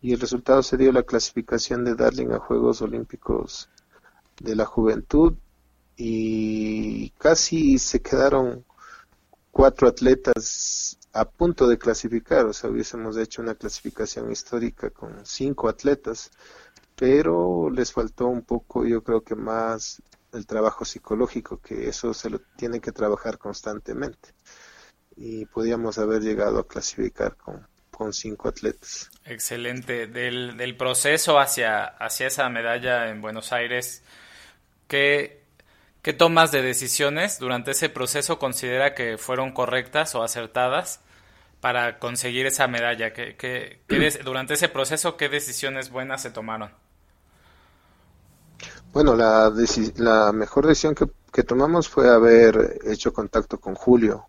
y 0.00 0.12
el 0.12 0.20
resultado 0.20 0.62
se 0.62 0.76
dio 0.76 0.90
la 0.92 1.04
clasificación 1.04 1.84
de 1.84 1.94
Darling 1.94 2.32
a 2.32 2.38
Juegos 2.38 2.82
Olímpicos 2.82 3.68
de 4.40 4.56
la 4.56 4.66
Juventud 4.66 5.34
y 5.96 7.10
casi 7.10 7.78
se 7.78 8.00
quedaron 8.00 8.64
cuatro 9.52 9.86
atletas 9.86 10.98
a 11.12 11.24
punto 11.26 11.68
de 11.68 11.78
clasificar, 11.78 12.46
o 12.46 12.52
sea, 12.52 12.70
hubiésemos 12.70 13.16
hecho 13.18 13.42
una 13.42 13.54
clasificación 13.54 14.32
histórica 14.32 14.90
con 14.90 15.24
cinco 15.24 15.68
atletas, 15.68 16.30
pero 16.96 17.70
les 17.70 17.92
faltó 17.92 18.26
un 18.28 18.42
poco, 18.42 18.86
yo 18.86 19.02
creo 19.04 19.22
que 19.22 19.34
más 19.34 20.02
el 20.32 20.46
trabajo 20.46 20.84
psicológico, 20.84 21.58
que 21.58 21.88
eso 21.88 22.14
se 22.14 22.30
lo 22.30 22.40
tiene 22.56 22.80
que 22.80 22.92
trabajar 22.92 23.38
constantemente. 23.38 24.30
Y 25.24 25.46
podíamos 25.46 25.98
haber 25.98 26.20
llegado 26.20 26.58
a 26.58 26.66
clasificar 26.66 27.36
con 27.36 27.66
con 27.92 28.12
cinco 28.12 28.48
atletas. 28.48 29.10
Excelente. 29.24 30.08
Del, 30.08 30.56
del 30.56 30.76
proceso 30.76 31.38
hacia, 31.38 31.84
hacia 31.84 32.26
esa 32.26 32.48
medalla 32.48 33.10
en 33.10 33.20
Buenos 33.20 33.52
Aires, 33.52 34.02
¿qué, 34.88 35.44
¿qué 36.02 36.12
tomas 36.12 36.50
de 36.50 36.62
decisiones 36.62 37.38
durante 37.38 37.70
ese 37.70 37.88
proceso 37.88 38.38
considera 38.38 38.94
que 38.94 39.18
fueron 39.18 39.52
correctas 39.52 40.14
o 40.16 40.24
acertadas 40.24 41.00
para 41.60 42.00
conseguir 42.00 42.46
esa 42.46 42.66
medalla? 42.66 43.12
¿Qué, 43.12 43.36
qué, 43.36 43.78
durante 44.24 44.54
ese 44.54 44.68
proceso, 44.68 45.16
¿qué 45.16 45.28
decisiones 45.28 45.90
buenas 45.90 46.22
se 46.22 46.30
tomaron? 46.30 46.70
Bueno, 48.92 49.14
la, 49.14 49.50
la 49.96 50.32
mejor 50.32 50.66
decisión 50.66 50.94
que, 50.94 51.06
que 51.32 51.44
tomamos 51.44 51.88
fue 51.88 52.10
haber 52.10 52.78
hecho 52.84 53.12
contacto 53.12 53.58
con 53.58 53.74
Julio, 53.74 54.26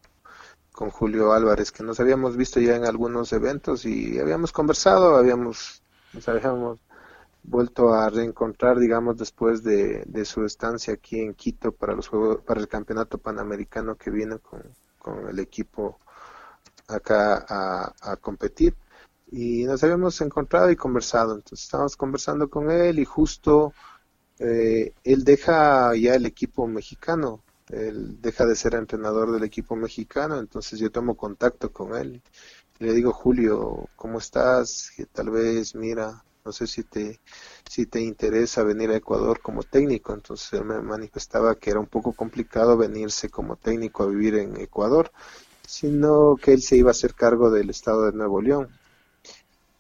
con 0.74 0.90
Julio 0.90 1.32
Álvarez, 1.32 1.72
que 1.72 1.84
nos 1.84 2.00
habíamos 2.00 2.36
visto 2.36 2.60
ya 2.60 2.76
en 2.76 2.86
algunos 2.86 3.32
eventos 3.32 3.86
y 3.86 4.20
habíamos 4.20 4.52
conversado, 4.52 5.16
habíamos, 5.16 5.84
nos 6.12 6.28
habíamos 6.28 6.80
vuelto 7.44 7.94
a 7.94 8.10
reencontrar, 8.10 8.80
digamos, 8.80 9.18
después 9.18 9.64
de, 9.64 10.04
su 10.26 10.44
estancia 10.44 10.96
aquí 10.96 11.20
en 11.20 11.36
Quito 11.36 11.72
para 11.72 11.94
los 11.94 12.08
juegos, 12.08 12.42
para 12.42 12.60
el 12.60 12.68
campeonato 12.68 13.20
panamericano 13.20 13.96
que 13.96 14.10
viene 14.10 14.40
con, 14.40 15.30
el 15.30 15.40
equipo 15.40 16.00
acá 16.88 17.46
a, 17.48 17.94
a, 18.02 18.16
competir. 18.18 18.76
Y 19.32 19.66
nos 19.66 19.84
habíamos 19.84 20.20
encontrado 20.22 20.72
y 20.72 20.76
conversado. 20.76 21.36
Entonces 21.36 21.66
estábamos 21.66 21.96
conversando 21.98 22.50
con 22.50 22.72
él 22.72 23.00
y 23.00 23.06
justo 23.06 23.74
eh, 24.40 24.94
él 25.04 25.24
deja 25.24 25.96
ya 25.96 26.16
el 26.16 26.26
equipo 26.26 26.68
mexicano 26.68 27.44
él 27.74 28.22
deja 28.22 28.46
de 28.46 28.56
ser 28.56 28.76
entrenador 28.76 29.32
del 29.32 29.44
equipo 29.44 29.76
mexicano, 29.76 30.40
entonces 30.40 30.80
yo 30.80 30.92
tomo 30.92 31.16
contacto 31.16 31.72
con 31.72 31.96
él 31.96 32.22
y 32.80 32.86
le 32.86 32.94
digo, 32.94 33.14
Julio, 33.14 33.90
¿cómo 33.96 34.20
estás? 34.20 34.92
Que 34.96 35.06
tal 35.06 35.30
vez, 35.30 35.76
mira, 35.76 36.24
no 36.46 36.52
sé 36.52 36.68
si 36.68 36.84
te, 36.84 37.20
si 37.70 37.86
te 37.86 38.02
interesa 38.02 38.64
venir 38.64 38.90
a 38.92 38.98
Ecuador 38.98 39.42
como 39.42 39.64
técnico, 39.64 40.14
entonces 40.14 40.54
él 40.54 40.66
me 40.66 40.82
manifestaba 40.82 41.56
que 41.56 41.70
era 41.72 41.80
un 41.80 41.88
poco 41.88 42.14
complicado 42.14 42.78
venirse 42.78 43.30
como 43.30 43.56
técnico 43.56 44.04
a 44.04 44.08
vivir 44.08 44.36
en 44.36 44.60
Ecuador, 44.60 45.12
sino 45.66 46.36
que 46.36 46.54
él 46.54 46.62
se 46.62 46.78
iba 46.78 46.90
a 46.90 46.92
hacer 46.92 47.14
cargo 47.14 47.52
del 47.52 47.70
estado 47.70 48.06
de 48.06 48.14
Nuevo 48.14 48.42
León. 48.42 48.70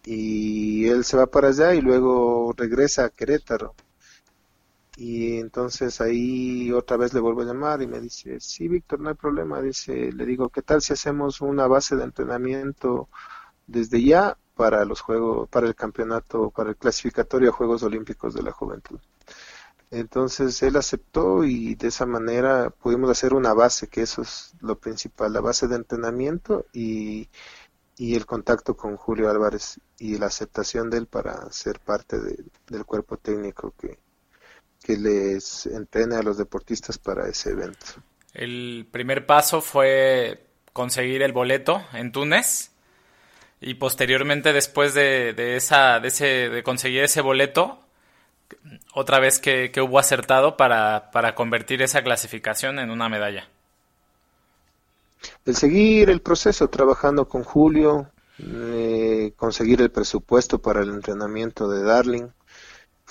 Y 0.06 0.88
él 0.88 1.06
se 1.06 1.18
va 1.18 1.28
para 1.28 1.50
allá 1.50 1.74
y 1.74 1.82
luego 1.82 2.54
regresa 2.56 3.06
a 3.06 3.10
Querétaro 3.10 3.74
y 4.96 5.39
entonces 5.39 6.02
ahí 6.02 6.72
otra 6.72 6.98
vez 6.98 7.14
le 7.14 7.20
vuelvo 7.20 7.41
a 7.41 7.46
llamar 7.46 7.82
y 7.82 7.88
me 7.88 8.00
dice, 8.00 8.39
sí, 8.39 8.68
Víctor, 8.68 9.00
no 9.00 9.10
hay 9.10 9.16
problema. 9.16 9.62
Dice, 9.62 10.12
le 10.12 10.26
digo, 10.26 10.50
¿qué 10.50 10.62
tal 10.62 10.82
si 10.82 10.94
hacemos 10.94 11.41
una 11.41 11.68
base 11.68 11.96
de 11.96 12.04
entrenamiento 12.04 13.10
desde 13.68 14.04
ya 14.04 14.38
para 14.56 14.86
los 14.86 15.02
juegos, 15.02 15.50
para 15.50 15.68
el 15.68 15.76
campeonato, 15.76 16.52
para 16.52 16.70
el 16.72 16.78
clasificatorio 16.78 17.50
a 17.50 17.54
Juegos 17.54 17.82
Olímpicos 17.84 18.36
de 18.36 18.44
la 18.44 18.52
Juventud? 18.52 19.00
Entonces 19.89 20.62
él 20.64 20.76
aceptó 20.76 21.44
y 21.44 21.76
de 21.76 21.88
esa 21.88 22.06
manera 22.06 22.70
pudimos 22.70 23.10
hacer 23.12 23.34
una 23.34 23.54
base, 23.54 23.88
que 23.88 24.02
eso 24.02 24.22
es 24.24 24.54
lo 24.62 24.78
principal, 24.80 25.34
la 25.34 25.41
base 25.41 25.68
de 25.68 25.76
entrenamiento 25.76 26.66
y, 26.74 27.30
y 27.98 28.16
el 28.16 28.26
contacto 28.26 28.76
con 28.76 28.98
Julio 28.98 29.30
Álvarez 29.30 29.80
y 29.98 30.18
la 30.18 30.28
aceptación 30.28 30.89
de 30.89 30.98
él 30.98 31.08
para 31.08 31.52
ser 31.52 31.80
parte 31.80 32.20
del 32.20 32.86
cuerpo 32.86 33.18
técnico 33.18 33.74
que, 33.78 34.00
que 34.84 34.98
les 34.98 35.66
entrene 35.66 36.16
a 36.16 36.22
los 36.22 36.38
deportistas 36.38 36.98
para 36.98 37.28
ese 37.28 37.52
evento. 37.52 37.86
El 38.34 38.88
primer 38.92 39.26
paso 39.26 39.62
fue 39.62 40.46
conseguir 40.74 41.22
el 41.22 41.32
boleto 41.32 41.84
en 41.94 42.12
Túnez 42.12 42.72
y 43.62 43.76
posteriormente 43.76 44.52
después 44.52 44.94
de, 44.94 45.56
esa 45.56 46.00
de, 46.00 46.08
ese, 46.10 46.26
de 46.50 46.64
conseguir 46.64 47.04
ese 47.04 47.22
boleto 47.22 47.80
otra 48.94 49.20
vez 49.20 49.40
que, 49.40 49.72
hubo 49.82 50.00
acertado 50.00 50.58
para, 50.58 51.12
para, 51.12 51.34
convertir 51.34 51.82
esa 51.82 52.04
clasificación 52.04 52.80
en 52.80 52.92
una 52.92 53.10
medalla. 53.10 53.48
El 55.46 55.56
seguir 55.56 56.10
el 56.10 56.22
proceso 56.22 56.68
trabajando 56.68 57.28
con 57.28 57.44
Julio, 57.44 58.12
eh, 58.40 59.34
conseguir 59.38 59.82
el 59.82 59.92
presupuesto 59.92 60.60
para 60.60 60.82
el 60.82 60.90
entrenamiento 60.90 61.70
de 61.70 61.84
Darling, 61.84 62.28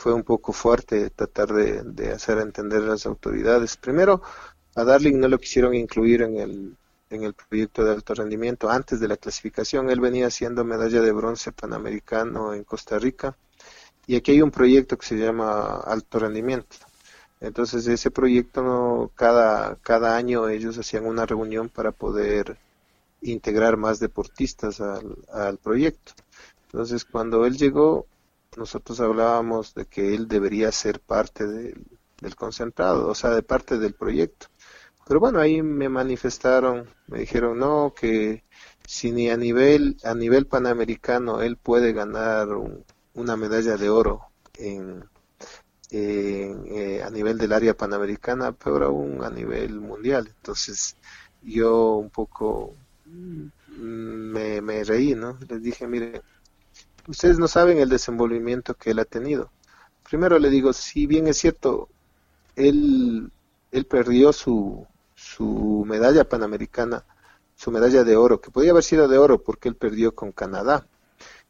fue 0.02 0.12
un 0.12 0.24
poco 0.24 0.52
fuerte 0.52 1.10
tratar 1.10 1.52
de, 1.52 2.10
hacer 2.10 2.38
entender 2.38 2.82
a 2.82 2.86
las 2.86 3.06
autoridades. 3.06 3.76
Primero, 3.76 4.20
a 4.74 4.82
Darling 4.82 5.20
no 5.20 5.28
lo 5.28 5.38
quisieron 5.38 5.74
incluir 5.74 6.22
en 6.22 6.38
el, 6.38 6.76
en 7.08 7.22
el 7.22 7.34
proyecto 7.34 7.84
de 7.84 7.92
alto 7.92 8.12
rendimiento 8.12 8.68
antes 8.68 8.98
de 8.98 9.06
la 9.06 9.16
clasificación. 9.16 9.90
Él 9.90 10.00
venía 10.00 10.26
haciendo 10.26 10.64
medalla 10.64 11.00
de 11.00 11.12
bronce 11.12 11.52
panamericano 11.52 12.52
en 12.52 12.64
Costa 12.64 12.98
Rica 12.98 13.36
y 14.08 14.16
aquí 14.16 14.32
hay 14.32 14.42
un 14.42 14.50
proyecto 14.50 14.98
que 14.98 15.06
se 15.06 15.16
llama 15.16 15.76
alto 15.86 16.18
rendimiento. 16.18 16.74
Entonces 17.40 17.86
ese 17.86 18.10
proyecto 18.10 19.12
cada, 19.14 19.76
cada 19.76 20.16
año 20.16 20.48
ellos 20.48 20.78
hacían 20.78 21.06
una 21.06 21.26
reunión 21.26 21.68
para 21.68 21.92
poder 21.92 22.58
integrar 23.20 23.76
más 23.76 24.00
deportistas 24.00 24.80
al, 24.80 25.16
al 25.32 25.58
proyecto. 25.58 26.12
Entonces 26.66 27.04
cuando 27.04 27.46
él 27.46 27.56
llegó 27.56 28.06
nosotros 28.56 29.00
hablábamos 29.00 29.74
de 29.74 29.86
que 29.86 30.14
él 30.14 30.28
debería 30.28 30.70
ser 30.72 31.00
parte 31.00 31.46
del 31.46 32.36
concentrado, 32.36 33.08
o 33.08 33.14
sea, 33.14 33.30
de 33.30 33.42
parte 33.42 33.78
del 33.78 33.94
proyecto. 33.94 34.46
Pero 35.06 35.20
bueno, 35.20 35.40
ahí 35.40 35.62
me 35.62 35.88
manifestaron, 35.88 36.88
me 37.08 37.20
dijeron 37.20 37.58
no, 37.58 37.92
que 37.94 38.44
si 38.86 39.10
ni 39.12 39.30
a 39.30 39.36
nivel, 39.36 39.96
a 40.04 40.14
nivel 40.14 40.46
panamericano 40.46 41.42
él 41.42 41.56
puede 41.56 41.92
ganar 41.92 42.48
una 43.14 43.36
medalla 43.36 43.76
de 43.76 43.90
oro 43.90 44.20
en, 44.54 45.04
eh, 45.90 47.02
a 47.04 47.10
nivel 47.10 47.38
del 47.38 47.52
área 47.52 47.76
panamericana, 47.76 48.52
peor 48.52 48.84
aún 48.84 49.22
a 49.24 49.30
nivel 49.30 49.80
mundial. 49.80 50.28
Entonces 50.28 50.96
yo 51.42 51.96
un 51.96 52.10
poco 52.10 52.74
mm, 53.06 53.46
me, 53.76 54.60
me 54.62 54.84
reí, 54.84 55.14
¿no? 55.14 55.38
Les 55.48 55.62
dije, 55.62 55.86
mire, 55.86 56.22
ustedes 57.08 57.38
no 57.38 57.48
saben 57.48 57.78
el 57.78 57.88
desenvolvimiento 57.88 58.74
que 58.74 58.90
él 58.90 58.98
ha 58.98 59.04
tenido. 59.04 59.50
Primero 60.08 60.38
le 60.38 60.50
digo, 60.50 60.72
si 60.72 61.06
bien 61.06 61.26
es 61.26 61.38
cierto, 61.38 61.88
él, 62.56 63.30
él 63.70 63.86
perdió 63.86 64.32
su, 64.32 64.86
su 65.14 65.84
medalla 65.86 66.28
panamericana, 66.28 67.04
su 67.56 67.70
medalla 67.70 68.04
de 68.04 68.16
oro, 68.16 68.40
que 68.40 68.50
podía 68.50 68.72
haber 68.72 68.84
sido 68.84 69.08
de 69.08 69.18
oro 69.18 69.42
porque 69.42 69.68
él 69.68 69.76
perdió 69.76 70.14
con 70.14 70.32
Canadá. 70.32 70.86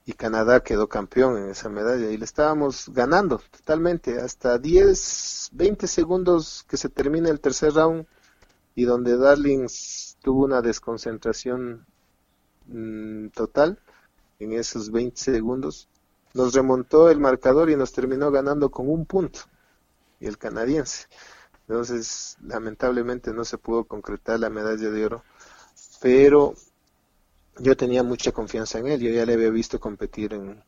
Y 0.04 0.14
Canadá 0.14 0.64
quedó 0.64 0.88
campeón 0.88 1.38
en 1.38 1.50
esa 1.50 1.68
medalla 1.68 2.10
y 2.10 2.16
le 2.16 2.24
estábamos 2.24 2.88
ganando 2.88 3.40
totalmente 3.50 4.20
hasta 4.20 4.58
10, 4.58 5.50
20 5.52 5.86
segundos 5.86 6.64
que 6.68 6.76
se 6.76 6.88
termina 6.88 7.30
el 7.30 7.40
tercer 7.40 7.72
round 7.74 8.06
y 8.74 8.84
donde 8.84 9.16
Darlings 9.16 10.16
tuvo 10.20 10.44
una 10.44 10.60
desconcentración 10.60 11.86
mm, 12.66 13.28
total 13.28 13.78
en 14.44 14.52
esos 14.54 14.90
20 14.90 15.16
segundos, 15.16 15.88
nos 16.34 16.54
remontó 16.54 17.10
el 17.10 17.18
marcador 17.18 17.70
y 17.70 17.76
nos 17.76 17.92
terminó 17.92 18.30
ganando 18.30 18.70
con 18.70 18.88
un 18.88 19.04
punto, 19.06 19.40
y 20.20 20.26
el 20.26 20.38
canadiense. 20.38 21.06
Entonces, 21.68 22.36
lamentablemente 22.42 23.32
no 23.32 23.44
se 23.44 23.58
pudo 23.58 23.84
concretar 23.84 24.40
la 24.40 24.50
medalla 24.50 24.90
de 24.90 25.04
oro, 25.04 25.24
pero 26.00 26.54
yo 27.58 27.76
tenía 27.76 28.02
mucha 28.02 28.32
confianza 28.32 28.78
en 28.78 28.88
él, 28.88 29.00
yo 29.00 29.10
ya 29.10 29.26
le 29.26 29.34
había 29.34 29.50
visto 29.50 29.78
competir 29.78 30.32
en, 30.32 30.62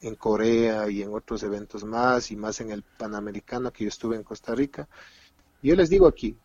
en, 0.00 0.14
Corea 0.16 0.88
y 0.90 1.02
en 1.02 1.14
otros 1.14 1.42
eventos 1.42 1.84
más, 1.84 2.30
y 2.30 2.36
más 2.36 2.60
en 2.60 2.70
el 2.70 2.82
Panamericano 2.82 3.72
que 3.72 3.84
yo 3.84 3.88
estuve 3.88 4.16
en 4.16 4.24
Costa 4.24 4.54
Rica. 4.54 4.88
Yo 5.62 5.74
les 5.76 5.88
digo 5.88 6.06
aquí, 6.06 6.36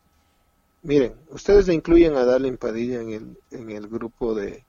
miren, 0.83 1.15
ustedes 1.29 1.67
le 1.67 1.73
incluyen 1.73 2.15
a 2.15 2.25
Darlene 2.25 2.57
Padilla 2.57 3.01
en 3.01 3.09
el, 3.09 3.37
en 3.51 3.71
el 3.71 3.87
grupo 3.87 4.33
de, 4.33 4.63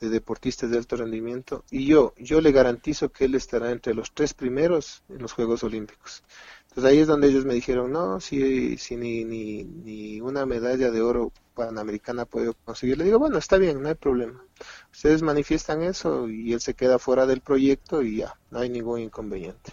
de 0.00 0.08
deportistas 0.08 0.70
de 0.70 0.78
alto 0.78 0.96
rendimiento 0.96 1.64
y 1.70 1.86
yo, 1.86 2.14
yo 2.18 2.40
le 2.40 2.52
garantizo 2.52 3.10
que 3.10 3.24
él 3.24 3.34
estará 3.34 3.70
entre 3.70 3.94
los 3.94 4.12
tres 4.12 4.34
primeros 4.34 5.02
en 5.08 5.22
los 5.22 5.32
Juegos 5.32 5.62
Olímpicos. 5.64 6.22
Entonces 6.68 6.90
ahí 6.90 6.98
es 7.00 7.06
donde 7.06 7.28
ellos 7.28 7.44
me 7.44 7.54
dijeron, 7.54 7.92
no, 7.92 8.20
si, 8.20 8.76
si 8.76 8.96
ni, 8.96 9.24
ni, 9.24 9.64
ni 9.64 10.20
una 10.20 10.46
medalla 10.46 10.90
de 10.90 11.00
oro 11.00 11.32
panamericana 11.54 12.24
puedo 12.24 12.54
conseguir. 12.64 12.98
Le 12.98 13.04
digo, 13.04 13.18
bueno, 13.18 13.38
está 13.38 13.58
bien, 13.58 13.82
no 13.82 13.88
hay 13.88 13.94
problema. 13.94 14.44
Ustedes 14.92 15.22
manifiestan 15.22 15.82
eso 15.82 16.28
y 16.28 16.52
él 16.52 16.60
se 16.60 16.74
queda 16.74 16.98
fuera 16.98 17.26
del 17.26 17.40
proyecto 17.40 18.02
y 18.02 18.18
ya, 18.18 18.38
no 18.50 18.60
hay 18.60 18.68
ningún 18.70 19.00
inconveniente. 19.00 19.72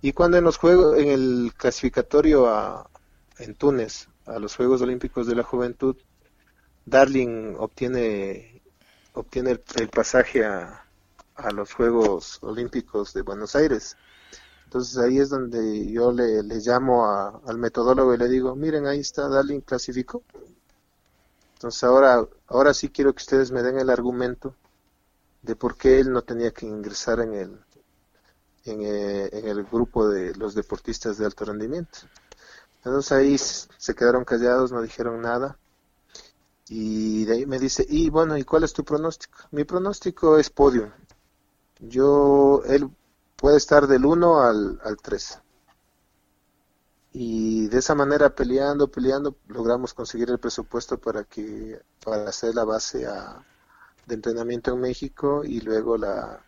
Y 0.00 0.12
cuando 0.12 0.36
en 0.36 0.44
los 0.44 0.56
juegos, 0.56 0.96
en 0.96 1.08
el 1.08 1.52
clasificatorio 1.56 2.48
a, 2.48 2.88
en 3.38 3.54
Túnez, 3.54 4.08
a 4.26 4.38
los 4.38 4.54
Juegos 4.54 4.80
Olímpicos 4.82 5.26
de 5.26 5.34
la 5.34 5.42
Juventud, 5.42 5.96
Darling 6.86 7.56
obtiene, 7.58 8.57
obtiene 9.20 9.60
el, 9.76 9.88
pasaje 9.88 10.44
a, 10.44 10.84
los 11.54 11.72
Juegos 11.72 12.38
Olímpicos 12.42 13.12
de 13.14 13.22
Buenos 13.22 13.54
Aires 13.54 13.96
entonces 14.68 14.98
ahí 14.98 15.18
es 15.18 15.30
donde 15.30 15.90
yo 15.90 16.12
le, 16.12 16.42
llamo 16.42 17.06
al 17.06 17.56
metodólogo 17.56 18.12
y 18.12 18.18
le 18.18 18.28
digo, 18.28 18.54
miren, 18.54 18.86
ahí 18.86 19.00
está, 19.00 19.26
Darling 19.26 19.62
clasificó. 19.62 20.22
Entonces 21.54 21.82
ahora, 21.84 22.28
ahora 22.48 22.74
sí 22.74 22.90
quiero 22.90 23.14
que 23.14 23.22
ustedes 23.22 23.50
me 23.50 23.62
den 23.62 23.78
el 23.78 23.88
argumento 23.88 24.54
de 25.40 25.56
por 25.56 25.74
qué 25.78 26.00
él 26.00 26.12
no 26.12 26.20
tenía 26.20 26.50
que 26.50 26.66
ingresar 26.66 27.20
en 27.20 27.32
el, 27.32 27.60
en, 28.66 28.82
eh, 28.82 29.30
el 29.32 29.64
grupo 29.64 30.06
de 30.06 30.34
los 30.34 30.54
deportistas 30.54 31.16
de 31.16 31.24
alto 31.24 31.46
rendimiento. 31.46 32.00
Entonces 32.84 33.12
ahí 33.12 33.38
se 33.38 33.94
quedaron 33.94 34.26
callados, 34.26 34.70
no 34.70 34.82
dijeron 34.82 35.22
nada. 35.22 35.56
Y 36.68 37.24
de 37.24 37.34
ahí 37.34 37.46
me 37.46 37.58
dice, 37.58 37.84
y 37.88 38.10
bueno, 38.10 38.36
¿y 38.36 38.44
cuál 38.44 38.64
es 38.64 38.72
tu 38.72 38.84
pronóstico? 38.84 39.38
Mi 39.52 39.64
pronóstico 39.64 40.38
es 40.38 40.50
podio. 40.50 40.92
Yo, 41.80 42.62
él 42.66 42.90
puede 43.36 43.56
estar 43.56 43.86
del 43.86 44.04
1 44.04 44.40
al, 44.42 44.80
al 44.84 44.96
3. 44.98 45.40
Y 47.12 47.68
de 47.68 47.78
esa 47.78 47.94
manera 47.94 48.34
peleando, 48.34 48.88
peleando, 48.88 49.36
logramos 49.48 49.94
conseguir 49.94 50.30
el 50.30 50.38
presupuesto 50.38 50.98
para 50.98 51.24
que 51.24 51.80
para 52.04 52.28
hacer 52.28 52.54
la 52.54 52.64
base 52.64 53.06
de 54.06 54.14
entrenamiento 54.14 54.72
en 54.72 54.80
México 54.80 55.42
y 55.44 55.60
luego 55.60 55.96
la, 55.96 56.42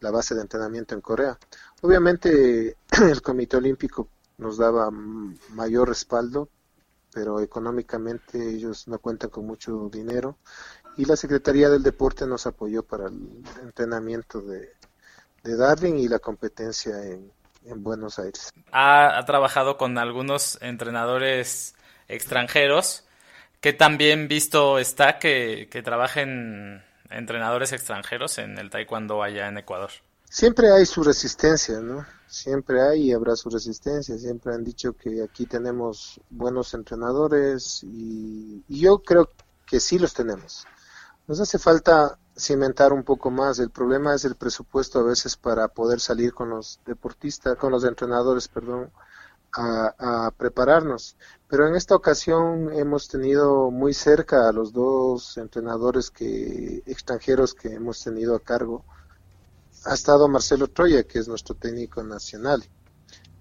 la 0.00 0.10
base 0.10 0.34
de 0.34 0.42
entrenamiento 0.42 0.94
en 0.94 1.00
Corea. 1.00 1.38
Obviamente 1.82 2.76
el 3.02 3.22
Comité 3.22 3.58
Olímpico 3.58 4.08
nos 4.38 4.58
daba 4.58 4.90
mayor 4.90 5.88
respaldo, 5.88 6.48
pero 7.16 7.40
económicamente 7.40 8.36
ellos 8.38 8.86
no 8.88 8.98
cuentan 8.98 9.30
con 9.30 9.46
mucho 9.46 9.88
dinero 9.90 10.36
y 10.98 11.06
la 11.06 11.16
Secretaría 11.16 11.70
del 11.70 11.82
Deporte 11.82 12.26
nos 12.26 12.46
apoyó 12.46 12.82
para 12.82 13.06
el 13.06 13.42
entrenamiento 13.62 14.42
de, 14.42 14.74
de 15.42 15.56
Darwin 15.56 15.96
y 15.96 16.08
la 16.08 16.18
competencia 16.18 16.92
en, 17.04 17.32
Buenos 17.78 18.18
Aires. 18.18 18.52
Ha, 18.70 19.24
trabajado 19.26 19.78
con 19.78 19.96
algunos 19.96 20.58
entrenadores 20.60 21.74
extranjeros. 22.06 23.04
que 23.60 23.72
también 23.72 24.28
visto 24.28 24.78
está 24.78 25.18
que, 25.18 25.68
que 25.70 25.82
trabajen 25.82 26.84
entrenadores 27.08 27.72
extranjeros 27.72 28.36
en 28.36 28.58
el 28.58 28.68
taekwondo 28.68 29.22
allá 29.22 29.48
en 29.48 29.56
Ecuador? 29.56 29.90
Siempre 30.28 30.70
hay 30.70 30.84
su 30.84 31.02
resistencia, 31.02 31.80
¿no? 31.80 32.04
Siempre 32.26 32.82
hay 32.82 33.02
y 33.04 33.12
habrá 33.12 33.36
su 33.36 33.50
resistencia. 33.50 34.18
Siempre 34.18 34.54
han 34.54 34.64
dicho 34.64 34.94
que 34.94 35.22
aquí 35.22 35.46
tenemos 35.46 36.20
buenos 36.30 36.74
entrenadores 36.74 37.82
y 37.84 38.64
yo 38.68 38.98
creo 39.02 39.30
que 39.66 39.80
sí 39.80 39.98
los 39.98 40.14
tenemos. 40.14 40.66
Nos 41.26 41.40
hace 41.40 41.58
falta 41.58 42.18
cimentar 42.36 42.92
un 42.92 43.02
poco 43.02 43.30
más. 43.30 43.58
El 43.58 43.70
problema 43.70 44.14
es 44.14 44.24
el 44.24 44.36
presupuesto 44.36 45.00
a 45.00 45.02
veces 45.02 45.36
para 45.36 45.68
poder 45.68 46.00
salir 46.00 46.32
con 46.32 46.50
los 46.50 46.80
deportistas, 46.86 47.56
con 47.56 47.72
los 47.72 47.84
entrenadores, 47.84 48.48
perdón, 48.48 48.90
a, 49.52 50.30
prepararnos. 50.36 51.16
Pero 51.48 51.66
en 51.66 51.76
esta 51.76 51.96
ocasión 51.96 52.72
hemos 52.72 53.08
tenido 53.08 53.70
muy 53.70 53.94
cerca 53.94 54.48
a 54.48 54.52
los 54.52 54.72
dos 54.72 55.36
entrenadores 55.38 56.10
que 56.10 56.82
extranjeros 56.86 57.54
que 57.54 57.74
hemos 57.74 58.02
tenido 58.02 58.36
a 58.36 58.40
cargo. 58.40 58.84
Ha 59.86 59.94
estado 59.94 60.28
Marcelo 60.28 60.68
Troya, 60.68 61.04
que 61.04 61.18
es 61.18 61.28
nuestro 61.28 61.54
técnico 61.54 62.02
nacional. 62.02 62.64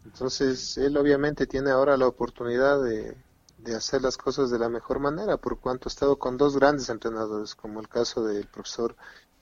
Entonces, 0.06 0.78
él 0.78 0.96
obviamente 0.98 1.48
tiene 1.48 1.72
ahora 1.72 1.98
la 1.98 2.08
oportunidad 2.08 2.82
de, 2.84 3.18
de 3.58 3.76
hacer 3.76 4.02
las 4.04 4.16
cosas 4.16 4.52
de 4.52 4.60
la 4.60 4.70
mejor 4.70 5.00
manera, 5.00 5.38
por 5.38 5.60
cuanto 5.60 5.90
ha 5.90 5.92
estado 5.92 6.18
con 6.18 6.38
dos 6.38 6.56
grandes 6.56 6.90
entrenadores, 6.90 7.56
como 7.56 7.80
el 7.80 7.90
caso 7.90 8.24
del 8.24 8.48
profesor 8.48 8.96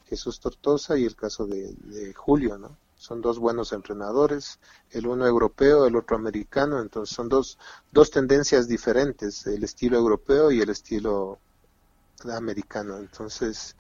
Jesús 0.06 0.40
Tortosa 0.40 0.98
y 0.98 1.06
el 1.06 1.16
caso 1.16 1.46
de, 1.46 2.14
Julio, 2.16 2.58
¿no? 2.58 2.78
Son 2.96 3.20
dos 3.22 3.38
buenos 3.38 3.74
entrenadores, 3.74 4.60
el 4.92 5.08
uno 5.08 5.28
europeo, 5.28 5.86
el 5.86 5.96
otro 5.98 6.16
americano, 6.16 6.80
entonces 6.80 7.14
son 7.14 7.28
dos, 7.28 7.58
dos 7.92 8.12
tendencias 8.12 8.68
diferentes, 8.68 9.46
el 9.46 9.64
estilo 9.64 9.98
europeo 9.98 10.52
y 10.52 10.62
el 10.62 10.70
estilo 10.70 11.40
americano. 12.32 12.98
Entonces, 12.98 13.76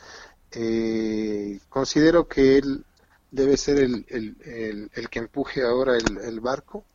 eh, 0.51 1.57
considero 1.69 2.27
que 2.27 2.57
él 2.57 2.85
debe 3.33 3.57
ser 3.57 3.79
el, 3.79 4.05
el, 4.07 4.89
el, 4.93 5.09
que 5.09 5.19
empuje 5.19 5.63
ahora 5.63 5.97
el 5.97 6.39
barco 6.39 6.85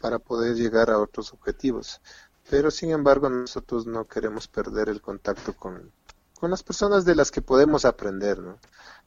para 0.00 0.18
poder 0.18 0.54
llegar 0.54 0.90
a 0.90 0.98
otros 0.98 1.32
objetivos 1.32 2.00
pero 2.48 2.70
sin 2.70 2.90
embargo 2.90 3.28
nosotros 3.28 3.86
no 3.86 4.06
queremos 4.06 4.48
perder 4.48 4.88
el 4.88 5.00
contacto 5.00 5.54
con, 5.54 5.90
con 6.38 6.50
las 6.50 6.62
personas 6.62 7.04
de 7.04 7.14
las 7.14 7.30
que 7.30 7.42
podemos 7.42 7.84
aprender, 7.84 8.38
¿no? 8.38 8.58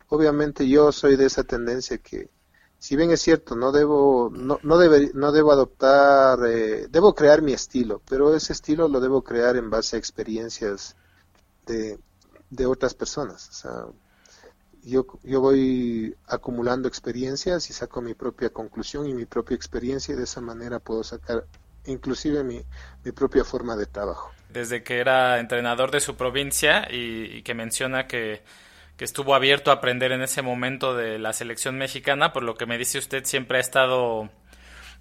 Obviamente 0.09 0.67
yo 0.67 0.91
soy 0.91 1.15
de 1.17 1.25
esa 1.25 1.43
tendencia 1.43 1.97
que, 1.97 2.29
si 2.79 2.95
bien 2.95 3.11
es 3.11 3.21
cierto, 3.21 3.55
no 3.55 3.71
debo, 3.71 4.31
no, 4.31 4.59
no, 4.63 4.77
no 5.13 5.31
debo 5.31 5.51
adoptar, 5.51 6.39
eh, 6.47 6.87
debo 6.89 7.13
crear 7.13 7.41
mi 7.41 7.53
estilo, 7.53 8.01
pero 8.07 8.33
ese 8.33 8.53
estilo 8.53 8.87
lo 8.87 8.99
debo 8.99 9.23
crear 9.23 9.57
en 9.57 9.69
base 9.69 9.95
a 9.95 9.99
experiencias 9.99 10.95
de, 11.65 11.99
de 12.49 12.65
otras 12.65 12.93
personas. 12.93 13.49
O 13.49 13.53
sea, 13.53 13.85
yo, 14.87 15.05
yo 15.23 15.41
voy 15.41 16.15
acumulando 16.27 16.87
experiencias 16.87 17.69
y 17.69 17.73
saco 17.73 18.01
mi 18.01 18.13
propia 18.13 18.49
conclusión 18.49 19.07
y 19.07 19.13
mi 19.13 19.25
propia 19.25 19.55
experiencia 19.55 20.13
y 20.13 20.17
de 20.17 20.23
esa 20.23 20.41
manera 20.41 20.79
puedo 20.79 21.03
sacar 21.03 21.45
inclusive 21.85 22.43
mi, 22.43 22.61
mi 23.03 23.11
propia 23.11 23.43
forma 23.43 23.75
de 23.75 23.85
trabajo. 23.85 24.31
Desde 24.49 24.83
que 24.83 24.99
era 24.99 25.39
entrenador 25.39 25.91
de 25.91 25.99
su 25.99 26.15
provincia 26.15 26.87
y, 26.89 27.41
que 27.43 27.53
menciona 27.53 28.07
que, 28.07 28.43
que, 28.95 29.05
estuvo 29.05 29.35
abierto 29.35 29.71
a 29.71 29.75
aprender 29.75 30.11
en 30.11 30.21
ese 30.21 30.41
momento 30.41 30.95
de 30.95 31.19
la 31.19 31.33
selección 31.33 31.77
mexicana, 31.77 32.33
por 32.33 32.43
lo 32.43 32.55
que 32.55 32.65
me 32.65 32.77
dice 32.77 32.97
usted 32.97 33.25
siempre 33.25 33.57
ha 33.57 33.61
estado 33.61 34.29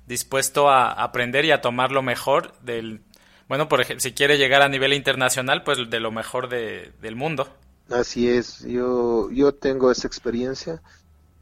dispuesto 0.07 0.68
a 0.68 0.91
aprender 0.93 1.45
y 1.45 1.53
a 1.53 1.61
tomar 1.61 1.91
lo 1.93 2.03
mejor 2.03 2.59
del, 2.61 3.03
bueno, 3.49 3.68
por 3.68 3.80
ejemplo, 3.80 4.01
si 4.01 4.12
quiere 4.12 4.39
llegar 4.39 4.62
a 4.62 4.68
nivel 4.68 4.93
internacional, 4.93 5.62
pues 5.62 5.78
de 5.89 6.01
lo 6.01 6.11
mejor 6.11 6.49
de, 6.49 6.93
del 7.01 7.14
mundo. 7.14 7.57
Así 7.91 8.28
es, 8.28 8.61
yo, 8.61 9.30
yo 9.30 9.55
tengo 9.55 9.93
esa 9.93 10.09
experiencia, 10.09 10.82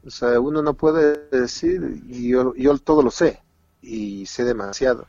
o 0.05 0.11
sea, 0.11 0.39
uno 0.39 0.61
no 0.61 0.75
puede 0.75 1.27
decir, 1.29 2.03
y 2.07 2.29
yo, 2.29 2.53
yo 2.53 2.77
todo 2.77 3.01
lo 3.01 3.09
sé, 3.09 3.41
y 3.81 4.27
sé 4.27 4.43
demasiado. 4.43 5.07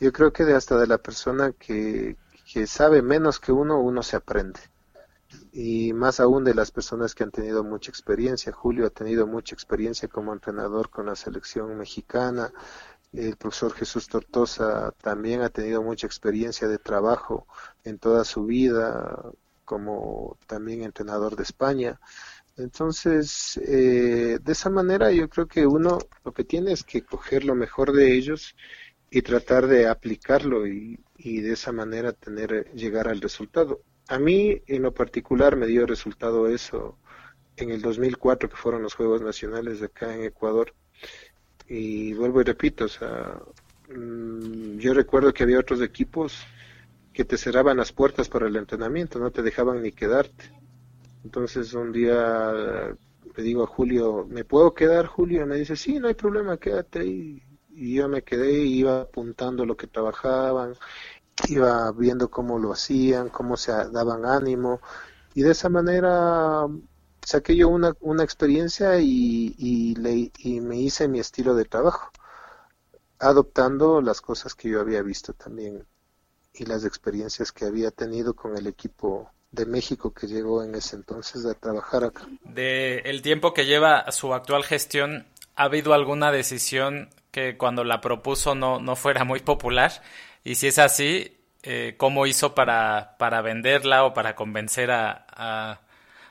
Yo 0.00 0.12
creo 0.12 0.32
que 0.32 0.44
de 0.44 0.54
hasta 0.54 0.78
de 0.78 0.86
la 0.86 0.98
persona 0.98 1.52
que, 1.52 2.16
que 2.50 2.66
sabe 2.66 3.02
menos 3.02 3.38
que 3.38 3.52
uno, 3.52 3.80
uno 3.80 4.02
se 4.02 4.16
aprende. 4.16 4.60
Y 5.52 5.92
más 5.92 6.20
aún 6.20 6.44
de 6.44 6.54
las 6.54 6.70
personas 6.70 7.14
que 7.14 7.24
han 7.24 7.30
tenido 7.30 7.64
mucha 7.64 7.90
experiencia. 7.90 8.52
Julio 8.52 8.86
ha 8.86 8.90
tenido 8.90 9.26
mucha 9.26 9.54
experiencia 9.54 10.08
como 10.08 10.32
entrenador 10.32 10.90
con 10.90 11.06
la 11.06 11.16
selección 11.16 11.76
mexicana. 11.78 12.52
El 13.12 13.36
profesor 13.36 13.72
Jesús 13.72 14.08
Tortosa 14.08 14.92
también 15.02 15.42
ha 15.42 15.50
tenido 15.50 15.82
mucha 15.82 16.06
experiencia 16.06 16.68
de 16.68 16.78
trabajo 16.78 17.46
en 17.84 17.98
toda 17.98 18.24
su 18.24 18.44
vida 18.44 19.32
como 19.72 20.36
también 20.46 20.82
entrenador 20.82 21.34
de 21.34 21.44
España. 21.44 21.98
Entonces, 22.58 23.56
eh, 23.66 24.38
de 24.38 24.52
esa 24.52 24.68
manera 24.68 25.10
yo 25.10 25.30
creo 25.30 25.46
que 25.48 25.66
uno 25.66 25.98
lo 26.26 26.32
que 26.34 26.44
tiene 26.44 26.72
es 26.72 26.84
que 26.84 27.00
coger 27.00 27.46
lo 27.46 27.54
mejor 27.54 27.92
de 27.92 28.12
ellos 28.12 28.54
y 29.10 29.22
tratar 29.22 29.66
de 29.66 29.88
aplicarlo 29.88 30.66
y, 30.66 30.98
de 31.16 31.52
esa 31.52 31.72
manera 31.72 32.12
tener 32.12 32.70
llegar 32.74 33.08
al 33.08 33.22
resultado. 33.22 33.80
A 34.08 34.18
mí 34.18 34.60
en 34.66 34.82
lo 34.82 34.92
particular 34.92 35.56
me 35.56 35.66
dio 35.66 35.86
resultado 35.86 36.48
eso 36.48 36.98
en 37.56 37.70
el 37.70 37.80
2004 37.80 38.50
que 38.50 38.56
fueron 38.56 38.82
los 38.82 38.94
Juegos 38.94 39.22
Nacionales 39.22 39.80
de 39.80 39.86
acá 39.86 40.14
en 40.14 40.24
Ecuador 40.24 40.74
y 41.66 42.12
vuelvo 42.12 42.42
y 42.42 42.44
repito, 42.44 42.84
o 42.84 42.88
sea, 42.88 43.40
mm, 43.88 44.76
yo 44.78 44.92
recuerdo 44.92 45.32
que 45.32 45.44
había 45.44 45.60
otros 45.60 45.80
equipos 45.80 46.44
que 47.12 47.24
te 47.24 47.36
cerraban 47.36 47.76
las 47.76 47.92
puertas 47.92 48.28
para 48.28 48.46
el 48.46 48.56
entrenamiento, 48.56 49.18
no 49.18 49.30
te 49.30 49.42
dejaban 49.42 49.82
ni 49.82 49.92
quedarte. 49.92 50.50
Entonces 51.24 51.72
un 51.74 51.92
día 51.92 52.52
le 53.36 53.42
digo 53.42 53.62
a 53.64 53.66
Julio, 53.66 54.26
¿me 54.28 54.44
puedo 54.44 54.74
quedar 54.74 55.06
Julio? 55.06 55.42
Y 55.42 55.46
me 55.46 55.56
dice, 55.56 55.76
sí, 55.76 55.98
no 55.98 56.08
hay 56.08 56.14
problema, 56.14 56.58
quédate 56.58 57.00
ahí. 57.00 57.42
Y 57.70 57.94
yo 57.94 58.08
me 58.08 58.22
quedé 58.22 58.62
y 58.64 58.80
iba 58.80 59.02
apuntando 59.02 59.64
lo 59.64 59.76
que 59.76 59.86
trabajaban, 59.86 60.74
iba 61.48 61.90
viendo 61.92 62.30
cómo 62.30 62.58
lo 62.58 62.72
hacían, 62.72 63.28
cómo 63.30 63.56
se 63.56 63.72
daban 63.72 64.26
ánimo. 64.26 64.80
Y 65.34 65.42
de 65.42 65.52
esa 65.52 65.68
manera 65.68 66.66
saqué 67.24 67.56
yo 67.56 67.68
una, 67.68 67.94
una 68.00 68.24
experiencia 68.24 68.98
y, 69.00 69.54
y, 69.58 69.94
le, 69.96 70.32
y 70.38 70.60
me 70.60 70.78
hice 70.78 71.08
mi 71.08 71.20
estilo 71.20 71.54
de 71.54 71.64
trabajo, 71.64 72.10
adoptando 73.18 74.02
las 74.02 74.20
cosas 74.20 74.54
que 74.54 74.68
yo 74.68 74.80
había 74.80 75.02
visto 75.02 75.32
también 75.32 75.86
y 76.54 76.64
las 76.64 76.84
experiencias 76.84 77.52
que 77.52 77.64
había 77.64 77.90
tenido 77.90 78.34
con 78.34 78.56
el 78.56 78.66
equipo 78.66 79.30
de 79.50 79.66
México 79.66 80.12
que 80.12 80.26
llegó 80.26 80.62
en 80.62 80.74
ese 80.74 80.96
entonces 80.96 81.44
a 81.46 81.54
trabajar 81.54 82.04
acá. 82.04 82.26
De 82.44 82.98
el 83.04 83.22
tiempo 83.22 83.52
que 83.52 83.66
lleva 83.66 84.10
su 84.10 84.32
actual 84.34 84.64
gestión, 84.64 85.26
¿ha 85.56 85.64
habido 85.64 85.94
alguna 85.94 86.32
decisión 86.32 87.10
que 87.30 87.56
cuando 87.56 87.84
la 87.84 88.00
propuso 88.00 88.54
no, 88.54 88.80
no 88.80 88.96
fuera 88.96 89.24
muy 89.24 89.40
popular? 89.40 89.92
Y 90.42 90.54
si 90.56 90.68
es 90.68 90.78
así, 90.78 91.38
eh, 91.62 91.94
¿cómo 91.98 92.26
hizo 92.26 92.54
para, 92.54 93.16
para 93.18 93.42
venderla 93.42 94.04
o 94.04 94.14
para 94.14 94.34
convencer 94.34 94.90
a, 94.90 95.26
a, 95.28 95.80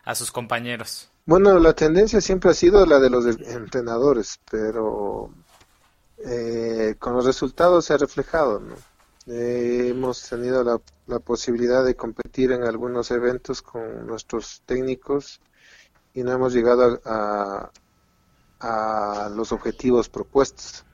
a 0.03 0.15
sus 0.15 0.31
compañeros? 0.31 1.09
Bueno, 1.25 1.59
la 1.59 1.73
tendencia 1.73 2.19
siempre 2.19 2.49
ha 2.49 2.55
sido 2.55 2.85
la 2.85 2.99
de 2.99 3.09
los 3.09 3.25
entrenadores, 3.25 4.39
pero 4.49 5.31
eh, 6.25 6.95
con 6.99 7.13
los 7.13 7.25
resultados 7.25 7.85
se 7.85 7.93
ha 7.93 7.97
reflejado, 7.97 8.59
¿no? 8.59 8.75
Eh, 9.27 9.89
hemos 9.89 10.27
tenido 10.27 10.63
la, 10.63 10.81
la, 11.05 11.19
posibilidad 11.19 11.85
de 11.85 11.95
competir 11.95 12.51
en 12.51 12.63
algunos 12.63 13.11
eventos 13.11 13.61
con 13.61 14.07
nuestros 14.07 14.63
técnicos 14.65 15.41
y 16.13 16.23
no 16.23 16.31
hemos 16.31 16.53
llegado 16.53 16.99
a, 17.05 17.71
los 19.35 19.51
objetivos 19.51 20.09
propuestos. 20.09 20.85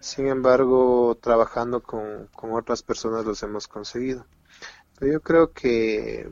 Sin 0.00 0.28
embargo, 0.28 1.16
trabajando 1.20 1.82
con, 1.82 2.28
con, 2.28 2.52
otras 2.52 2.82
personas 2.82 3.24
los 3.24 3.42
hemos 3.42 3.68
conseguido. 3.68 4.26
Pero 4.98 5.12
yo 5.12 5.20
creo 5.20 5.52
que 5.52 6.30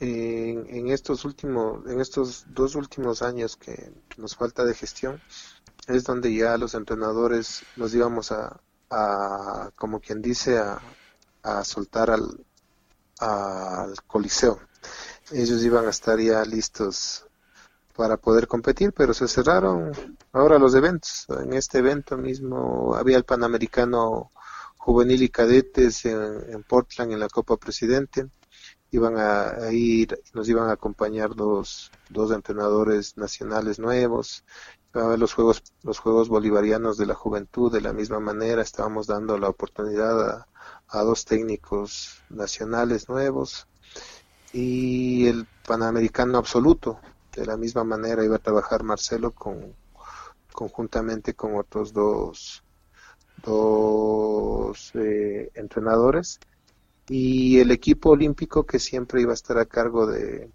en, 0.00 0.66
en, 0.68 0.88
estos 0.90 1.24
últimos, 1.24 1.86
en 1.86 2.00
estos 2.00 2.46
dos 2.48 2.74
últimos 2.74 3.22
años 3.22 3.56
que 3.56 3.92
nos 4.16 4.36
falta 4.36 4.64
de 4.64 4.74
gestión, 4.74 5.20
es 5.88 6.04
donde 6.04 6.34
ya 6.34 6.56
los 6.58 6.74
entrenadores 6.74 7.62
nos 7.76 7.94
íbamos 7.94 8.32
a, 8.32 8.60
a, 8.94 9.70
como 9.74 10.00
quien 10.00 10.22
dice, 10.22 10.58
a, 10.58 10.80
a 11.42 11.64
soltar 11.64 12.10
al, 12.10 12.44
al 13.18 13.94
Coliseo. 14.06 14.60
Ellos 15.32 15.62
iban 15.62 15.86
a 15.86 15.90
estar 15.90 16.18
ya 16.20 16.44
listos 16.44 17.26
para 17.96 18.16
poder 18.16 18.46
competir, 18.46 18.92
pero 18.92 19.14
se 19.14 19.28
cerraron 19.28 19.92
ahora 20.32 20.58
los 20.58 20.74
eventos. 20.74 21.26
En 21.42 21.52
este 21.52 21.78
evento 21.78 22.16
mismo 22.16 22.94
había 22.94 23.16
el 23.16 23.24
Panamericano 23.24 24.30
Juvenil 24.76 25.22
y 25.22 25.28
Cadetes 25.28 26.04
en, 26.04 26.52
en 26.52 26.62
Portland 26.62 27.12
en 27.12 27.20
la 27.20 27.28
Copa 27.28 27.56
Presidente. 27.56 28.26
Iban 28.90 29.16
a, 29.16 29.48
a, 29.66 29.72
ir, 29.72 30.20
nos 30.34 30.48
iban 30.48 30.68
a 30.68 30.72
acompañar 30.72 31.34
dos, 31.34 31.90
dos 32.10 32.30
entrenadores 32.30 33.16
nacionales 33.16 33.78
nuevos 33.78 34.44
los 34.94 35.34
juegos 35.34 35.62
los 35.82 35.98
juegos 35.98 36.28
bolivarianos 36.28 36.96
de 36.96 37.06
la 37.06 37.14
juventud 37.14 37.72
de 37.72 37.80
la 37.80 37.92
misma 37.92 38.20
manera. 38.20 38.62
Estábamos 38.62 39.06
dando 39.06 39.38
la 39.38 39.48
oportunidad 39.48 40.30
a, 40.30 40.48
a, 40.88 41.02
dos 41.02 41.24
técnicos 41.24 42.22
nacionales 42.30 43.08
nuevos 43.08 43.66
y 44.52 45.26
el 45.26 45.46
panamericano 45.66 46.38
absoluto. 46.38 47.00
De 47.34 47.44
la 47.44 47.56
misma 47.56 47.82
manera 47.82 48.24
iba 48.24 48.36
a 48.36 48.38
trabajar 48.38 48.84
Marcelo 48.84 49.32
con 49.32 49.74
conjuntamente 50.52 51.34
con 51.34 51.56
otros 51.56 51.92
dos 51.92 52.62
dos 53.44 54.92
eh, 54.94 55.50
entrenadores. 55.54 56.38
Y 57.08 57.58
el 57.58 57.70
equipo 57.72 58.10
olímpico 58.10 58.64
que 58.64 58.78
siempre 58.78 59.20
iba 59.20 59.32
a 59.32 59.34
estar 59.34 59.58
a 59.58 59.66
cargo 59.66 60.06
de 60.06 60.50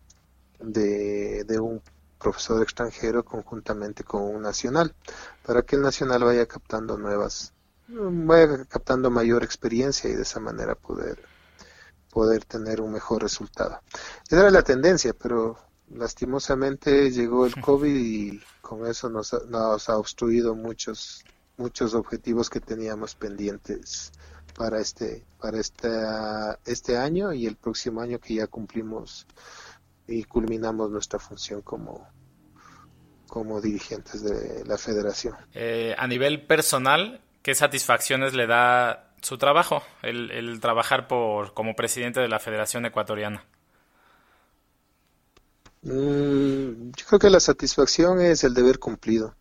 de, 0.60 1.44
de 1.46 1.60
un 1.60 1.82
profesor 2.20 2.62
extranjero 2.62 3.24
conjuntamente 3.24 4.04
con 4.04 4.24
un 4.24 4.42
nacional, 4.42 4.94
para 5.46 5.62
que 5.64 5.76
el 5.76 5.82
nacional 5.82 6.24
vaya 6.24 6.46
captando 6.46 6.98
nuevas, 6.98 7.54
vaya 7.88 8.66
captando 8.66 9.10
mayor 9.10 9.44
experiencia 9.44 10.10
y 10.10 10.14
de 10.14 10.24
esa 10.24 10.40
manera 10.40 10.76
poder 10.76 11.20
poder 12.12 12.44
tener 12.44 12.82
un 12.82 12.92
mejor 12.92 13.22
resultado. 13.22 13.82
Esa 14.28 14.40
era 14.40 14.50
la 14.50 14.64
tendencia, 14.64 15.14
pero 15.14 15.58
lastimosamente 15.90 17.12
llegó 17.12 17.46
el 17.46 17.54
COVID 17.62 17.96
y 17.96 18.42
con 18.62 18.86
eso 18.86 19.10
nos, 19.10 19.34
nos 19.48 19.90
ha 19.90 19.98
obstruido 19.98 20.56
muchos 20.56 21.24
muchos 21.58 21.94
objetivos 21.94 22.50
que 22.50 22.62
teníamos 22.62 23.16
pendientes 23.16 24.12
para 24.56 24.80
este 24.80 25.26
para 25.40 25.60
esta, 25.60 26.58
este 26.66 26.98
año 26.98 27.34
y 27.34 27.46
el 27.46 27.58
próximo 27.58 28.02
año 28.02 28.20
que 28.20 28.36
ya 28.36 28.48
cumplimos 28.48 29.28
y 30.10 30.24
culminamos 30.24 30.90
nuestra 30.90 31.20
función 31.20 31.62
como, 31.62 32.08
como 33.28 33.62
dirigentes 33.62 34.24
de 34.24 34.66
la 34.66 34.78
federación. 34.78 35.36
Eh, 35.54 35.96
a 35.98 36.08
nivel 36.08 36.46
personal, 36.46 37.22
¿qué 37.42 37.56
satisfacciones 37.56 38.34
le 38.34 38.48
da 38.48 39.14
su 39.22 39.38
trabajo, 39.38 39.84
el, 40.02 40.32
el, 40.32 40.60
trabajar 40.60 41.08
por, 41.08 41.54
como 41.54 41.76
presidente 41.76 42.20
de 42.20 42.28
la 42.28 42.40
Federación 42.40 42.86
Ecuatoriana? 42.86 43.46
Mm, 45.82 46.92
yo 46.92 47.06
creo 47.08 47.20
que 47.20 47.30
la 47.30 47.40
satisfacción 47.40 48.22
es 48.22 48.44
el 48.44 48.54
deber 48.54 48.80
cumplido, 48.80 49.36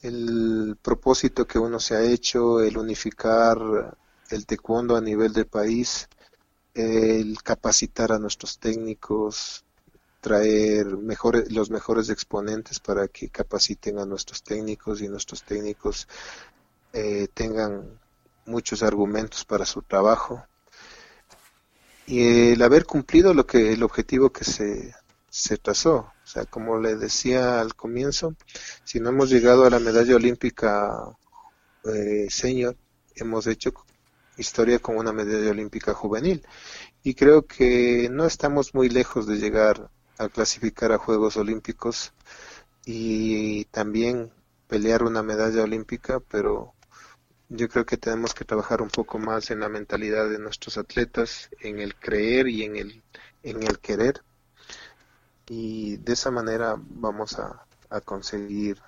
el 0.00 0.76
propósito 0.80 1.46
que 1.46 1.58
uno 1.58 1.80
se 1.80 1.96
ha 1.96 2.02
hecho, 2.02 2.60
el 2.60 2.78
unificar 2.78 3.58
el 4.30 4.46
taekwondo 4.46 4.96
a 4.96 5.00
nivel 5.00 5.32
del 5.32 5.46
país, 5.46 6.08
el 6.74 7.42
capacitar 7.42 8.12
a 8.12 8.18
nuestros 8.18 8.58
técnicos, 8.58 9.64
traer 10.20 10.86
mejores, 10.96 11.50
los 11.52 11.70
mejores 11.70 12.10
exponentes 12.10 12.80
para 12.80 13.08
que 13.08 13.28
capaciten 13.28 13.98
a 13.98 14.06
nuestros 14.06 14.42
técnicos 14.42 15.00
y 15.00 15.08
nuestros 15.08 15.42
técnicos 15.42 16.08
eh, 16.92 17.28
tengan 17.34 18.00
muchos 18.46 18.82
argumentos 18.82 19.44
para 19.44 19.64
su 19.64 19.82
trabajo. 19.82 20.44
Y 22.06 22.52
el 22.52 22.62
haber 22.62 22.84
cumplido 22.86 23.34
lo 23.34 23.46
que 23.46 23.72
el 23.72 23.82
objetivo 23.82 24.30
que 24.30 24.44
se, 24.44 24.94
se 25.28 25.58
trazó. 25.58 26.12
O 26.24 26.26
sea 26.26 26.44
como 26.46 26.78
le 26.78 26.96
decía 26.96 27.60
al 27.60 27.74
comienzo 27.74 28.34
si 28.84 29.00
no 29.00 29.10
hemos 29.10 29.30
llegado 29.30 29.64
a 29.64 29.70
la 29.70 29.78
medalla 29.78 30.16
olímpica 30.16 31.16
eh, 31.84 32.26
senior 32.28 32.76
hemos 33.14 33.46
hecho 33.46 33.72
historia 34.36 34.78
con 34.78 34.96
una 34.96 35.12
medalla 35.12 35.50
olímpica 35.50 35.94
juvenil. 35.94 36.46
Y 37.02 37.14
creo 37.14 37.46
que 37.46 38.08
no 38.10 38.24
estamos 38.24 38.74
muy 38.74 38.88
lejos 38.88 39.26
de 39.26 39.36
llegar 39.36 39.90
a 40.18 40.28
clasificar 40.28 40.92
a 40.92 40.98
Juegos 40.98 41.36
Olímpicos 41.36 42.12
y 42.84 43.64
también 43.66 44.32
pelear 44.66 45.02
una 45.02 45.22
medalla 45.22 45.62
olímpica, 45.62 46.20
pero 46.20 46.74
yo 47.48 47.68
creo 47.68 47.86
que 47.86 47.96
tenemos 47.96 48.34
que 48.34 48.44
trabajar 48.44 48.82
un 48.82 48.90
poco 48.90 49.18
más 49.18 49.50
en 49.50 49.60
la 49.60 49.68
mentalidad 49.68 50.28
de 50.28 50.38
nuestros 50.38 50.76
atletas, 50.76 51.48
en 51.60 51.78
el 51.78 51.94
creer 51.94 52.48
y 52.48 52.64
en 52.64 52.76
el, 52.76 53.02
en 53.42 53.62
el 53.62 53.78
querer. 53.78 54.22
Y 55.46 55.96
de 55.98 56.12
esa 56.12 56.30
manera 56.30 56.74
vamos 56.78 57.38
a, 57.38 57.64
a 57.88 58.00
conseguir 58.00 58.78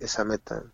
esa 0.00 0.24
meta. 0.24 0.64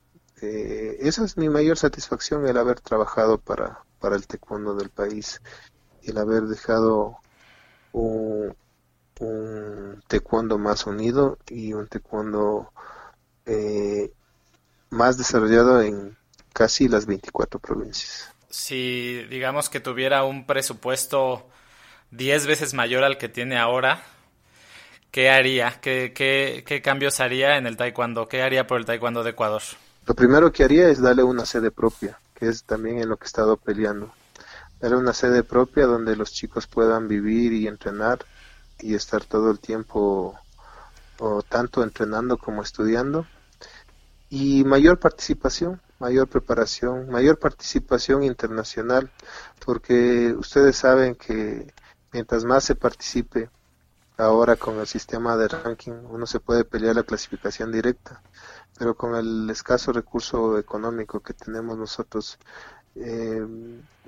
Eh, 0.41 0.97
esa 1.01 1.25
es 1.25 1.37
mi 1.37 1.49
mayor 1.51 1.77
satisfacción, 1.77 2.47
el 2.47 2.57
haber 2.57 2.81
trabajado 2.81 3.39
para, 3.39 3.85
para 3.99 4.17
el 4.17 4.27
taekwondo 4.27 4.75
del 4.75 4.89
país, 4.89 5.43
el 6.03 6.17
haber 6.17 6.45
dejado 6.45 7.19
un, 7.93 8.57
un 9.21 10.03
taekwondo 10.09 10.59
más 10.59 10.87
unido 10.87 11.39
y 11.49 11.73
un 11.73 11.87
taekwondo 11.87 12.73
eh, 13.47 14.11
más 14.91 15.19
desarrollado 15.19 15.83
en 15.83 16.17
casi 16.53 16.89
las 16.89 17.07
24 17.07 17.61
provincias. 17.61 18.33
Si 18.49 19.23
digamos 19.31 19.69
que 19.69 19.79
tuviera 19.79 20.25
un 20.25 20.47
presupuesto 20.47 21.47
10 22.11 22.47
veces 22.47 22.75
mayor 22.75 23.05
al 23.05 23.19
que 23.19 23.29
tiene 23.29 23.59
ahora, 23.59 24.03
¿qué 25.11 25.31
haría? 25.31 25.81
¿Qué, 25.81 26.13
qué, 26.15 26.65
qué 26.67 26.83
cambios 26.83 27.21
haría 27.21 27.57
en 27.57 27.67
el 27.67 27.77
taekwondo? 27.77 28.27
¿Qué 28.27 28.43
haría 28.43 28.67
por 28.67 28.79
el 28.79 28.87
taekwondo 28.87 29.23
de 29.23 29.31
Ecuador? 29.31 29.63
Lo 30.07 30.15
primero 30.15 30.51
que 30.51 30.65
haría 30.65 30.89
es 30.89 31.01
darle 31.01 31.23
una 31.23 31.45
sede 31.45 31.71
propia, 31.71 32.19
que 32.35 32.49
es 32.49 32.65
también 32.65 32.99
en 32.99 33.09
lo 33.09 33.17
que 33.17 33.25
he 33.25 33.27
estado 33.27 33.57
peleando. 33.57 34.13
Darle 34.81 34.97
una 34.97 35.13
sede 35.13 35.45
propia 35.45 35.87
donde 35.87 36.17
los 36.17 36.33
chicos 36.33 36.67
puedan 36.67 37.07
vivir 37.07 37.53
y 37.53 37.69
entrenar 37.69 38.19
y 38.83 38.95
estar 38.95 39.25
todo 39.25 39.51
el 39.51 39.59
tiempo 39.59 40.39
tanto 41.49 41.83
entrenando 41.83 42.39
como 42.39 42.63
estudiando. 42.63 43.27
Y 44.29 44.65
mayor 44.65 44.99
participación, 44.99 45.81
mayor 45.99 46.29
preparación, 46.29 47.11
mayor 47.11 47.39
participación 47.39 48.23
internacional, 48.23 49.11
porque 49.65 50.35
ustedes 50.39 50.77
saben 50.77 51.17
que 51.17 51.73
mientras 52.13 52.45
más 52.45 52.65
se 52.65 52.75
participe 52.75 53.51
ahora 54.17 54.57
con 54.57 54.79
el 54.79 54.87
sistema 54.87 55.37
de 55.37 55.49
ranking 55.49 55.93
uno 56.11 56.27
se 56.27 56.41
puede 56.41 56.65
pelear 56.65 56.95
la 56.95 57.03
clasificación 57.03 57.73
directa, 57.73 58.23
pero 58.79 58.95
con 58.95 59.15
el 59.15 59.49
escaso 59.51 59.93
recurso 59.93 60.59
económico 60.59 61.21
que 61.21 61.35
tenemos 61.35 61.77
nosotros, 61.77 62.39
eh, 63.01 63.47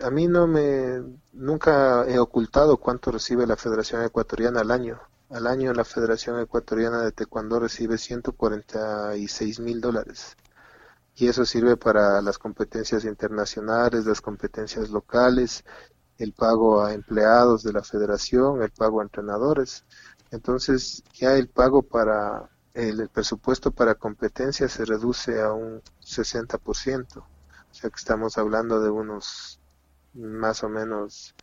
a 0.03 0.11
mí 0.11 0.27
no 0.29 0.47
me, 0.47 1.03
nunca 1.33 2.05
he 2.07 2.19
ocultado 2.19 2.77
cuánto 2.77 3.11
recibe 3.11 3.47
la 3.47 3.57
Federación 3.57 4.03
Ecuatoriana 4.03 4.61
al 4.61 4.71
año. 4.71 5.01
Al 5.31 5.47
año 5.47 5.73
la 5.73 5.85
Federación 5.85 6.39
Ecuatoriana 6.41 7.03
de 7.03 7.13
Taekwondo 7.13 7.59
recibe 7.59 7.97
146 7.97 9.61
mil 9.61 9.81
dólares. 9.81 10.37
Y 11.15 11.29
eso 11.29 11.45
sirve 11.45 11.77
para 11.77 12.21
las 12.23 12.39
competencias 12.39 13.05
internacionales, 13.05 14.07
las 14.07 14.21
competencias 14.21 14.91
locales, 14.91 15.65
el 16.19 16.33
pago 16.33 16.83
a 16.83 16.93
empleados 16.93 17.63
de 17.63 17.73
la 17.73 17.83
federación, 17.83 18.63
el 18.63 18.71
pago 18.71 19.01
a 19.01 19.05
entrenadores. 19.05 19.85
Entonces 20.31 21.03
ya 21.15 21.35
el 21.35 21.49
pago 21.49 21.83
para 21.83 22.51
el, 22.75 23.09
presupuesto 23.09 23.71
para 23.71 23.95
competencias 23.95 24.73
se 24.73 24.85
reduce 24.85 25.41
a 25.41 25.53
un 25.53 25.83
60%. 26.03 27.25
O 27.73 27.75
sea 27.75 27.91
que 27.91 27.97
estamos 27.97 28.39
hablando 28.39 28.81
de 28.81 28.91
unos 28.91 29.59
más 30.15 30.63
o 30.63 30.69
menos 30.69 31.35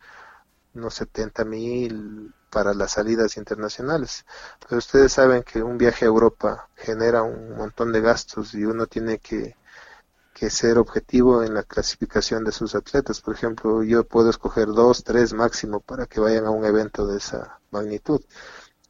unos 0.74 0.94
70 0.94 1.44
mil 1.44 2.32
para 2.50 2.72
las 2.72 2.92
salidas 2.92 3.36
internacionales. 3.36 4.24
Pero 4.60 4.78
ustedes 4.78 5.12
saben 5.12 5.42
que 5.42 5.62
un 5.62 5.76
viaje 5.76 6.04
a 6.04 6.08
Europa 6.08 6.68
genera 6.76 7.22
un 7.22 7.56
montón 7.56 7.92
de 7.92 8.00
gastos 8.00 8.54
y 8.54 8.64
uno 8.64 8.86
tiene 8.86 9.18
que 9.18 9.56
que 10.40 10.48
ser 10.48 10.78
objetivo 10.78 11.42
en 11.42 11.52
la 11.52 11.64
clasificación 11.64 12.44
de 12.44 12.52
sus 12.52 12.74
atletas. 12.74 13.20
Por 13.20 13.34
ejemplo, 13.34 13.82
yo 13.82 14.04
puedo 14.04 14.30
escoger 14.30 14.68
dos, 14.68 15.04
tres 15.04 15.34
máximo 15.34 15.80
para 15.80 16.06
que 16.06 16.18
vayan 16.18 16.46
a 16.46 16.50
un 16.50 16.64
evento 16.64 17.06
de 17.06 17.18
esa 17.18 17.60
magnitud. 17.70 18.22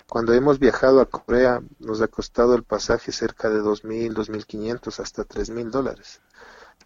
Cuando 0.09 0.33
hemos 0.33 0.61
viajado 0.61 1.01
a 1.01 1.07
Corea 1.07 1.61
nos 1.81 2.03
ha 2.03 2.09
costado 2.09 2.55
el 2.55 2.63
pasaje 2.63 3.11
cerca 3.11 3.49
de 3.49 3.61
2.000, 3.61 4.15
2.500 4.15 5.01
hasta 5.01 5.25
3.000 5.25 5.71
dólares. 5.71 6.21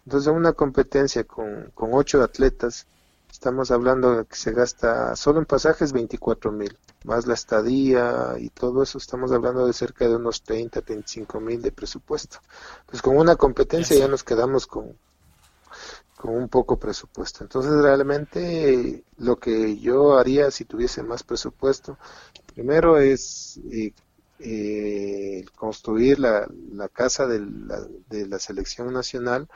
Entonces, 0.05 0.31
una 0.31 0.53
competencia 0.53 1.23
con, 1.23 1.71
con 1.73 1.89
ocho 1.93 2.21
atletas, 2.21 2.87
estamos 3.31 3.71
hablando 3.71 4.17
de 4.17 4.25
que 4.25 4.35
se 4.35 4.51
gasta 4.51 5.15
solo 5.15 5.39
en 5.39 5.45
pasajes 5.45 5.93
24.000 5.93 6.77
más 7.05 7.27
la 7.27 7.35
estadía 7.35 8.35
y 8.37 8.49
todo 8.49 8.83
eso, 8.83 8.97
estamos 8.97 9.31
hablando 9.31 9.65
de 9.65 9.73
cerca 9.73 10.07
de 10.07 10.15
unos 10.15 10.41
30, 10.43 10.81
25 10.81 11.39
mil 11.39 11.61
de 11.61 11.71
presupuesto. 11.71 12.39
Pues 12.85 13.01
con 13.01 13.17
una 13.17 13.35
competencia 13.35 13.97
ya 13.97 14.07
nos 14.07 14.23
quedamos 14.23 14.67
con, 14.67 14.97
con 16.17 16.35
un 16.35 16.49
poco 16.49 16.77
presupuesto. 16.77 17.43
Entonces 17.43 17.73
realmente 17.73 19.03
lo 19.17 19.37
que 19.37 19.77
yo 19.77 20.17
haría 20.17 20.51
si 20.51 20.65
tuviese 20.65 21.03
más 21.03 21.23
presupuesto, 21.23 21.97
primero 22.53 22.97
es 22.97 23.59
eh, 23.71 23.93
eh, 24.39 25.45
construir 25.55 26.19
la, 26.19 26.47
la 26.73 26.89
casa 26.89 27.27
de 27.27 27.39
la, 27.39 27.85
de 28.09 28.27
la 28.27 28.39
selección 28.39 28.91
nacional 28.91 29.47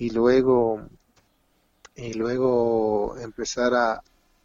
y 0.00 0.08
luego 0.10 0.88
y 1.94 2.14
luego 2.14 3.18
empezar 3.18 3.74
a, 3.74 4.02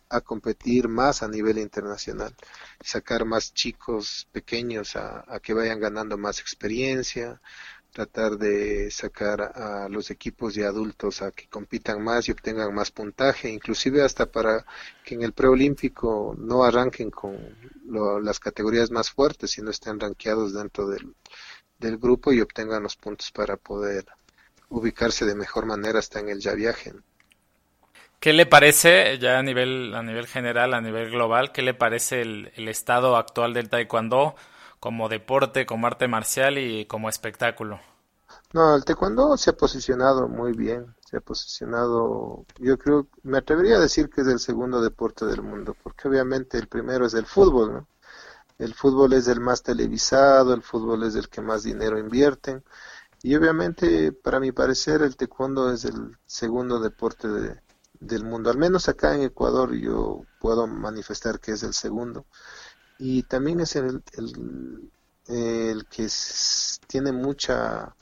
a 0.09 0.21
competir 0.21 0.89
más 0.89 1.23
a 1.23 1.29
nivel 1.29 1.57
internacional, 1.59 2.35
sacar 2.81 3.23
más 3.23 3.53
chicos 3.53 4.27
pequeños 4.33 4.97
a, 4.97 5.23
que 5.41 5.53
vayan 5.53 5.79
ganando 5.79 6.17
más 6.17 6.41
experiencia, 6.41 7.39
tratar 7.93 8.37
de 8.37 8.91
sacar 8.91 9.39
a 9.41 9.87
los 9.87 10.11
equipos 10.11 10.55
de 10.55 10.65
adultos 10.65 11.21
a 11.21 11.31
que 11.31 11.47
compitan 11.47 12.03
más 12.03 12.27
y 12.27 12.33
obtengan 12.33 12.75
más 12.75 12.91
puntaje, 12.91 13.49
inclusive 13.49 14.03
hasta 14.03 14.25
para 14.25 14.65
que 15.05 15.15
en 15.15 15.23
el 15.23 15.31
preolímpico 15.31 16.35
no 16.37 16.65
arranquen 16.65 17.11
con 17.11 17.37
las 18.21 18.41
categorías 18.41 18.91
más 18.91 19.09
fuertes, 19.09 19.51
sino 19.51 19.69
estén 19.71 20.01
rankeados 20.01 20.53
dentro 20.53 20.89
del, 20.89 21.15
del 21.79 21.97
grupo 21.97 22.33
y 22.33 22.41
obtengan 22.41 22.83
los 22.83 22.97
puntos 22.97 23.31
para 23.31 23.55
poder 23.55 24.05
ubicarse 24.77 25.25
de 25.25 25.35
mejor 25.35 25.65
manera 25.65 25.99
hasta 25.99 26.19
en 26.19 26.29
el 26.29 26.39
ya 26.39 26.53
viaje. 26.53 26.93
¿Qué 28.19 28.33
le 28.33 28.45
parece, 28.45 29.19
ya 29.19 29.37
a 29.37 29.43
nivel, 29.43 29.93
a 29.93 30.01
nivel 30.01 30.27
general, 30.27 30.73
a 30.73 30.81
nivel 30.81 31.11
global, 31.11 31.51
qué 31.51 31.61
le 31.61 31.73
parece 31.73 32.21
el, 32.21 32.67
estado 32.67 33.17
actual 33.17 33.53
del 33.53 33.69
taekwondo 33.69 34.35
como 34.79 35.09
deporte, 35.09 35.65
como 35.65 35.87
arte 35.87 36.07
marcial 36.07 36.57
y 36.57 36.85
como 36.85 37.09
espectáculo? 37.09 37.79
No, 38.53 38.75
el 38.75 38.83
taekwondo 38.83 39.37
se 39.37 39.51
ha 39.51 39.53
posicionado 39.53 40.27
muy 40.27 40.53
bien, 40.53 40.95
se 41.07 41.17
ha 41.17 41.21
posicionado, 41.21 42.45
yo 42.57 42.77
creo, 42.77 43.07
me 43.23 43.37
atrevería 43.37 43.75
a 43.75 43.79
decir 43.79 44.09
que 44.09 44.21
es 44.21 44.27
el 44.27 44.39
segundo 44.39 44.81
deporte 44.81 45.25
del 45.25 45.41
mundo, 45.41 45.75
porque 45.83 46.07
obviamente 46.07 46.57
el 46.57 46.67
primero 46.67 47.05
es 47.05 47.13
el 47.13 47.25
fútbol, 47.25 47.73
¿no? 47.73 47.87
El 48.57 48.73
fútbol 48.73 49.11
es 49.13 49.27
el 49.27 49.41
más 49.41 49.61
televisado, 49.63 50.53
el 50.53 50.61
fútbol 50.61 51.03
es 51.03 51.15
el 51.15 51.27
que 51.27 51.41
más 51.41 51.63
dinero 51.63 51.99
invierten, 51.99 52.63
y 53.25 53.35
obviamente, 53.35 54.11
para 54.11 54.39
mi 54.39 54.51
parecer, 54.51 55.01
el 55.01 55.15
taekwondo 55.17 55.73
es 55.73 55.83
el 55.83 56.15
segundo 56.27 56.79
deporte 56.79 57.27
de, 57.27 57.59
del 57.99 58.23
mundo. 58.23 58.51
Al 58.51 58.59
menos 58.59 58.87
acá 58.87 59.15
en 59.15 59.23
Ecuador 59.23 59.73
yo 59.73 60.21
puedo 60.39 60.67
manifestar 60.67 61.39
que 61.39 61.53
es 61.53 61.63
el 61.63 61.73
segundo. 61.73 62.27
Y 62.99 63.23
también 63.23 63.61
es 63.61 63.75
el, 63.77 64.03
el, 65.27 65.85
que 65.87 66.07
tiene 66.85 67.11
mucha 67.11 67.95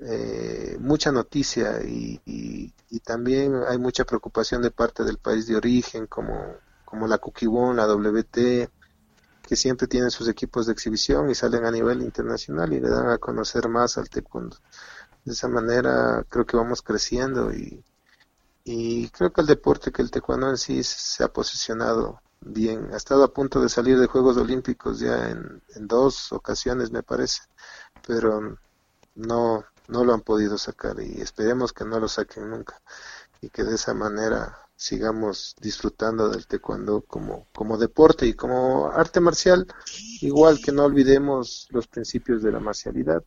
eh, 0.00 0.76
mucha 0.78 1.10
noticia 1.12 1.82
y, 1.82 2.20
y, 2.26 3.00
también 3.00 3.54
hay 3.66 3.78
mucha 3.78 4.04
preocupación 4.04 4.60
de 4.60 4.70
parte 4.70 5.02
del 5.02 5.16
país 5.16 5.46
de 5.46 5.56
origen 5.56 6.06
como, 6.06 6.56
como 6.84 7.06
la 7.06 7.16
Kukibon, 7.16 7.76
la 7.76 7.86
WT, 7.86 8.68
que 9.52 9.56
siempre 9.56 9.86
tienen 9.86 10.10
sus 10.10 10.28
equipos 10.28 10.64
de 10.64 10.72
exhibición 10.72 11.28
y 11.28 11.34
salen 11.34 11.66
a 11.66 11.70
nivel 11.70 12.00
internacional 12.00 12.72
y 12.72 12.80
le 12.80 12.88
dan 12.88 13.10
a 13.10 13.18
conocer 13.18 13.68
más 13.68 13.98
al 13.98 14.08
taekwondo. 14.08 14.56
De 15.26 15.34
esa 15.34 15.46
manera 15.46 16.24
creo 16.26 16.46
que 16.46 16.56
vamos 16.56 16.80
creciendo 16.80 17.52
y, 17.52 17.84
creo 19.10 19.30
que 19.30 19.42
el 19.42 19.46
deporte, 19.46 19.92
que 19.92 20.00
el 20.00 20.10
taekwondo 20.10 20.48
en 20.48 20.56
sí 20.56 20.82
se 20.82 21.22
ha 21.22 21.28
posicionado 21.28 22.22
bien. 22.40 22.94
Ha 22.94 22.96
estado 22.96 23.24
a 23.24 23.34
punto 23.34 23.60
de 23.60 23.68
salir 23.68 24.00
de 24.00 24.06
Juegos 24.06 24.38
Olímpicos 24.38 25.00
ya 25.00 25.28
en, 25.28 25.60
dos 25.86 26.32
ocasiones, 26.32 26.90
me 26.90 27.02
parece, 27.02 27.42
pero 28.06 28.56
no, 29.16 29.66
no 29.88 30.04
lo 30.04 30.14
han 30.14 30.22
podido 30.22 30.56
sacar 30.56 30.98
y 30.98 31.20
esperemos 31.20 31.74
que 31.74 31.84
no 31.84 32.00
lo 32.00 32.08
saquen 32.08 32.48
nunca 32.48 32.80
y 33.42 33.50
que 33.50 33.64
de 33.64 33.74
esa 33.74 33.92
manera 33.92 34.66
sigamos 34.82 35.54
disfrutando 35.60 36.28
del 36.28 36.46
taekwondo 36.46 37.02
como, 37.02 37.46
como 37.52 37.78
deporte 37.78 38.26
y 38.26 38.34
como 38.34 38.90
arte 38.90 39.20
marcial, 39.20 39.66
igual 40.20 40.60
que 40.60 40.72
no 40.72 40.84
olvidemos 40.84 41.68
los 41.70 41.86
principios 41.86 42.42
de 42.42 42.52
la 42.52 42.60
marcialidad. 42.60 43.22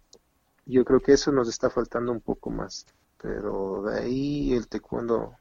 Yo 0.65 0.83
creo 0.83 0.99
que 0.99 1.13
eso 1.13 1.31
nos 1.31 1.47
está 1.47 1.69
faltando 1.69 2.11
un 2.11 2.21
poco 2.21 2.49
más 2.49 2.85
pero 3.25 3.83
de 3.83 4.01
ahí 4.01 4.53
el 4.53 4.67
taekwondo 4.67 5.33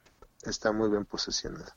está 0.43 0.71
muy 0.71 0.89
bien 0.89 1.05
posicionado. 1.05 1.71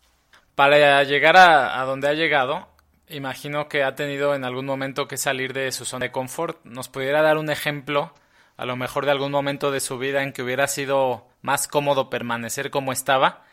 Para 0.55 1.03
llegar 1.05 1.37
a, 1.37 1.83
donde 1.85 2.09
ha 2.09 2.15
llegado, 2.15 2.67
imagino 3.09 3.69
que 3.69 3.85
ha 3.85 3.95
tenido 3.95 4.35
en 4.35 4.45
algún 4.45 4.65
momento 4.65 5.07
que 5.07 5.17
salir 5.17 5.53
de 5.53 5.71
su 5.71 5.85
zona 5.85 6.07
de 6.07 6.13
confort. 6.13 6.65
¿Nos 6.65 6.89
pudiera 6.89 7.23
dar 7.23 7.37
un 7.37 7.51
ejemplo, 7.51 8.13
a 8.57 8.65
lo 8.65 8.77
mejor 8.77 9.05
de 9.05 9.13
algún 9.13 9.31
momento 9.31 9.71
de 9.71 9.81
su 9.81 9.99
vida 9.99 10.23
en 10.23 10.33
que 10.33 10.43
hubiera 10.43 10.67
sido 10.67 11.27
más 11.43 11.69
cómodo 11.69 12.11
permanecer 12.11 12.71
como 12.71 12.93
estaba 12.93 13.45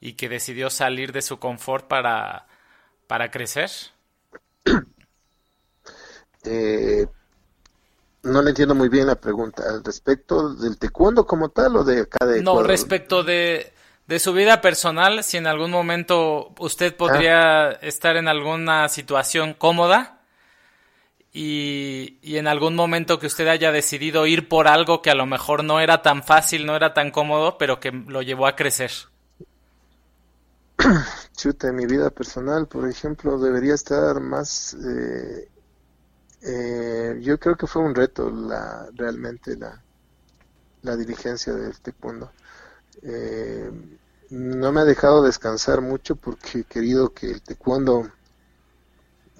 y 0.00 0.14
que 0.14 0.28
decidió 0.28 0.70
salir 0.70 1.12
de 1.12 1.22
su 1.22 1.38
confort 1.38 1.86
para, 1.86 2.46
para 3.06 3.30
crecer? 3.30 3.70
Eh, 6.46 7.06
no 8.24 8.42
le 8.42 8.50
entiendo 8.50 8.74
muy 8.74 8.88
bien 8.88 9.06
la 9.06 9.14
pregunta. 9.14 9.62
¿Al 9.68 9.84
respecto 9.84 10.54
del 10.54 10.78
taekwondo 10.78 11.26
como 11.26 11.48
tal 11.50 11.76
o 11.76 11.84
de 11.84 12.02
acá 12.02 12.26
de 12.26 12.42
No, 12.42 12.62
respecto 12.62 13.22
de, 13.22 13.72
de 14.06 14.18
su 14.18 14.32
vida 14.32 14.60
personal, 14.60 15.22
si 15.24 15.36
en 15.36 15.46
algún 15.46 15.70
momento 15.70 16.54
usted 16.58 16.94
podría 16.94 17.68
ah. 17.68 17.72
estar 17.82 18.16
en 18.16 18.28
alguna 18.28 18.88
situación 18.88 19.54
cómoda 19.54 20.20
y, 21.32 22.18
y, 22.22 22.36
en 22.36 22.46
algún 22.46 22.76
momento 22.76 23.18
que 23.18 23.26
usted 23.26 23.48
haya 23.48 23.72
decidido 23.72 24.26
ir 24.26 24.48
por 24.48 24.68
algo 24.68 25.02
que 25.02 25.10
a 25.10 25.14
lo 25.14 25.26
mejor 25.26 25.64
no 25.64 25.80
era 25.80 26.00
tan 26.00 26.22
fácil, 26.22 26.64
no 26.64 26.76
era 26.76 26.94
tan 26.94 27.10
cómodo, 27.10 27.58
pero 27.58 27.80
que 27.80 27.90
lo 27.90 28.22
llevó 28.22 28.46
a 28.46 28.54
crecer. 28.54 28.92
Chuta, 31.36 31.68
en 31.68 31.76
mi 31.76 31.86
vida 31.86 32.10
personal, 32.10 32.66
por 32.66 32.88
ejemplo, 32.88 33.38
debería 33.38 33.74
estar 33.74 34.20
más 34.20 34.74
eh, 34.74 35.48
eh, 36.46 37.18
yo 37.22 37.38
creo 37.40 37.56
que 37.56 37.66
fue 37.66 37.82
un 37.82 37.94
reto 37.94 38.30
la, 38.30 38.86
realmente 38.94 39.56
la, 39.56 39.82
la 40.82 40.96
dirigencia 40.96 41.54
de 41.54 41.70
este 41.70 41.94
Eh, 43.02 43.70
no 44.30 44.72
me 44.72 44.80
ha 44.80 44.84
dejado 44.84 45.22
descansar 45.22 45.80
mucho 45.80 46.16
porque 46.16 46.60
he 46.60 46.64
querido 46.64 47.14
que 47.14 47.30
el 47.30 47.40
taekwondo 47.42 48.10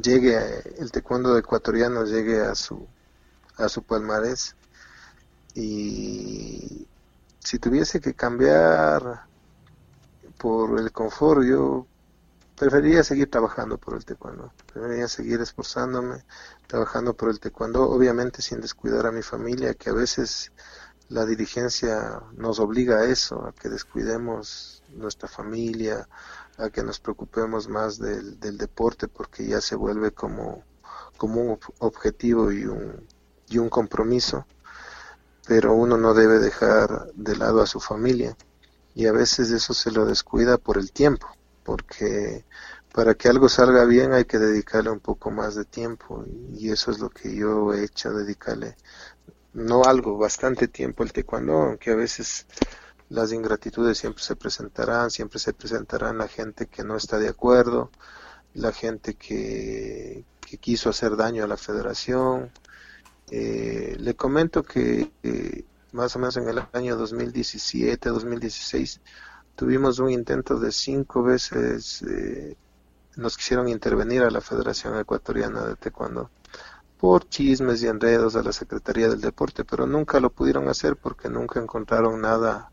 llegue, 0.03 0.39
el 0.78 0.91
taekwondo 0.91 1.37
ecuatoriano 1.37 2.05
llegue 2.05 2.41
a 2.41 2.55
su, 2.55 2.87
a 3.59 3.68
su 3.68 3.82
palmarés. 3.82 4.57
Y 5.55 6.87
si 7.39 7.59
tuviese 7.59 8.01
que 8.01 8.14
cambiar 8.14 9.26
por 10.45 10.78
el 10.78 10.92
confort, 10.92 11.42
yo 11.42 11.86
preferiría 12.55 13.03
seguir 13.03 13.30
trabajando 13.30 13.78
por 13.78 13.95
el 13.95 14.05
taekwondo, 14.05 14.53
preferiría 14.70 15.09
seguir 15.09 15.40
esforzándome, 15.40 16.22
trabajando 16.66 17.14
por 17.14 17.30
el 17.30 17.40
taekwondo, 17.40 17.88
obviamente 17.88 18.42
sin 18.42 18.61
descuidar 18.61 19.07
a 19.07 19.11
mi 19.11 19.22
familia, 19.22 19.72
que 19.72 19.88
a 19.88 19.95
veces 19.95 20.53
la 21.09 21.24
dirigencia 21.24 22.20
nos 22.36 22.61
obliga 22.61 22.99
a 22.99 23.05
eso, 23.07 23.47
a 23.47 23.53
que 23.53 23.70
descuidemos 23.70 24.82
nuestra 24.90 25.30
familia, 25.30 26.07
a 26.59 26.68
que 26.68 26.82
nos 26.82 27.01
preocupemos 27.01 27.66
más 27.70 27.99
del, 27.99 28.38
del 28.38 28.59
deporte 28.59 29.09
porque 29.09 29.47
ya 29.47 29.62
se 29.62 29.76
vuelve 29.76 30.11
como, 30.11 30.62
como 31.16 31.40
un 31.40 31.59
objetivo 31.78 32.53
y 32.53 32.66
un, 32.66 33.09
y 33.49 33.57
un 33.57 33.70
compromiso, 33.70 34.47
pero 35.49 35.72
uno 35.72 35.97
no 35.97 36.12
debe 36.12 36.38
dejar 36.38 37.07
de 37.14 37.34
lado 37.34 37.62
a 37.62 37.66
su 37.66 37.80
familia 37.80 38.36
y 38.95 39.07
a 39.07 39.12
veces 39.12 39.51
eso 39.51 39.74
se 39.74 39.90
lo 39.90 40.07
descuida 40.07 40.59
por 40.59 40.78
el 40.78 40.92
tiempo, 40.92 41.28
porque 41.64 42.45
para 42.92 43.14
que 43.14 43.28
algo 43.28 43.49
salga 43.49 43.84
bien 43.84 44.12
hay 44.12 44.24
que 44.24 44.38
dedicarle 44.38 44.90
un 44.90 45.01
poco 45.01 45.30
más 45.30 45.55
de 45.57 45.64
tiempo 45.64 46.24
y 46.53 46.70
eso 46.70 46.90
es 46.90 47.01
lo 47.01 47.11
que 47.11 47.34
yo 47.34 47.74
he 47.74 47.84
hecho, 47.84 48.12
dedicarle 48.12 48.76
no 49.55 49.84
algo, 49.84 50.18
bastante 50.18 50.68
tiempo 50.68 51.03
al 51.03 51.12
taekwondo, 51.12 51.55
aunque 51.55 51.92
a 51.92 51.97
veces 51.97 52.47
las 53.09 53.32
ingratitudes 53.32 53.99
siempre 53.99 54.22
se 54.22 54.36
presentarán, 54.36 55.11
siempre 55.11 55.38
se 55.38 55.53
presentarán 55.53 56.18
la 56.18 56.28
gente 56.28 56.66
que 56.66 56.84
no 56.84 56.97
está 56.97 57.18
de 57.18 57.28
acuerdo, 57.28 57.90
la 58.55 58.72
gente 58.72 59.14
que, 59.14 60.24
quiso 60.61 60.88
hacer 60.88 61.16
daño 61.16 61.42
a 61.42 61.49
la 61.49 61.57
federación. 61.57 62.53
Eh, 63.30 63.97
le 63.99 64.14
comento 64.14 64.62
que 64.62 65.11
eh, 65.24 65.64
más 65.95 66.16
o 66.16 66.18
menos 66.18 66.36
en 66.36 66.49
el 66.49 66.61
año 66.72 66.97
2017, 66.97 68.09
2016, 68.09 69.01
tuvimos 69.55 70.01
un 70.01 70.11
intento 70.11 70.59
de 70.59 70.72
cinco 70.72 71.22
veces, 71.22 72.03
eh, 72.03 72.57
nos 73.16 73.36
quisieron 73.36 73.68
intervenir 73.68 74.22
a 74.22 74.30
la 74.30 74.40
Federación 74.40 74.99
Ecuatoriana 74.99 75.64
de 75.64 75.76
Taekwondo 75.76 76.30
por 76.99 77.28
chismes 77.28 77.82
y 77.82 77.86
enredos 77.86 78.34
a 78.34 78.42
la 78.42 78.53
Secretaría 78.53 79.09
del 79.09 79.20
Deporte, 79.20 79.64
pero 79.64 79.86
nunca 79.86 80.18
lo 80.18 80.30
pudieron 80.30 80.68
hacer 80.68 80.97
porque 80.97 81.28
nunca 81.28 81.61
encontraron 81.61 82.20
nada, 82.20 82.72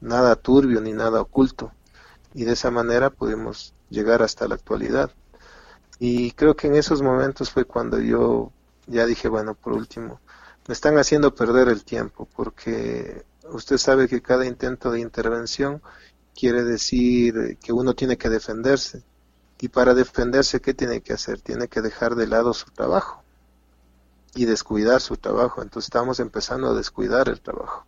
nada 0.00 0.36
turbio 0.36 0.80
ni 0.80 0.92
nada 0.92 1.20
oculto. 1.20 1.72
Y 2.34 2.44
de 2.44 2.52
esa 2.52 2.70
manera 2.70 3.10
pudimos 3.10 3.74
llegar 3.90 4.22
hasta 4.22 4.46
la 4.46 4.54
actualidad. 4.54 5.10
Y 5.98 6.32
creo 6.32 6.54
que 6.54 6.66
en 6.68 6.76
esos 6.76 7.02
momentos 7.02 7.50
fue 7.50 7.64
cuando 7.64 7.98
yo 7.98 8.52
ya 8.86 9.06
dije, 9.06 9.28
bueno, 9.28 9.54
por 9.54 9.72
último, 9.72 10.20
me 10.66 10.72
están 10.72 10.98
haciendo 10.98 11.34
perder 11.34 11.68
el 11.68 11.84
tiempo 11.84 12.28
porque 12.34 13.24
usted 13.50 13.78
sabe 13.78 14.08
que 14.08 14.22
cada 14.22 14.46
intento 14.46 14.90
de 14.90 15.00
intervención 15.00 15.82
quiere 16.34 16.64
decir 16.64 17.58
que 17.62 17.72
uno 17.72 17.94
tiene 17.94 18.16
que 18.16 18.28
defenderse. 18.28 19.02
Y 19.60 19.68
para 19.68 19.94
defenderse, 19.94 20.60
¿qué 20.60 20.74
tiene 20.74 21.00
que 21.00 21.12
hacer? 21.12 21.40
Tiene 21.40 21.68
que 21.68 21.80
dejar 21.80 22.16
de 22.16 22.26
lado 22.26 22.52
su 22.52 22.70
trabajo 22.70 23.22
y 24.34 24.44
descuidar 24.44 25.00
su 25.00 25.16
trabajo. 25.16 25.62
Entonces 25.62 25.86
estamos 25.86 26.20
empezando 26.20 26.70
a 26.70 26.74
descuidar 26.74 27.28
el 27.28 27.40
trabajo. 27.40 27.86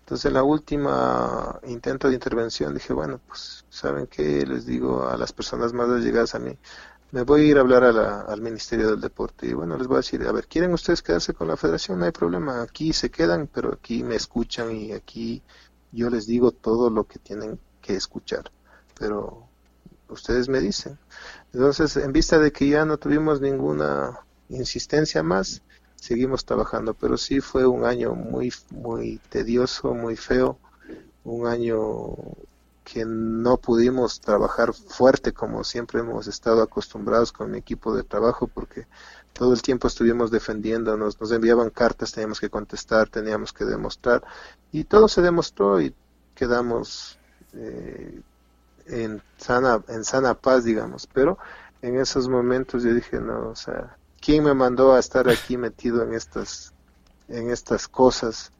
Entonces 0.00 0.26
en 0.26 0.34
la 0.34 0.42
última 0.42 1.60
intento 1.64 2.08
de 2.08 2.14
intervención 2.14 2.74
dije, 2.74 2.92
bueno, 2.92 3.20
pues 3.26 3.64
saben 3.70 4.06
qué 4.06 4.44
les 4.46 4.66
digo 4.66 5.08
a 5.08 5.16
las 5.16 5.32
personas 5.32 5.72
más 5.72 5.88
llegadas 6.00 6.34
a 6.34 6.38
mí, 6.38 6.58
me 7.12 7.22
voy 7.22 7.42
a 7.42 7.44
ir 7.44 7.58
a 7.58 7.60
hablar 7.60 7.84
al 7.84 8.40
Ministerio 8.40 8.90
del 8.90 9.00
Deporte 9.00 9.46
y 9.46 9.52
bueno, 9.52 9.76
les 9.76 9.86
voy 9.86 9.96
a 9.96 9.98
decir, 9.98 10.26
a 10.26 10.32
ver, 10.32 10.46
¿quieren 10.46 10.72
ustedes 10.72 11.02
quedarse 11.02 11.34
con 11.34 11.46
la 11.46 11.58
federación? 11.58 11.98
No 11.98 12.06
hay 12.06 12.10
problema, 12.10 12.62
aquí 12.62 12.94
se 12.94 13.10
quedan, 13.10 13.48
pero 13.52 13.74
aquí 13.74 14.02
me 14.02 14.16
escuchan 14.16 14.74
y 14.74 14.92
aquí 14.92 15.42
yo 15.92 16.08
les 16.08 16.26
digo 16.26 16.52
todo 16.52 16.88
lo 16.88 17.04
que 17.04 17.18
tienen 17.18 17.60
que 17.82 17.94
escuchar, 17.96 18.50
pero 18.98 19.46
ustedes 20.08 20.48
me 20.48 20.60
dicen. 20.60 20.98
Entonces, 21.52 21.98
en 21.98 22.12
vista 22.12 22.38
de 22.38 22.50
que 22.50 22.68
ya 22.68 22.86
no 22.86 22.96
tuvimos 22.96 23.42
ninguna 23.42 24.20
insistencia 24.48 25.22
más, 25.22 25.60
seguimos 25.96 26.46
trabajando, 26.46 26.94
pero 26.94 27.18
sí 27.18 27.40
fue 27.40 27.66
un 27.66 27.84
año 27.84 28.14
muy, 28.14 28.50
muy 28.70 29.20
tedioso, 29.28 29.92
muy 29.92 30.16
feo, 30.16 30.58
un 31.24 31.46
año 31.46 32.16
que 32.84 33.04
no 33.04 33.58
pudimos 33.58 34.20
trabajar 34.20 34.72
fuerte 34.72 35.32
como 35.32 35.64
siempre 35.64 36.00
hemos 36.00 36.26
estado 36.26 36.62
acostumbrados 36.62 37.32
con 37.32 37.50
mi 37.50 37.58
equipo 37.58 37.94
de 37.94 38.02
trabajo 38.02 38.48
porque 38.48 38.86
todo 39.32 39.54
el 39.54 39.62
tiempo 39.62 39.88
estuvimos 39.88 40.30
defendiéndonos, 40.30 41.20
nos 41.20 41.32
enviaban 41.32 41.70
cartas, 41.70 42.12
teníamos 42.12 42.40
que 42.40 42.50
contestar, 42.50 43.08
teníamos 43.08 43.52
que 43.52 43.64
demostrar 43.64 44.22
y 44.72 44.84
todo 44.84 45.08
se 45.08 45.22
demostró 45.22 45.80
y 45.80 45.94
quedamos 46.34 47.18
eh, 47.54 48.20
en 48.86 49.22
sana 49.36 49.82
en 49.88 50.04
sana 50.04 50.34
paz 50.34 50.64
digamos, 50.64 51.06
pero 51.06 51.38
en 51.82 51.98
esos 51.98 52.28
momentos 52.28 52.82
yo 52.82 52.92
dije 52.94 53.20
no, 53.20 53.50
o 53.50 53.56
sea, 53.56 53.96
¿quién 54.20 54.44
me 54.44 54.54
mandó 54.54 54.94
a 54.94 54.98
estar 54.98 55.28
aquí 55.28 55.56
metido 55.56 56.02
en 56.02 56.14
estas 56.14 56.72
en 57.28 57.50
estas 57.50 57.86
cosas 57.86 58.52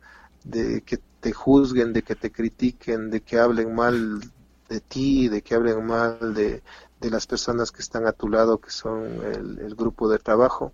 de 0.45 0.81
que 0.83 1.01
te 1.23 1.33
juzguen, 1.33 1.93
de 1.93 2.03
que 2.03 2.17
te 2.17 2.33
critiquen, 2.33 3.09
de 3.09 3.21
que 3.21 3.39
hablen 3.39 3.75
mal 3.75 4.21
de 4.69 4.81
ti, 4.81 5.29
de 5.29 5.41
que 5.41 5.55
hablen 5.55 5.87
mal 5.87 6.35
de, 6.35 6.63
de 7.01 7.11
las 7.11 7.29
personas 7.29 7.71
que 7.71 7.81
están 7.81 8.07
a 8.09 8.13
tu 8.13 8.29
lado, 8.29 8.59
que 8.59 8.71
son 8.71 9.05
el, 9.25 9.75
grupo 9.77 10.09
de 10.09 10.19
trabajo. 10.19 10.73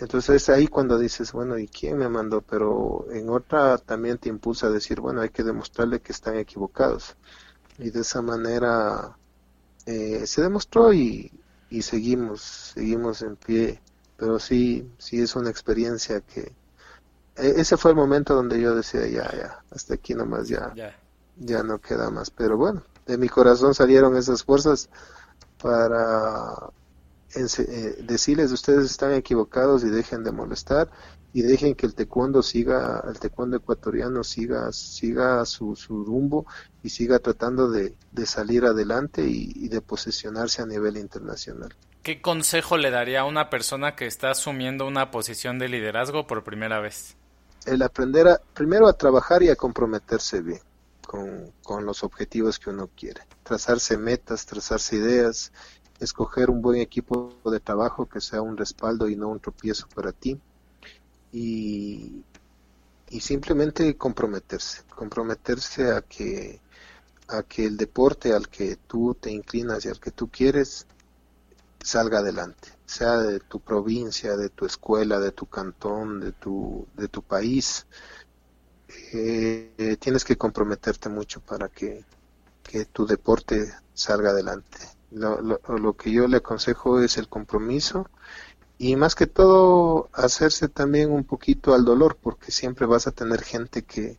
Entonces 0.00 0.36
es 0.42 0.48
ahí 0.48 0.68
cuando 0.68 0.98
dices, 0.98 1.32
bueno, 1.32 1.58
¿y 1.58 1.68
quién 1.68 1.98
me 1.98 2.08
mandó? 2.08 2.40
Pero 2.40 3.06
en 3.12 3.28
otra 3.28 3.76
también 3.76 4.16
te 4.16 4.30
impulsa 4.30 4.68
a 4.68 4.70
decir, 4.70 5.00
bueno, 5.00 5.20
hay 5.20 5.28
que 5.28 5.42
demostrarle 5.42 6.00
que 6.00 6.12
están 6.12 6.36
equivocados. 6.38 7.16
Y 7.78 7.90
de 7.90 8.00
esa 8.00 8.22
manera 8.22 9.18
eh, 9.84 10.26
se 10.26 10.40
demostró 10.40 10.94
y, 10.94 11.30
y 11.68 11.82
seguimos, 11.82 12.40
seguimos 12.74 13.20
en 13.20 13.36
pie. 13.36 13.82
Pero 14.16 14.38
sí, 14.38 14.88
sí 14.96 15.20
es 15.20 15.36
una 15.36 15.50
experiencia 15.50 16.22
que, 16.22 16.54
ese 17.36 17.76
fue 17.76 17.90
el 17.90 17.96
momento 17.96 18.34
donde 18.34 18.60
yo 18.60 18.74
decía, 18.74 19.06
ya, 19.06 19.30
ya, 19.32 19.64
hasta 19.70 19.94
aquí 19.94 20.14
nomás 20.14 20.48
ya, 20.48 20.72
ya, 21.36 21.62
no 21.62 21.80
queda 21.80 22.10
más. 22.10 22.30
Pero 22.30 22.56
bueno, 22.56 22.82
de 23.06 23.18
mi 23.18 23.28
corazón 23.28 23.74
salieron 23.74 24.16
esas 24.16 24.44
fuerzas 24.44 24.88
para 25.60 26.70
eh, 27.34 27.96
decirles, 28.02 28.52
ustedes 28.52 28.84
están 28.90 29.12
equivocados 29.12 29.82
y 29.82 29.88
dejen 29.88 30.22
de 30.22 30.30
molestar 30.30 30.88
y 31.32 31.42
dejen 31.42 31.74
que 31.74 31.86
el 31.86 31.94
taekwondo 31.94 32.44
siga, 32.44 33.02
el 33.08 33.18
taekwondo 33.18 33.56
ecuatoriano 33.56 34.22
siga, 34.22 34.70
siga 34.72 35.44
su, 35.44 35.74
su 35.74 36.04
rumbo 36.04 36.46
y 36.84 36.90
siga 36.90 37.18
tratando 37.18 37.68
de, 37.68 37.96
de 38.12 38.26
salir 38.26 38.64
adelante 38.64 39.26
y, 39.26 39.50
y, 39.56 39.68
de 39.68 39.80
posicionarse 39.80 40.62
a 40.62 40.66
nivel 40.66 40.96
internacional. 40.96 41.74
¿Qué 42.04 42.22
consejo 42.22 42.76
le 42.76 42.90
daría 42.90 43.22
a 43.22 43.24
una 43.24 43.50
persona 43.50 43.96
que 43.96 44.06
está 44.06 44.30
asumiendo 44.30 44.86
una 44.86 45.10
posición 45.10 45.58
de 45.58 45.68
liderazgo 45.68 46.28
por 46.28 46.44
primera 46.44 46.78
vez? 46.78 47.16
El 47.66 47.82
aprender 47.82 48.28
a, 48.28 48.40
primero 48.54 48.88
a 48.88 48.92
trabajar 48.92 49.42
y 49.42 49.50
a 49.50 49.56
comprometerse 49.56 50.40
bien 50.42 50.60
con, 51.06 51.52
con 51.62 51.84
los 51.84 52.02
objetivos 52.02 52.58
que 52.58 52.70
uno 52.70 52.88
quiere. 52.96 53.22
Trazarse 53.42 53.96
metas, 53.96 54.46
trazarse 54.46 54.96
ideas, 54.96 55.52
escoger 56.00 56.50
un 56.50 56.62
buen 56.62 56.80
equipo 56.80 57.36
de 57.44 57.60
trabajo 57.60 58.06
que 58.06 58.20
sea 58.20 58.42
un 58.42 58.56
respaldo 58.56 59.08
y 59.08 59.16
no 59.16 59.28
un 59.28 59.40
tropiezo 59.40 59.86
para 59.94 60.12
ti. 60.12 60.38
Y, 61.32 62.22
y 63.10 63.20
simplemente 63.20 63.96
comprometerse, 63.96 64.82
comprometerse 64.94 65.92
a 65.92 66.02
que, 66.02 66.60
a 67.28 67.42
que 67.42 67.64
el 67.64 67.76
deporte 67.76 68.32
al 68.32 68.48
que 68.48 68.76
tú 68.76 69.14
te 69.14 69.30
inclinas 69.30 69.84
y 69.84 69.88
al 69.88 70.00
que 70.00 70.10
tú 70.10 70.28
quieres 70.28 70.86
salga 71.82 72.18
adelante, 72.18 72.68
sea 72.86 73.16
de 73.18 73.40
tu 73.40 73.60
provincia, 73.60 74.36
de 74.36 74.48
tu 74.50 74.66
escuela, 74.66 75.18
de 75.20 75.32
tu 75.32 75.46
cantón, 75.46 76.20
de 76.20 76.32
tu, 76.32 76.86
de 76.96 77.08
tu 77.08 77.22
país. 77.22 77.86
Eh, 79.12 79.96
tienes 80.00 80.24
que 80.24 80.36
comprometerte 80.36 81.08
mucho 81.08 81.40
para 81.40 81.68
que, 81.68 82.04
que 82.62 82.84
tu 82.86 83.06
deporte 83.06 83.72
salga 83.92 84.30
adelante. 84.30 84.78
Lo, 85.10 85.40
lo, 85.40 85.60
lo, 85.66 85.96
que 85.96 86.10
yo 86.10 86.26
le 86.26 86.38
aconsejo 86.38 87.00
es 87.00 87.18
el 87.18 87.28
compromiso 87.28 88.10
y 88.78 88.96
más 88.96 89.14
que 89.14 89.26
todo 89.26 90.08
hacerse 90.12 90.68
también 90.68 91.12
un 91.12 91.24
poquito 91.24 91.74
al 91.74 91.84
dolor 91.84 92.18
porque 92.20 92.50
siempre 92.50 92.86
vas 92.86 93.06
a 93.06 93.12
tener 93.12 93.42
gente 93.42 93.82
que, 93.82 94.18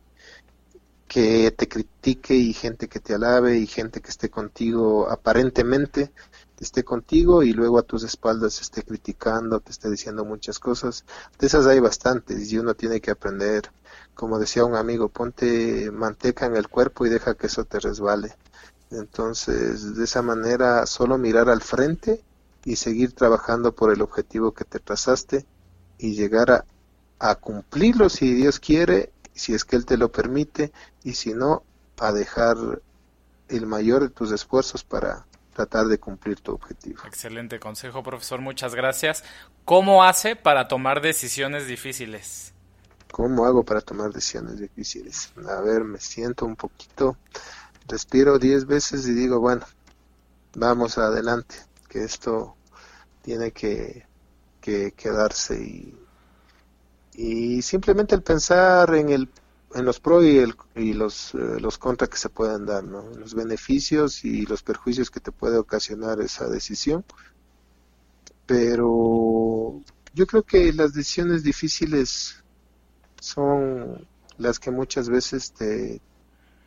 que 1.07 1.51
te 1.51 1.67
critique 1.67 2.35
y 2.35 2.53
gente 2.53 2.87
que 2.87 2.99
te 2.99 3.13
alabe 3.13 3.57
y 3.57 3.67
gente 3.67 4.01
que 4.01 4.09
esté 4.09 4.29
contigo 4.29 5.09
aparentemente 5.09 6.11
esté 6.59 6.83
contigo 6.83 7.43
y 7.43 7.53
luego 7.53 7.79
a 7.79 7.83
tus 7.83 8.03
espaldas 8.03 8.61
esté 8.61 8.83
criticando, 8.83 9.59
te 9.59 9.71
esté 9.71 9.89
diciendo 9.89 10.23
muchas 10.25 10.59
cosas. 10.59 11.05
De 11.39 11.47
esas 11.47 11.65
hay 11.67 11.79
bastantes 11.79 12.51
y 12.51 12.57
uno 12.57 12.75
tiene 12.75 13.01
que 13.01 13.11
aprender, 13.11 13.71
como 14.13 14.39
decía 14.39 14.65
un 14.65 14.75
amigo, 14.75 15.09
ponte 15.09 15.91
manteca 15.91 16.45
en 16.45 16.55
el 16.55 16.69
cuerpo 16.69 17.05
y 17.05 17.09
deja 17.09 17.35
que 17.35 17.47
eso 17.47 17.65
te 17.65 17.79
resbale. 17.79 18.35
Entonces, 18.91 19.95
de 19.95 20.03
esa 20.03 20.21
manera, 20.21 20.85
solo 20.85 21.17
mirar 21.17 21.49
al 21.49 21.61
frente 21.61 22.23
y 22.63 22.77
seguir 22.77 23.13
trabajando 23.13 23.73
por 23.73 23.91
el 23.91 24.01
objetivo 24.01 24.53
que 24.53 24.63
te 24.63 24.79
trazaste 24.79 25.45
y 25.97 26.15
llegar 26.15 26.51
a, 26.51 26.65
a 27.19 27.35
cumplirlo 27.35 28.09
si 28.09 28.33
Dios 28.33 28.59
quiere, 28.59 29.11
si 29.33 29.53
es 29.53 29.65
que 29.65 29.75
Él 29.75 29.85
te 29.85 29.97
lo 29.97 30.11
permite, 30.11 30.71
y 31.03 31.13
si 31.13 31.33
no, 31.33 31.63
a 31.97 32.11
dejar 32.11 32.57
el 33.47 33.65
mayor 33.67 34.01
de 34.01 34.09
tus 34.09 34.31
esfuerzos 34.31 34.83
para 34.83 35.25
tratar 35.55 35.87
de 35.87 35.97
cumplir 35.97 36.41
tu 36.41 36.51
objetivo. 36.51 37.01
Excelente 37.05 37.59
consejo, 37.59 38.03
profesor. 38.03 38.41
Muchas 38.41 38.75
gracias. 38.75 39.23
¿Cómo 39.63 40.03
hace 40.03 40.35
para 40.35 40.67
tomar 40.67 41.01
decisiones 41.01 41.65
difíciles? 41.65 42.53
¿Cómo 43.09 43.45
hago 43.45 43.63
para 43.63 43.79
tomar 43.79 44.11
decisiones 44.11 44.59
difíciles? 44.59 45.31
A 45.47 45.61
ver, 45.61 45.85
me 45.85 45.99
siento 45.99 46.45
un 46.45 46.57
poquito, 46.57 47.17
respiro 47.87 48.37
diez 48.37 48.65
veces 48.65 49.07
y 49.07 49.13
digo, 49.13 49.39
bueno, 49.39 49.65
vamos 50.55 50.97
adelante, 50.97 51.55
que 51.87 52.03
esto 52.03 52.57
tiene 53.21 53.51
que, 53.51 54.05
que 54.59 54.91
quedarse 54.91 55.55
y, 55.55 55.97
y 57.13 57.61
simplemente 57.61 58.13
el 58.13 58.23
pensar 58.23 58.93
en 58.93 59.09
el 59.09 59.29
en 59.75 59.83
los 59.83 59.99
pros 59.99 60.23
y, 60.23 60.41
y 60.75 60.93
los, 60.93 61.35
eh, 61.35 61.59
los 61.59 61.77
contras 61.77 62.09
que 62.09 62.17
se 62.17 62.29
pueden 62.29 62.65
dar, 62.65 62.83
los 62.85 63.35
beneficios 63.35 64.23
y 64.23 64.45
los 64.45 64.63
perjuicios 64.63 65.11
que 65.11 65.19
te 65.19 65.33
puede 65.33 65.57
ocasionar 65.57 66.21
esa 66.21 66.47
decisión. 66.47 67.03
Pero 68.45 69.81
yo 70.13 70.27
creo 70.27 70.43
que 70.43 70.71
las 70.71 70.93
decisiones 70.93 71.43
difíciles 71.43 72.41
son 73.19 74.07
las 74.37 74.59
que 74.59 74.71
muchas 74.71 75.09
veces 75.09 75.51
te, 75.51 75.99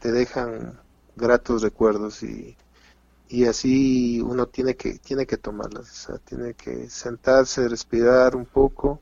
te 0.03 0.13
dejan 0.13 0.79
gratos 1.17 1.63
recuerdos 1.63 2.23
y, 2.23 2.57
y 3.29 3.47
así 3.47 4.21
uno 4.21 4.47
tiene 4.49 4.77
que 4.77 4.99
tiene 4.99 5.27
que 5.27 5.39
tomarlas, 5.39 5.91
o 5.91 5.95
sea, 5.95 6.19
tiene 6.19 6.55
que 6.55 6.91
sentarse, 6.91 7.69
respirar 7.69 8.37
un 8.37 8.45
poco 8.45 9.01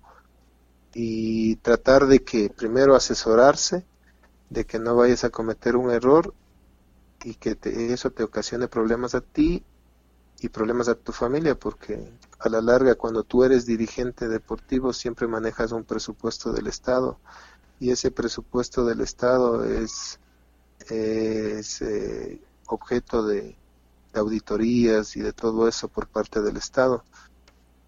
y 0.95 1.57
tratar 1.57 2.07
de 2.07 2.21
que 2.23 2.51
primero 2.51 2.95
asesorarse 2.95 3.85
de 4.51 4.65
que 4.65 4.79
no 4.79 4.97
vayas 4.97 5.25
a 5.25 5.31
cometer 5.31 5.77
un 5.77 5.91
error 5.91 6.33
y 7.25 7.35
que 7.35 7.59
eso 7.63 8.11
te 8.11 8.23
ocasione 8.23 8.69
problemas 8.69 9.15
a 9.15 9.21
ti 9.21 9.65
y 10.41 10.49
problemas 10.49 10.89
a 10.89 10.95
tu 10.95 11.13
familia, 11.13 11.59
porque 11.59 12.13
a 12.39 12.49
la 12.49 12.61
larga 12.61 12.95
cuando 12.95 13.23
tú 13.25 13.45
eres 13.45 13.67
dirigente 13.67 14.29
deportivo 14.29 14.93
siempre 14.93 15.27
manejas 15.27 15.73
un 15.73 15.85
presupuesto 15.85 16.53
del 16.53 16.67
Estado 16.67 17.19
y 17.81 17.91
ese 17.91 18.11
presupuesto 18.11 18.85
del 18.85 19.01
Estado 19.01 19.65
es, 19.65 20.19
es 20.89 21.83
eh, 21.83 22.41
objeto 22.67 23.27
de, 23.27 23.57
de, 24.13 24.21
auditorías 24.21 25.17
y 25.17 25.21
de 25.21 25.33
todo 25.33 25.69
eso 25.69 25.89
por 25.89 26.07
parte 26.07 26.41
del 26.43 26.57
Estado. 26.57 27.05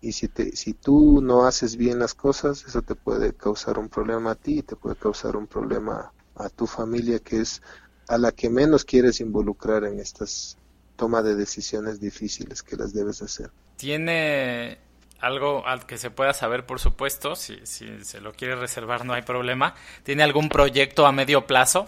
Y 0.00 0.12
si, 0.12 0.28
te, 0.28 0.54
si 0.54 0.74
tú 0.74 1.20
no 1.22 1.46
haces 1.46 1.76
bien 1.76 1.98
las 1.98 2.14
cosas, 2.14 2.64
eso 2.66 2.82
te 2.82 2.94
puede 2.94 3.32
causar 3.32 3.78
un 3.78 3.88
problema 3.88 4.32
a 4.32 4.34
ti 4.36 4.59
y 4.59 4.62
te 4.62 4.76
puede 4.76 4.96
causar 4.96 5.36
un 5.36 5.46
problema 5.46 6.12
a 6.39 6.49
tu 6.49 6.66
familia, 6.66 7.18
que 7.18 7.41
es 7.41 7.62
a 8.09 8.18
la 8.18 8.32
que 8.32 8.49
menos 8.49 8.84
quieres 8.84 9.20
involucrar 9.20 9.84
en 9.84 10.01
estas 10.01 10.57
toma 10.97 11.22
de 11.22 11.34
decisiones 11.36 12.01
difíciles 12.01 12.62
que 12.62 12.76
las 12.76 12.93
debes 12.93 13.22
hacer. 13.22 13.51
¿Tiene 13.76 14.78
algo 15.20 15.66
al 15.66 15.86
que 15.86 15.99
se 15.99 16.11
pueda 16.11 16.32
saber, 16.32 16.66
por 16.66 16.80
supuesto, 16.80 17.36
si, 17.36 17.59
si 17.64 18.05
se 18.05 18.20
lo 18.20 18.32
quiere 18.32 18.57
reservar 18.57 19.05
no 19.05 19.12
hay 19.12 19.22
problema? 19.22 19.74
¿Tiene 20.03 20.22
algún 20.22 20.49
proyecto 20.49 21.07
a 21.07 21.12
medio 21.12 21.47
plazo? 21.47 21.86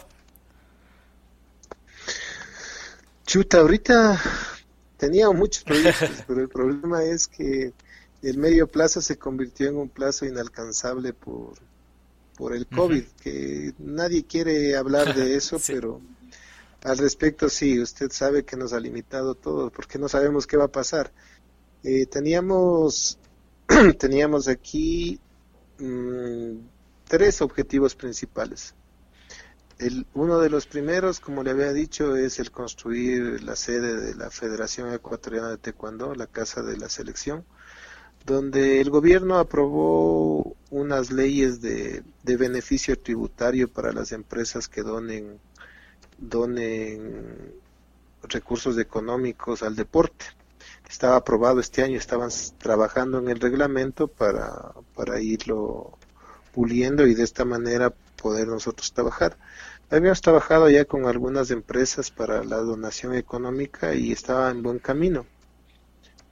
Chuta, 3.26 3.59
ahorita 3.59 4.20
tenía 4.96 5.30
muchos 5.30 5.64
proyectos, 5.64 6.11
pero 6.26 6.40
el 6.40 6.48
problema 6.48 7.03
es 7.03 7.26
que 7.26 7.72
el 8.22 8.38
medio 8.38 8.66
plazo 8.66 9.01
se 9.01 9.18
convirtió 9.18 9.68
en 9.68 9.76
un 9.76 9.88
plazo 9.88 10.26
inalcanzable 10.26 11.12
por, 11.12 11.55
por 12.41 12.57
el 12.57 12.66
COVID, 12.66 13.05
que 13.22 13.74
nadie 13.78 14.24
quiere 14.24 14.74
hablar 14.74 15.14
de 15.14 15.36
eso, 15.36 15.59
pero 15.66 16.01
al 16.82 16.97
respecto 16.97 17.51
sí, 17.51 17.78
usted 17.78 18.11
sabe 18.11 18.47
que 18.47 18.57
nos 18.57 18.72
ha 18.72 18.80
limitado 18.80 19.34
todo, 19.34 19.70
porque 19.70 19.99
no 19.99 20.09
sabemos 20.09 20.47
qué 20.47 20.57
va 20.57 20.64
a 20.64 20.72
pasar. 20.72 21.12
Eh, 21.84 22.07
teníamos, 22.07 23.18
teníamos 23.99 24.49
aquí 24.49 25.20
mm, 25.78 26.57
tres 27.07 27.43
objetivos 27.43 27.95
principales. 27.95 28.74
El, 29.78 30.07
uno 30.14 30.38
de 30.38 30.49
los 30.49 30.66
primeros, 30.66 31.20
como 31.20 31.43
le 31.43 31.51
había 31.51 31.74
dicho, 31.74 32.16
es 32.16 32.38
el 32.38 32.51
construir 32.51 33.43
la 33.43 33.55
sede 33.55 34.01
de 34.01 34.14
la 34.14 34.30
Federación 34.30 34.91
Ecuatoriana 34.95 35.51
de 35.51 35.59
Taekwondo, 35.59 36.14
la 36.14 36.26
casa 36.26 36.62
de 36.62 36.78
la 36.78 36.88
selección 36.88 37.45
donde 38.24 38.80
el 38.80 38.90
gobierno 38.90 39.38
aprobó 39.38 40.56
unas 40.70 41.10
leyes 41.10 41.60
de, 41.60 42.02
beneficio 42.24 42.98
tributario 42.98 43.68
para 43.68 43.92
las 43.92 44.12
empresas 44.12 44.68
que 44.68 44.82
donen, 44.82 45.38
donen 46.18 47.54
recursos 48.22 48.78
económicos 48.78 49.62
al 49.62 49.74
deporte. 49.74 50.26
Estaba 50.88 51.16
aprobado 51.16 51.60
este 51.60 51.82
año, 51.82 51.98
estaban 51.98 52.30
trabajando 52.58 53.18
en 53.18 53.28
el 53.28 53.40
reglamento 53.40 54.08
para, 54.08 54.72
para 54.94 55.20
irlo 55.20 55.96
puliendo 56.52 57.06
y 57.06 57.14
de 57.14 57.22
esta 57.22 57.44
manera 57.44 57.92
poder 58.20 58.48
nosotros 58.48 58.92
trabajar. 58.92 59.36
Habíamos 59.88 60.20
trabajado 60.20 60.68
ya 60.70 60.84
con 60.84 61.06
algunas 61.06 61.50
empresas 61.50 62.10
para 62.10 62.44
la 62.44 62.58
donación 62.58 63.14
económica 63.14 63.94
y 63.94 64.12
estaba 64.12 64.50
en 64.50 64.62
buen 64.62 64.78
camino 64.78 65.26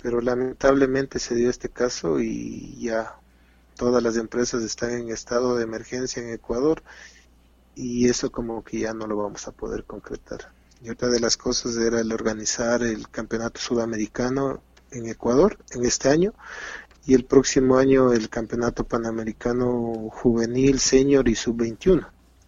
pero 0.03 0.21
lamentablemente 0.21 1.19
se 1.19 1.35
dio 1.35 1.51
este 1.51 1.69
caso 1.69 2.21
y 2.21 2.79
ya 2.81 3.17
todas 3.77 4.03
las 4.03 4.17
empresas 4.17 4.63
están 4.63 4.93
en 4.93 5.11
estado 5.11 5.57
de 5.57 5.65
emergencia 5.65 6.23
en 6.23 6.31
Ecuador 6.31 6.83
y 7.75 8.09
eso 8.09 8.31
como 8.31 8.65
que 8.65 8.81
ya 8.81 8.95
no 8.95 9.07
lo 9.07 9.17
vamos 9.17 9.47
a 9.47 9.53
poder 9.53 9.85
concretar. 9.85 10.53
Y 10.83 10.91
otra 10.91 11.09
de 11.09 11.21
las 11.21 11.37
cosas 11.37 11.77
era 11.77 12.01
el 12.01 12.13
organizar 12.13 12.83
el 12.83 13.09
campeonato 13.09 13.61
sudamericano 13.61 14.63
en 14.91 15.09
Ecuador 15.09 15.59
en 15.71 15.85
este 15.85 16.09
año 16.09 16.35
y 17.05 17.15
el 17.15 17.25
próximo 17.25 17.79
año 17.79 18.13
el 18.13 18.29
campeonato 18.29 18.85
panamericano 18.85 20.09
juvenil, 20.11 20.79
senior 20.79 21.29
y 21.29 21.35
sub-21, 21.35 22.07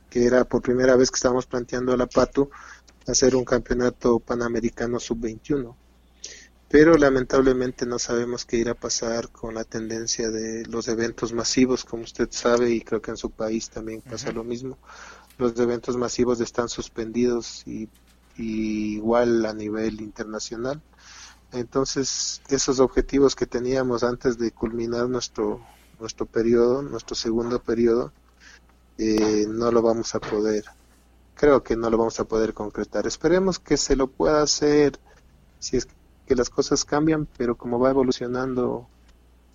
que 0.09 0.27
era 0.27 0.45
por 0.45 0.63
primera 0.63 0.97
vez 0.97 1.11
que 1.11 1.17
estábamos 1.17 1.47
planteando 1.47 1.93
a 1.93 1.97
la 1.97 2.07
PATU 2.07 2.51
hacer 3.07 3.35
un 3.35 3.45
campeonato 3.45 4.21
panamericano 4.21 5.01
sub-21 5.01 5.75
pero 6.71 6.97
lamentablemente 6.97 7.85
no 7.85 7.99
sabemos 7.99 8.45
qué 8.45 8.59
irá 8.59 8.73
a 8.73 8.77
pasar 8.77 9.31
con 9.31 9.55
la 9.55 9.65
tendencia 9.65 10.31
de 10.31 10.65
los 10.67 10.87
eventos 10.87 11.33
masivos, 11.33 11.85
como 11.85 12.05
usted 12.05 12.29
sabe, 12.31 12.71
y 12.71 12.81
creo 12.81 13.03
que 13.03 13.11
en 13.11 13.17
su 13.17 13.31
país 13.31 13.69
también 13.71 14.03
pasa 14.03 14.31
lo 14.31 14.45
mismo. 14.45 14.79
Los 15.37 15.59
eventos 15.59 15.97
masivos 15.97 16.41
están 16.41 16.69
suspendidos 16.69 17.67
y, 17.67 17.89
igual 18.37 19.45
a 19.47 19.53
nivel 19.53 20.01
internacional. 20.01 20.81
Entonces, 21.51 22.41
esos 22.49 22.79
objetivos 22.79 23.35
que 23.35 23.47
teníamos 23.47 24.05
antes 24.05 24.39
de 24.39 24.53
culminar 24.53 25.09
nuestro 25.09 25.61
nuestro 25.99 26.25
periodo, 26.25 26.83
nuestro 26.83 27.17
segundo 27.17 27.61
periodo, 27.61 28.13
eh, 28.97 29.45
no 29.49 29.73
lo 29.73 29.83
vamos 29.83 30.15
a 30.15 30.21
poder, 30.21 30.65
creo 31.35 31.65
que 31.65 31.77
no 31.77 31.91
lo 31.91 31.99
vamos 31.99 32.21
a 32.21 32.25
poder 32.25 32.55
concretar. 32.55 33.09
Esperemos 33.09 33.59
que 33.59 33.77
se 33.77 33.97
lo 33.97 34.07
pueda 34.07 34.41
hacer 34.41 35.01
si 35.59 35.77
es 35.77 35.85
que 35.85 36.00
que 36.31 36.37
las 36.37 36.49
cosas 36.49 36.85
cambian, 36.85 37.27
pero 37.37 37.57
como 37.57 37.81
va 37.81 37.91
evolucionando 37.91 38.89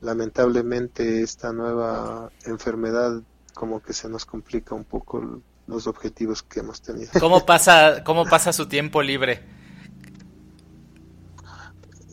lamentablemente 0.01 1.21
esta 1.21 1.53
nueva 1.53 2.29
enfermedad 2.43 3.21
como 3.53 3.81
que 3.81 3.93
se 3.93 4.09
nos 4.09 4.25
complica 4.25 4.75
un 4.75 4.83
poco 4.83 5.41
los 5.67 5.87
objetivos 5.87 6.43
que 6.43 6.59
hemos 6.59 6.81
tenido. 6.81 7.11
¿Cómo 7.21 7.45
pasa, 7.45 8.03
cómo 8.03 8.25
pasa 8.25 8.51
su 8.51 8.67
tiempo 8.67 9.01
libre? 9.01 9.41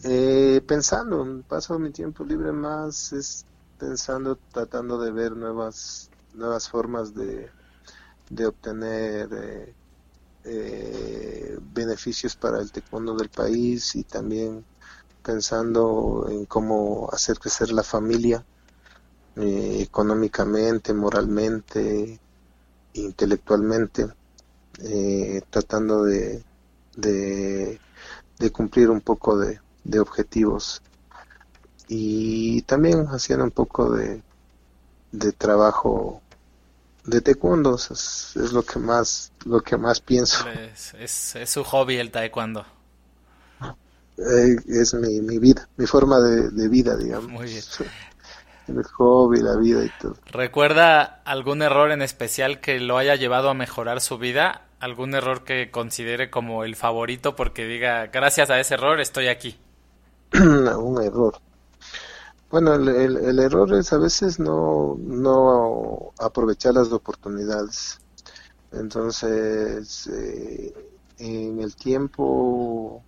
Eh, 0.05 0.63
pensando, 0.65 1.43
paso 1.49 1.77
mi 1.81 1.91
tiempo 1.91 2.23
libre 2.23 2.53
más 2.53 3.13
es 3.13 3.45
pensando, 3.81 4.39
tratando 4.53 4.97
de 5.01 5.11
ver 5.11 5.33
nuevas, 5.33 6.09
nuevas 6.35 6.69
formas 6.69 7.17
de, 7.17 7.51
de 8.31 8.47
obtener 8.47 9.29
eh, 9.33 9.75
eh, 10.45 11.59
beneficios 11.73 12.37
para 12.37 12.61
el 12.61 12.73
taekwondo 12.73 13.15
del 13.17 13.29
país 13.29 13.95
y 13.97 14.05
también 14.05 14.65
pensando 15.23 16.27
en 16.29 16.47
cómo 16.47 17.09
hacer 17.13 17.39
crecer 17.39 17.73
la 17.73 17.83
familia 17.83 18.45
eh, 19.37 19.79
económicamente, 19.81 20.93
moralmente, 20.93 22.19
intelectualmente, 22.95 24.09
eh, 24.81 25.43
tratando 25.51 26.05
de, 26.05 26.45
de, 26.97 27.79
cumplir 28.53 28.91
un 28.91 29.01
poco 29.01 29.39
de, 29.39 29.61
de 29.85 30.01
objetivos. 30.01 30.83
Y 31.89 32.63
también 32.63 33.07
haciendo 33.07 33.45
un 33.45 33.51
poco 33.51 33.91
de, 33.93 34.23
de 35.13 35.33
trabajo 35.33 36.22
de 37.05 37.21
taekwondo 37.21 37.77
es, 37.77 38.35
lo 38.53 38.63
que 38.63 38.79
más 38.79 39.33
lo 39.45 39.61
que 39.61 39.77
más 39.77 40.01
pienso. 40.01 40.45
Es, 40.49 41.35
es, 41.35 41.51
su 41.51 41.65
hobby 41.65 41.97
el 41.97 42.11
taekwondo. 42.11 42.65
Eh, 44.19 44.57
es 44.69 44.95
mi, 44.95 45.21
mi, 45.21 45.39
vida 45.39 45.69
mi 45.77 45.87
forma 45.87 46.21
de, 46.21 46.69
vida 46.69 46.97
digamos. 46.97 47.31
Muy 47.31 47.47
bien. 47.47 47.63
El 48.69 48.85
hobby 48.85 49.41
la 49.41 49.57
vida 49.57 49.85
y 49.85 49.91
todo. 50.01 50.17
Recuerda 50.27 51.23
algún 51.25 51.63
error 51.63 51.91
en 51.91 52.03
especial 52.03 52.61
que 52.61 52.79
lo 52.79 52.99
haya 52.99 53.17
llevado 53.17 53.51
a 53.51 53.55
mejorar 53.55 54.01
su 54.01 54.19
vida 54.19 54.63
algún 54.83 55.15
error 55.15 55.45
que 55.45 55.71
considere 55.71 56.29
como 56.29 56.65
el 56.65 56.75
favorito 56.75 57.37
porque 57.37 57.67
diga, 57.67 58.09
gracias 58.09 58.51
a 58.51 58.59
ese 58.59 58.75
error 58.75 59.01
estoy 59.01 59.29
aquí. 59.29 59.57
un 60.35 61.01
error. 61.03 61.39
Bueno, 62.53 62.75
el, 62.75 63.39
error 63.39 63.73
es 63.73 63.95
a 63.95 63.97
veces 63.97 64.39
no, 64.39 64.95
no 64.99 66.13
aprovechar 66.19 66.75
las 66.75 66.93
oportunidades. 66.93 67.99
Entonces, 68.73 70.07
eh, 70.09 70.75
en 71.17 71.61
el 71.63 71.75
tiempo 71.75 73.03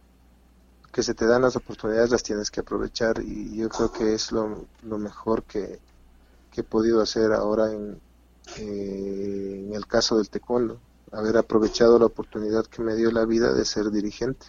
que 0.90 1.02
se 1.02 1.12
te 1.12 1.26
dan 1.26 1.42
las 1.42 1.56
oportunidades 1.56 2.10
las 2.10 2.22
tienes 2.22 2.50
que 2.50 2.60
aprovechar 2.60 3.20
y 3.20 3.54
yo 3.54 3.68
creo 3.68 3.92
que 3.92 4.14
es 4.14 4.32
lo, 4.32 4.66
mejor 4.82 5.42
que, 5.42 5.78
he 6.56 6.62
podido 6.62 7.02
hacer 7.02 7.34
ahora 7.34 7.70
en, 7.70 8.00
eh, 8.56 9.64
en 9.66 9.74
el 9.74 9.86
caso 9.86 10.16
del 10.16 10.30
taekwondo, 10.30 10.80
haber 11.12 11.36
aprovechado 11.36 11.98
la 11.98 12.06
oportunidad 12.06 12.64
que 12.64 12.80
me 12.80 12.94
dio 12.94 13.10
la 13.10 13.26
vida 13.26 13.52
de 13.52 13.66
ser 13.66 13.90
dirigente 13.90 14.46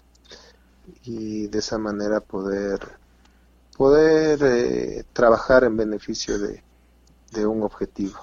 y 1.04 1.48
de 1.48 1.60
esa 1.60 1.78
manera 1.78 2.22
poder 2.22 2.80
poder 3.76 4.40
eh, 4.44 5.06
trabajar 5.14 5.64
en 5.64 5.78
beneficio 5.78 6.40
de, 6.40 6.64
de 7.32 7.46
un 7.46 7.64
objetivo. 7.64 8.20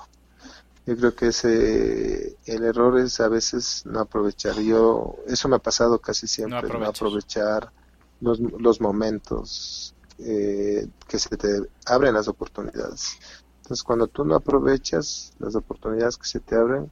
Yo 0.86 0.96
creo 0.96 1.14
que 1.14 1.28
ese 1.28 2.36
el 2.44 2.64
error 2.64 2.98
es 2.98 3.20
a 3.20 3.28
veces 3.28 3.84
no 3.86 4.00
aprovechar. 4.00 4.58
Yo 4.60 5.16
eso 5.26 5.48
me 5.48 5.56
ha 5.56 5.60
pasado 5.60 6.00
casi 6.00 6.26
siempre, 6.26 6.68
no, 6.68 6.86
aprovechar 6.86 7.70
los, 8.20 8.40
los 8.40 8.80
momentos 8.80 9.94
eh, 10.18 10.88
que 11.06 11.18
se 11.18 11.36
te 11.36 11.60
abren 11.86 12.14
las 12.14 12.28
oportunidades. 12.28 13.18
Entonces, 13.58 13.82
cuando 13.84 14.08
tú 14.08 14.24
no 14.24 14.34
aprovechas 14.34 15.32
las 15.38 15.54
oportunidades 15.54 16.16
que 16.16 16.26
se 16.26 16.40
te 16.40 16.56
abren, 16.56 16.90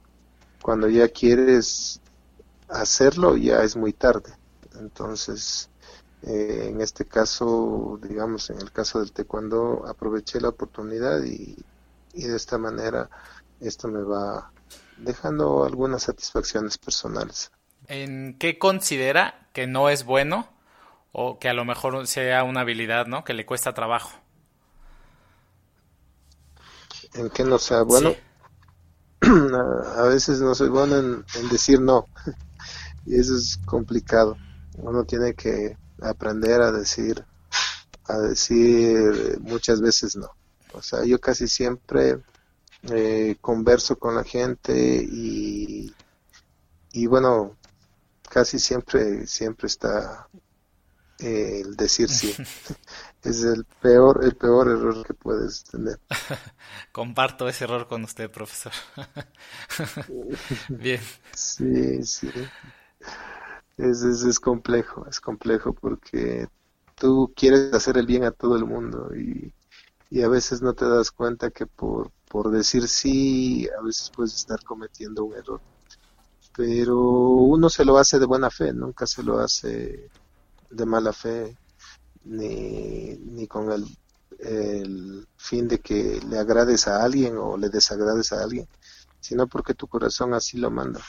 cuando 0.62 0.88
ya 0.88 1.08
quieres 1.08 2.00
hacerlo, 2.68 3.36
ya 3.36 3.62
es 3.62 3.74
muy 3.74 3.92
tarde. 3.92 4.32
Entonces, 4.78 5.69
eh, 6.22 6.68
en 6.70 6.80
este 6.80 7.06
caso, 7.06 7.98
digamos, 8.02 8.50
en 8.50 8.60
el 8.60 8.72
caso 8.72 9.00
del 9.00 9.12
taekwondo, 9.12 9.84
aproveché 9.86 10.40
la 10.40 10.50
oportunidad 10.50 11.22
y, 11.22 11.56
y 12.12 12.22
de 12.24 12.36
esta 12.36 12.58
manera 12.58 13.08
esto 13.60 13.88
me 13.88 14.02
va 14.02 14.50
dejando 14.98 15.64
algunas 15.64 16.04
satisfacciones 16.04 16.78
personales. 16.78 17.50
¿En 17.86 18.36
qué 18.38 18.58
considera 18.58 19.48
que 19.52 19.66
no 19.66 19.88
es 19.88 20.04
bueno 20.04 20.48
o 21.12 21.38
que 21.38 21.48
a 21.48 21.54
lo 21.54 21.64
mejor 21.64 22.06
sea 22.06 22.44
una 22.44 22.60
habilidad, 22.60 23.06
¿no? 23.06 23.24
Que 23.24 23.34
le 23.34 23.46
cuesta 23.46 23.74
trabajo. 23.74 24.10
¿En 27.14 27.30
qué 27.30 27.44
no 27.44 27.58
sea 27.58 27.82
bueno? 27.82 28.14
a 29.96 30.02
veces 30.02 30.40
no 30.40 30.54
soy 30.54 30.68
bueno 30.68 30.96
en, 30.96 31.24
decir 31.50 31.80
no 31.80 32.06
y 33.06 33.18
eso 33.18 33.36
es 33.36 33.58
complicado. 33.66 34.36
Uno 34.78 35.04
tiene 35.04 35.34
que 35.34 35.76
aprender 36.02 36.60
a 36.62 36.72
decir 36.72 37.24
a 38.06 38.18
decir 38.18 39.38
muchas 39.40 39.80
veces 39.80 40.16
no. 40.16 40.30
O 40.72 40.82
sea, 40.82 41.04
yo 41.04 41.20
casi 41.20 41.46
siempre 41.48 42.18
eh, 42.90 43.36
converso 43.40 43.98
con 43.98 44.14
la 44.14 44.24
gente 44.24 44.72
y, 44.74 45.94
y 46.92 47.06
bueno, 47.06 47.56
casi 48.28 48.58
siempre 48.58 49.26
siempre 49.26 49.66
está 49.66 50.28
el 51.18 51.76
decir 51.76 52.08
sí. 52.08 52.34
es 53.22 53.42
el 53.42 53.64
peor, 53.64 54.24
el 54.24 54.34
peor 54.36 54.68
error 54.68 55.06
que 55.06 55.14
puedes 55.14 55.64
tener. 55.64 55.98
Comparto 56.92 57.48
ese 57.48 57.64
error 57.64 57.86
con 57.86 58.04
usted, 58.04 58.30
profesor. 58.30 58.72
Bien. 60.68 61.00
Sí, 61.34 62.02
sí. 62.04 62.30
Es, 63.80 64.02
es, 64.02 64.40
complejo, 64.40 65.06
es 65.08 65.20
complejo 65.20 65.72
porque 65.72 66.48
tú 66.96 67.32
quieres 67.34 67.72
hacer 67.72 67.96
el 67.96 68.06
bien 68.06 68.24
a 68.24 68.30
todo 68.30 68.56
el 68.56 68.64
mundo 68.64 69.10
y, 69.16 69.52
y 70.10 70.22
a 70.22 70.28
veces 70.28 70.60
no 70.60 70.74
te 70.74 70.86
das 70.86 71.10
cuenta 71.10 71.50
que 71.50 71.66
por, 71.66 72.10
por 72.28 72.50
decir 72.50 72.86
sí, 72.88 73.68
a 73.78 73.82
veces 73.82 74.10
puedes 74.14 74.34
estar 74.34 74.62
cometiendo 74.64 75.24
un 75.24 75.34
error. 75.34 75.60
Pero 76.56 77.00
uno 77.00 77.70
se 77.70 77.84
lo 77.84 77.96
hace 77.96 78.18
de 78.18 78.26
buena 78.26 78.50
fe, 78.50 78.72
nunca 78.72 79.06
se 79.06 79.22
lo 79.22 79.38
hace 79.38 80.10
de 80.70 80.86
mala 80.86 81.12
fe, 81.12 81.56
ni, 82.24 83.16
ni 83.16 83.46
con 83.46 83.70
el, 83.72 83.86
fin 85.36 85.68
de 85.68 85.80
que 85.80 86.20
le 86.28 86.38
agrades 86.38 86.86
a 86.86 87.02
alguien 87.02 87.36
o 87.36 87.56
le 87.56 87.68
desagrades 87.68 88.32
a 88.32 88.42
alguien, 88.42 88.66
sino 89.20 89.46
porque 89.46 89.74
tu 89.74 89.86
corazón 89.86 90.32
así 90.34 90.56
lo 90.56 90.70
manda. 90.70 91.00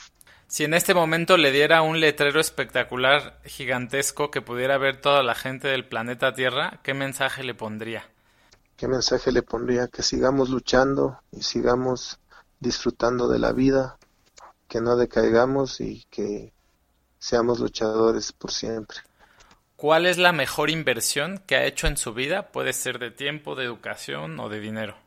Si 0.52 0.64
en 0.64 0.74
este 0.74 0.92
momento 0.92 1.38
le 1.38 1.50
diera 1.50 1.80
un 1.80 1.98
letrero 1.98 2.38
espectacular, 2.38 3.40
gigantesco, 3.42 4.30
que 4.30 4.42
pudiera 4.42 4.76
ver 4.76 5.00
toda 5.00 5.22
la 5.22 5.34
gente 5.34 5.68
del 5.68 5.88
planeta 5.88 6.34
Tierra, 6.34 6.80
¿qué 6.82 6.92
mensaje 6.92 7.42
le 7.42 7.54
pondría? 7.54 8.04
¿Qué 8.76 8.86
mensaje 8.86 9.32
le 9.32 9.40
pondría? 9.40 9.88
Que 9.88 10.02
sigamos 10.02 10.50
luchando 10.50 11.18
y 11.30 11.42
sigamos 11.42 12.18
disfrutando 12.60 13.28
de 13.28 13.38
la 13.38 13.52
vida, 13.52 13.96
que 14.68 14.82
no 14.82 14.96
decaigamos 14.96 15.80
y 15.80 16.04
que 16.10 16.52
seamos 17.18 17.58
luchadores 17.58 18.32
por 18.32 18.50
siempre. 18.50 18.98
¿Cuál 19.76 20.04
es 20.04 20.18
la 20.18 20.32
mejor 20.32 20.68
inversión 20.68 21.42
que 21.46 21.56
ha 21.56 21.64
hecho 21.64 21.86
en 21.86 21.96
su 21.96 22.12
vida? 22.12 22.52
Puede 22.52 22.74
ser 22.74 22.98
de 22.98 23.10
tiempo, 23.10 23.54
de 23.54 23.64
educación 23.64 24.38
o 24.38 24.50
de 24.50 24.60
dinero. 24.60 24.98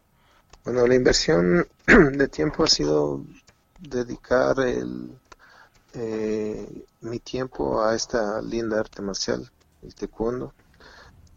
Bueno, 0.64 0.88
la 0.88 0.96
inversión 0.96 1.68
de 1.86 2.28
tiempo 2.30 2.64
ha 2.64 2.68
sido 2.68 3.24
dedicar 3.78 4.60
el, 4.60 5.12
eh, 5.96 6.86
mi 7.02 7.20
tiempo 7.20 7.82
a 7.82 7.96
esta 7.96 8.42
linda 8.42 8.80
arte 8.80 9.02
marcial, 9.02 9.50
el 9.82 9.96
taekwondo, 9.96 10.54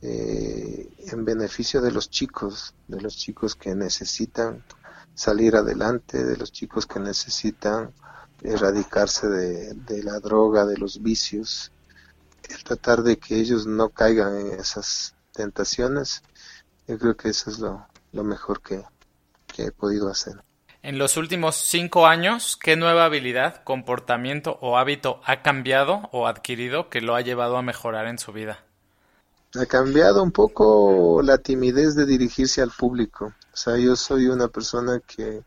eh, 0.03 0.89
en 1.13 1.25
beneficio 1.25 1.81
de 1.81 1.91
los 1.91 2.11
chicos, 2.11 2.75
de 2.87 3.01
los 3.01 3.17
chicos 3.17 3.55
que 3.55 3.75
necesitan 3.75 4.65
salir 5.15 5.57
adelante, 5.57 6.25
de 6.25 6.37
los 6.37 6.53
chicos 6.53 6.87
que 6.87 7.01
necesitan 7.01 7.93
erradicarse 8.43 9.29
de, 9.29 9.75
de 9.75 10.03
la 10.03 10.21
droga, 10.21 10.65
de 10.67 10.77
los 10.77 11.03
vicios, 11.03 11.73
el 12.49 12.63
tratar 12.65 13.03
de 13.03 13.19
que 13.19 13.37
ellos 13.37 13.67
no 13.67 13.91
caigan 13.91 14.37
en 14.37 14.61
esas 14.61 15.15
tentaciones, 15.33 16.23
yo 16.87 16.99
creo 16.99 17.17
que 17.17 17.29
eso 17.29 17.51
es 17.51 17.59
lo, 17.59 17.87
mejor 18.25 18.63
que, 18.63 18.83
he 19.59 19.73
podido 19.73 20.09
hacer. 20.09 20.43
En 20.83 20.97
los 20.97 21.17
últimos 21.17 21.57
cinco 21.57 22.07
años, 22.07 22.57
¿qué 22.57 22.77
nueva 22.77 23.05
habilidad, 23.05 23.63
comportamiento 23.65 24.59
o 24.61 24.79
hábito 24.79 25.21
ha 25.25 25.43
cambiado 25.43 26.09
o 26.13 26.27
adquirido 26.27 26.89
que 26.89 27.01
lo 27.01 27.15
ha 27.17 27.21
llevado 27.21 27.57
a 27.57 27.63
mejorar 27.63 28.07
en 28.07 28.19
su 28.19 28.33
vida? 28.33 28.65
Ha 29.55 29.67
cambiado 29.67 30.23
un 30.23 30.31
poco 30.31 31.21
la 31.23 31.39
timidez 31.39 31.95
de 31.97 32.07
dirigirse 32.07 32.63
al 32.63 32.71
público. 32.71 33.33
O 33.53 33.57
sea, 33.57 33.77
yo 33.77 33.97
soy 33.97 34.27
una 34.27 34.49
persona 34.49 35.01
que, 35.01 35.43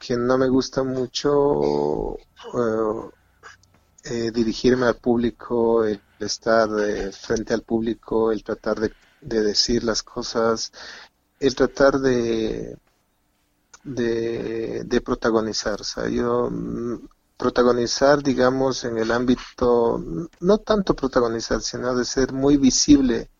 que 0.00 0.16
no 0.16 0.36
me 0.38 0.48
gusta 0.48 0.82
mucho 0.82 2.16
eh, 2.16 3.10
eh, 4.04 4.30
dirigirme 4.32 4.86
al 4.86 4.96
público, 4.96 5.84
el 5.84 6.00
estar 6.18 6.68
eh, 6.80 7.12
frente 7.12 7.54
al 7.54 7.62
público, 7.62 8.32
el 8.32 8.42
tratar 8.42 8.80
de, 8.80 8.92
decir 9.20 9.84
las 9.84 10.02
cosas, 10.02 10.72
el 11.38 11.54
tratar 11.54 12.00
de, 12.00 12.76
de, 13.84 15.02
protagonizar. 15.04 15.80
O 15.80 15.84
sea, 15.84 16.08
yo 16.08 16.48
mm, 16.50 17.08
protagonizar, 17.36 18.22
digamos, 18.22 18.84
en 18.84 18.98
el 18.98 19.10
ámbito, 19.10 20.02
no 20.40 20.58
tanto 20.58 20.94
protagonizar, 20.94 21.60
sino 21.60 21.94
de 21.94 22.04
ser 22.04 22.32
muy 22.32 22.56
visible. 22.56 23.30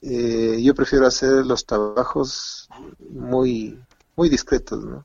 Eh, 0.00 0.60
yo 0.62 0.74
prefiero 0.74 1.06
hacer 1.06 1.44
los 1.46 1.66
trabajos 1.66 2.68
muy, 3.10 3.80
muy 4.16 4.28
discretos, 4.28 4.84
¿no? 4.84 5.04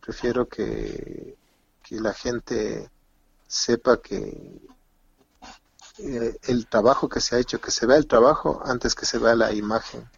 prefiero 0.00 0.46
que, 0.46 1.36
que 1.82 2.00
la 2.00 2.12
gente 2.12 2.88
sepa 3.48 4.00
que 4.00 4.60
eh, 5.98 6.38
el 6.44 6.66
trabajo 6.66 7.08
que 7.08 7.20
se 7.20 7.36
ha 7.36 7.38
hecho, 7.38 7.60
que 7.60 7.70
se 7.70 7.86
vea 7.86 7.96
el 7.96 8.06
trabajo 8.06 8.62
antes 8.64 8.94
que 8.94 9.06
se 9.06 9.18
vea 9.18 9.34
la 9.34 9.52
imagen. 9.52 10.08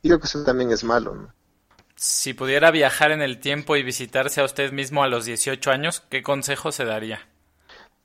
Y 0.00 0.08
creo 0.08 0.20
que 0.20 0.26
eso 0.26 0.44
también 0.44 0.70
es 0.70 0.84
malo. 0.84 1.32
Si 1.96 2.34
pudiera 2.34 2.70
viajar 2.70 3.12
en 3.12 3.22
el 3.22 3.38
tiempo 3.38 3.76
y 3.76 3.82
visitarse 3.82 4.40
a 4.40 4.44
usted 4.44 4.72
mismo 4.72 5.02
a 5.02 5.08
los 5.08 5.24
18 5.24 5.70
años, 5.70 6.02
¿qué 6.10 6.22
consejos 6.22 6.74
se 6.74 6.84
daría? 6.84 7.28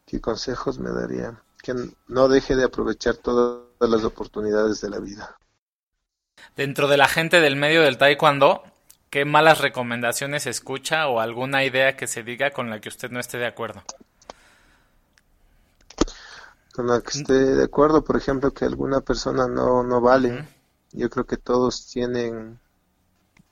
¿Qué 0.06 0.22
consejos 0.22 0.80
me 0.80 0.92
daría? 0.92 1.42
Que 1.62 1.74
no 2.08 2.28
deje 2.28 2.56
de 2.56 2.64
aprovechar 2.64 3.16
todas 3.18 3.66
las 3.80 4.04
oportunidades 4.04 4.82
de 4.82 4.90
la 4.90 5.00
vida. 5.00 5.38
Dentro 6.56 6.88
de 6.88 6.98
la 6.98 7.08
gente 7.08 7.42
del 7.42 7.56
medio 7.56 7.82
del 7.82 7.98
taekwondo, 7.98 8.64
¿qué 9.10 9.26
malas 9.26 9.60
recomendaciones 9.60 10.46
escucha 10.46 11.08
o 11.08 11.20
alguna 11.20 11.64
idea 11.64 11.98
que 11.98 12.08
se 12.08 12.24
diga 12.24 12.52
con 12.52 12.70
la 12.70 12.80
que 12.80 12.90
usted 12.90 13.12
no 13.12 13.20
esté 13.20 13.38
de 13.38 13.48
acuerdo? 13.48 13.84
con 16.80 16.88
la 16.88 17.02
que 17.02 17.18
esté 17.18 17.34
de 17.34 17.64
acuerdo, 17.66 18.06
por 18.06 18.16
ejemplo, 18.16 18.54
que 18.54 18.64
alguna 18.64 19.02
persona 19.02 19.50
no, 19.50 19.84
no 19.84 20.00
vale. 20.00 20.48
Yo 20.94 21.10
creo 21.10 21.26
que 21.26 21.36
todos 21.36 21.88
tienen, 21.88 22.58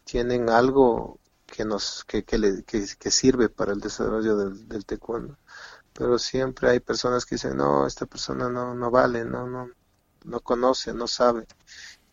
tienen 0.08 0.50
algo 0.50 1.20
que 1.46 1.66
nos 1.66 2.06
que, 2.06 2.24
que, 2.24 2.38
le, 2.38 2.64
que, 2.64 3.12
sirve 3.12 3.50
para 3.50 3.74
el 3.74 3.82
desarrollo 3.82 4.38
del, 4.38 4.68
del 4.68 4.86
taekwondo. 4.86 5.38
pero 5.94 6.18
siempre 6.20 6.70
hay 6.70 6.80
personas 6.80 7.26
que 7.26 7.36
dicen, 7.36 7.58
no, 7.58 7.86
esta 7.88 8.06
persona 8.06 8.50
no, 8.50 8.74
no 8.74 8.92
vale, 8.92 9.26
no, 9.26 9.48
no, 9.48 9.70
no 10.26 10.40
conoce, 10.42 10.94
no 10.94 11.08
sabe. 11.08 11.48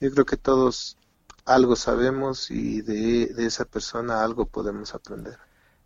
Yo 0.01 0.11
creo 0.13 0.27
que 0.27 0.37
todos 0.37 0.99
algo 1.45 1.77
sabemos 1.77 2.51
y 2.51 2.83
de, 2.83 3.27
de 3.35 3.47
esa 3.47 3.65
persona 3.65 4.25
algo 4.25 4.47
podemos 4.47 4.95
aprender. 4.95 5.39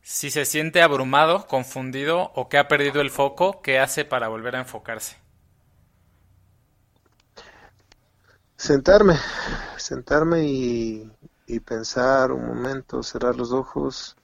Si 0.02 0.30
se 0.30 0.46
siente 0.46 0.80
abrumado, 0.82 1.46
confundido 1.46 2.32
o 2.34 2.48
que 2.48 2.58
ha 2.58 2.68
perdido 2.68 3.00
el 3.02 3.10
foco, 3.10 3.60
¿qué 3.62 3.78
hace 3.78 4.04
para 4.04 4.28
volver 4.28 4.56
a 4.56 4.60
enfocarse? 4.60 5.16
Sentarme, 8.56 9.18
sentarme 9.76 10.44
y, 10.44 11.10
y 11.48 11.60
pensar 11.60 12.30
un 12.30 12.46
momento, 12.46 13.02
cerrar 13.02 13.34
los 13.34 13.52
ojos 13.52 14.16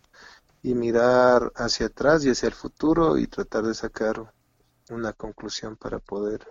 y 0.63 0.75
mirar 0.75 1.51
hacia 1.57 1.87
atrás 1.87 2.25
y 2.25 2.31
hacia 2.31 2.49
el 2.49 2.55
futuro 2.55 3.17
y 3.17 3.27
tratar 3.27 3.65
de 3.65 3.75
sacar 3.75 4.33
una 4.91 5.15
conclusión 5.15 5.77
para 5.77 5.99
poder 5.99 6.47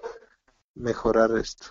mejorar 0.73 1.37
esto. 1.37 1.67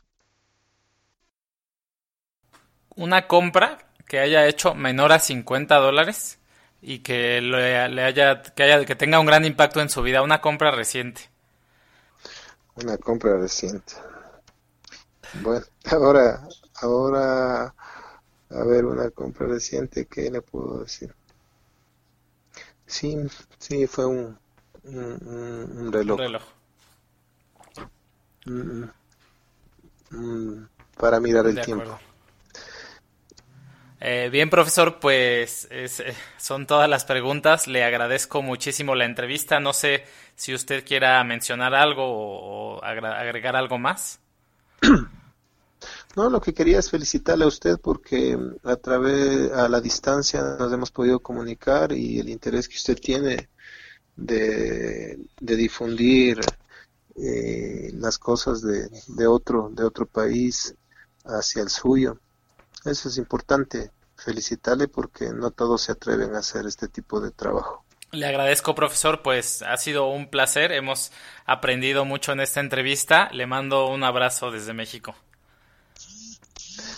Una 2.94 3.26
compra 3.26 3.78
que 4.06 4.20
haya 4.20 4.46
hecho 4.46 4.74
menor 4.74 5.12
a 5.12 5.18
50 5.18 5.76
dólares 5.76 6.38
y 6.80 7.00
que 7.00 7.40
le, 7.40 7.78
haya, 8.02 8.42
que 8.42 8.62
haya 8.62 8.84
que 8.84 8.94
tenga 8.94 9.18
un 9.18 9.26
gran 9.26 9.44
impacto 9.44 9.80
en 9.80 9.88
su 9.88 10.02
vida, 10.02 10.22
una 10.22 10.40
compra 10.40 10.70
reciente. 10.70 11.28
Una 12.76 12.96
compra 12.98 13.36
reciente. 13.36 13.94
Bueno, 15.42 15.64
ahora, 15.90 16.46
ahora, 16.80 17.74
a 18.54 18.64
ver, 18.64 18.84
una 18.84 19.10
compra 19.10 19.46
reciente, 19.46 20.06
¿qué 20.06 20.30
le 20.30 20.42
puedo 20.42 20.82
decir? 20.82 21.14
Sí, 22.86 23.16
sí, 23.58 23.86
fue 23.86 24.06
un, 24.06 24.38
un, 24.84 25.92
reloj. 25.92 26.18
Un 26.18 26.18
reloj. 26.18 26.42
Mm, 28.44 28.84
mm, 30.10 30.68
para 30.98 31.20
mirar 31.20 31.46
el 31.46 31.60
tiempo. 31.60 31.98
Eh, 34.04 34.30
bien, 34.32 34.50
profesor, 34.50 34.98
pues 34.98 35.68
eh, 35.70 35.88
son 36.36 36.66
todas 36.66 36.88
las 36.88 37.04
preguntas. 37.04 37.68
Le 37.68 37.84
agradezco 37.84 38.42
muchísimo 38.42 38.96
la 38.96 39.04
entrevista. 39.04 39.60
No 39.60 39.72
sé 39.72 40.04
si 40.34 40.52
usted 40.52 40.84
quiera 40.84 41.22
mencionar 41.22 41.72
algo 41.72 42.04
o, 42.04 42.82
agregar 42.82 43.54
algo 43.54 43.78
más. 43.78 44.20
No, 46.14 46.28
lo 46.28 46.40
que 46.40 46.52
quería 46.52 46.78
es 46.78 46.90
felicitarle 46.90 47.44
a 47.44 47.48
usted 47.48 47.78
porque 47.80 48.38
a 48.64 48.76
través, 48.76 49.50
a 49.52 49.68
la 49.68 49.80
distancia 49.80 50.42
nos 50.58 50.72
hemos 50.72 50.90
podido 50.90 51.20
comunicar 51.20 51.92
y 51.92 52.18
el 52.18 52.28
interés 52.28 52.68
que 52.68 52.76
usted 52.76 52.98
tiene 52.98 53.48
de, 54.14 55.18
difundir 55.40 56.40
eh, 57.16 57.90
las 57.94 58.18
cosas 58.18 58.60
de, 58.60 58.90
de, 59.08 59.26
otro, 59.26 59.70
de 59.72 59.84
otro 59.84 60.04
país 60.04 60.74
hacia 61.24 61.62
el 61.62 61.70
suyo. 61.70 62.18
Eso 62.84 63.08
es 63.08 63.16
importante, 63.16 63.90
felicitarle 64.16 64.88
porque 64.88 65.30
no 65.30 65.50
todos 65.50 65.82
se 65.82 65.92
atreven 65.92 66.34
a 66.34 66.40
hacer 66.40 66.66
este 66.66 66.88
tipo 66.88 67.20
de 67.20 67.30
trabajo. 67.30 67.84
Le 68.10 68.26
agradezco, 68.26 68.74
profesor, 68.74 69.22
pues 69.22 69.62
ha 69.62 69.78
sido 69.78 70.08
un 70.08 70.28
placer, 70.28 70.72
hemos 70.72 71.10
aprendido 71.46 72.04
mucho 72.04 72.32
en 72.32 72.40
esta 72.40 72.60
entrevista. 72.60 73.30
Le 73.32 73.46
mando 73.46 73.88
un 73.88 74.04
abrazo 74.04 74.50
desde 74.50 74.74
México. 74.74 75.14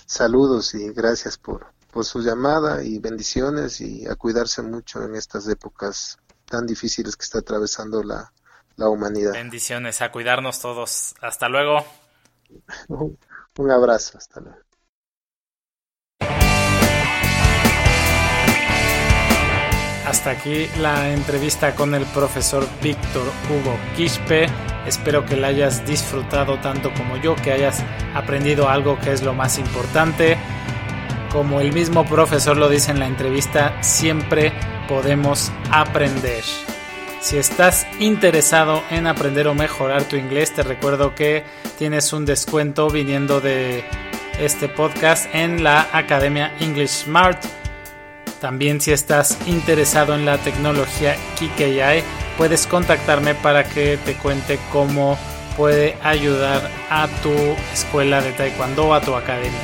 Saludos 0.06 0.74
y 0.74 0.90
gracias 0.92 1.38
por, 1.38 1.66
por 1.90 2.04
su 2.04 2.20
llamada 2.20 2.82
y 2.82 2.98
bendiciones 2.98 3.80
y 3.80 4.06
a 4.06 4.16
cuidarse 4.16 4.62
mucho 4.62 5.02
en 5.02 5.14
estas 5.14 5.48
épocas 5.48 6.18
tan 6.44 6.66
difíciles 6.66 7.16
que 7.16 7.24
está 7.24 7.38
atravesando 7.38 8.02
la, 8.02 8.32
la 8.76 8.88
humanidad. 8.88 9.32
Bendiciones, 9.32 10.02
a 10.02 10.10
cuidarnos 10.10 10.60
todos. 10.60 11.14
Hasta 11.20 11.48
luego. 11.48 11.84
un 12.88 13.70
abrazo, 13.70 14.18
hasta 14.18 14.40
luego. 14.40 14.63
Hasta 20.14 20.30
aquí 20.30 20.68
la 20.78 21.10
entrevista 21.10 21.74
con 21.74 21.92
el 21.92 22.04
profesor 22.04 22.64
Víctor 22.80 23.26
Hugo 23.50 23.76
Quispe. 23.96 24.46
Espero 24.86 25.26
que 25.26 25.36
la 25.36 25.48
hayas 25.48 25.84
disfrutado 25.84 26.60
tanto 26.60 26.94
como 26.94 27.16
yo, 27.16 27.34
que 27.34 27.50
hayas 27.50 27.82
aprendido 28.14 28.68
algo 28.68 28.96
que 29.00 29.10
es 29.10 29.24
lo 29.24 29.34
más 29.34 29.58
importante. 29.58 30.38
Como 31.32 31.60
el 31.60 31.72
mismo 31.72 32.06
profesor 32.06 32.56
lo 32.56 32.68
dice 32.68 32.92
en 32.92 33.00
la 33.00 33.08
entrevista, 33.08 33.82
siempre 33.82 34.52
podemos 34.86 35.50
aprender. 35.72 36.44
Si 37.20 37.36
estás 37.36 37.84
interesado 37.98 38.84
en 38.92 39.08
aprender 39.08 39.48
o 39.48 39.54
mejorar 39.56 40.04
tu 40.04 40.14
inglés, 40.14 40.54
te 40.54 40.62
recuerdo 40.62 41.16
que 41.16 41.42
tienes 41.76 42.12
un 42.12 42.24
descuento 42.24 42.88
viniendo 42.88 43.40
de 43.40 43.84
este 44.38 44.68
podcast 44.68 45.26
en 45.34 45.64
la 45.64 45.88
Academia 45.92 46.54
English 46.60 47.02
Smart 47.02 47.63
también 48.44 48.78
si 48.78 48.92
estás 48.92 49.38
interesado 49.46 50.14
en 50.14 50.26
la 50.26 50.36
tecnología 50.36 51.16
KKI, 51.36 52.04
puedes 52.36 52.66
contactarme 52.66 53.34
para 53.34 53.64
que 53.64 53.96
te 54.04 54.16
cuente 54.16 54.58
cómo 54.70 55.16
puede 55.56 55.96
ayudar 56.02 56.70
a 56.90 57.08
tu 57.22 57.32
escuela 57.72 58.20
de 58.20 58.32
taekwondo 58.32 58.92
a 58.92 59.00
tu 59.00 59.14
academia. 59.14 59.58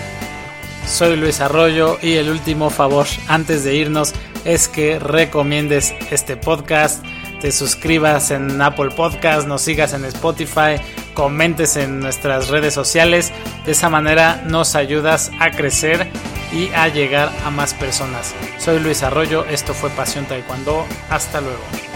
Soy 0.86 1.16
Luis 1.16 1.43
Arroyo 1.43 1.98
y 2.01 2.15
el 2.15 2.31
último 2.31 2.70
favor 2.70 3.07
antes 3.28 3.65
de 3.65 3.74
irnos 3.74 4.15
es 4.47 4.66
que 4.66 4.98
recomiendes 4.98 5.93
este 6.11 6.39
podcast, 6.39 7.05
te 7.41 7.53
suscribas 7.53 8.31
en 8.31 8.61
Apple 8.61 8.91
Podcast, 8.91 9.49
nos 9.49 9.62
sigas 9.62 9.95
en 9.95 10.05
Spotify, 10.05 10.77
comentes 11.15 11.77
en 11.77 12.01
nuestras 12.01 12.49
redes 12.49 12.75
sociales. 12.75 13.33
De 13.65 13.73
esa 13.73 13.89
manera 13.89 14.43
nos 14.47 14.75
ayudas 14.75 15.31
a 15.41 15.51
crecer 15.51 16.07
y 16.53 16.69
a 16.75 16.89
llegar 16.89 17.31
a 17.45 17.51
más 17.51 17.75
personas. 17.75 18.35
Soy 18.59 18.79
Luis 18.81 19.03
Arroyo, 19.03 19.45
esto 19.47 19.75
fue 19.75 19.91
Pasión 19.91 20.27
Taekwondo, 20.27 20.87
hasta 21.09 21.41
luego. 21.41 21.90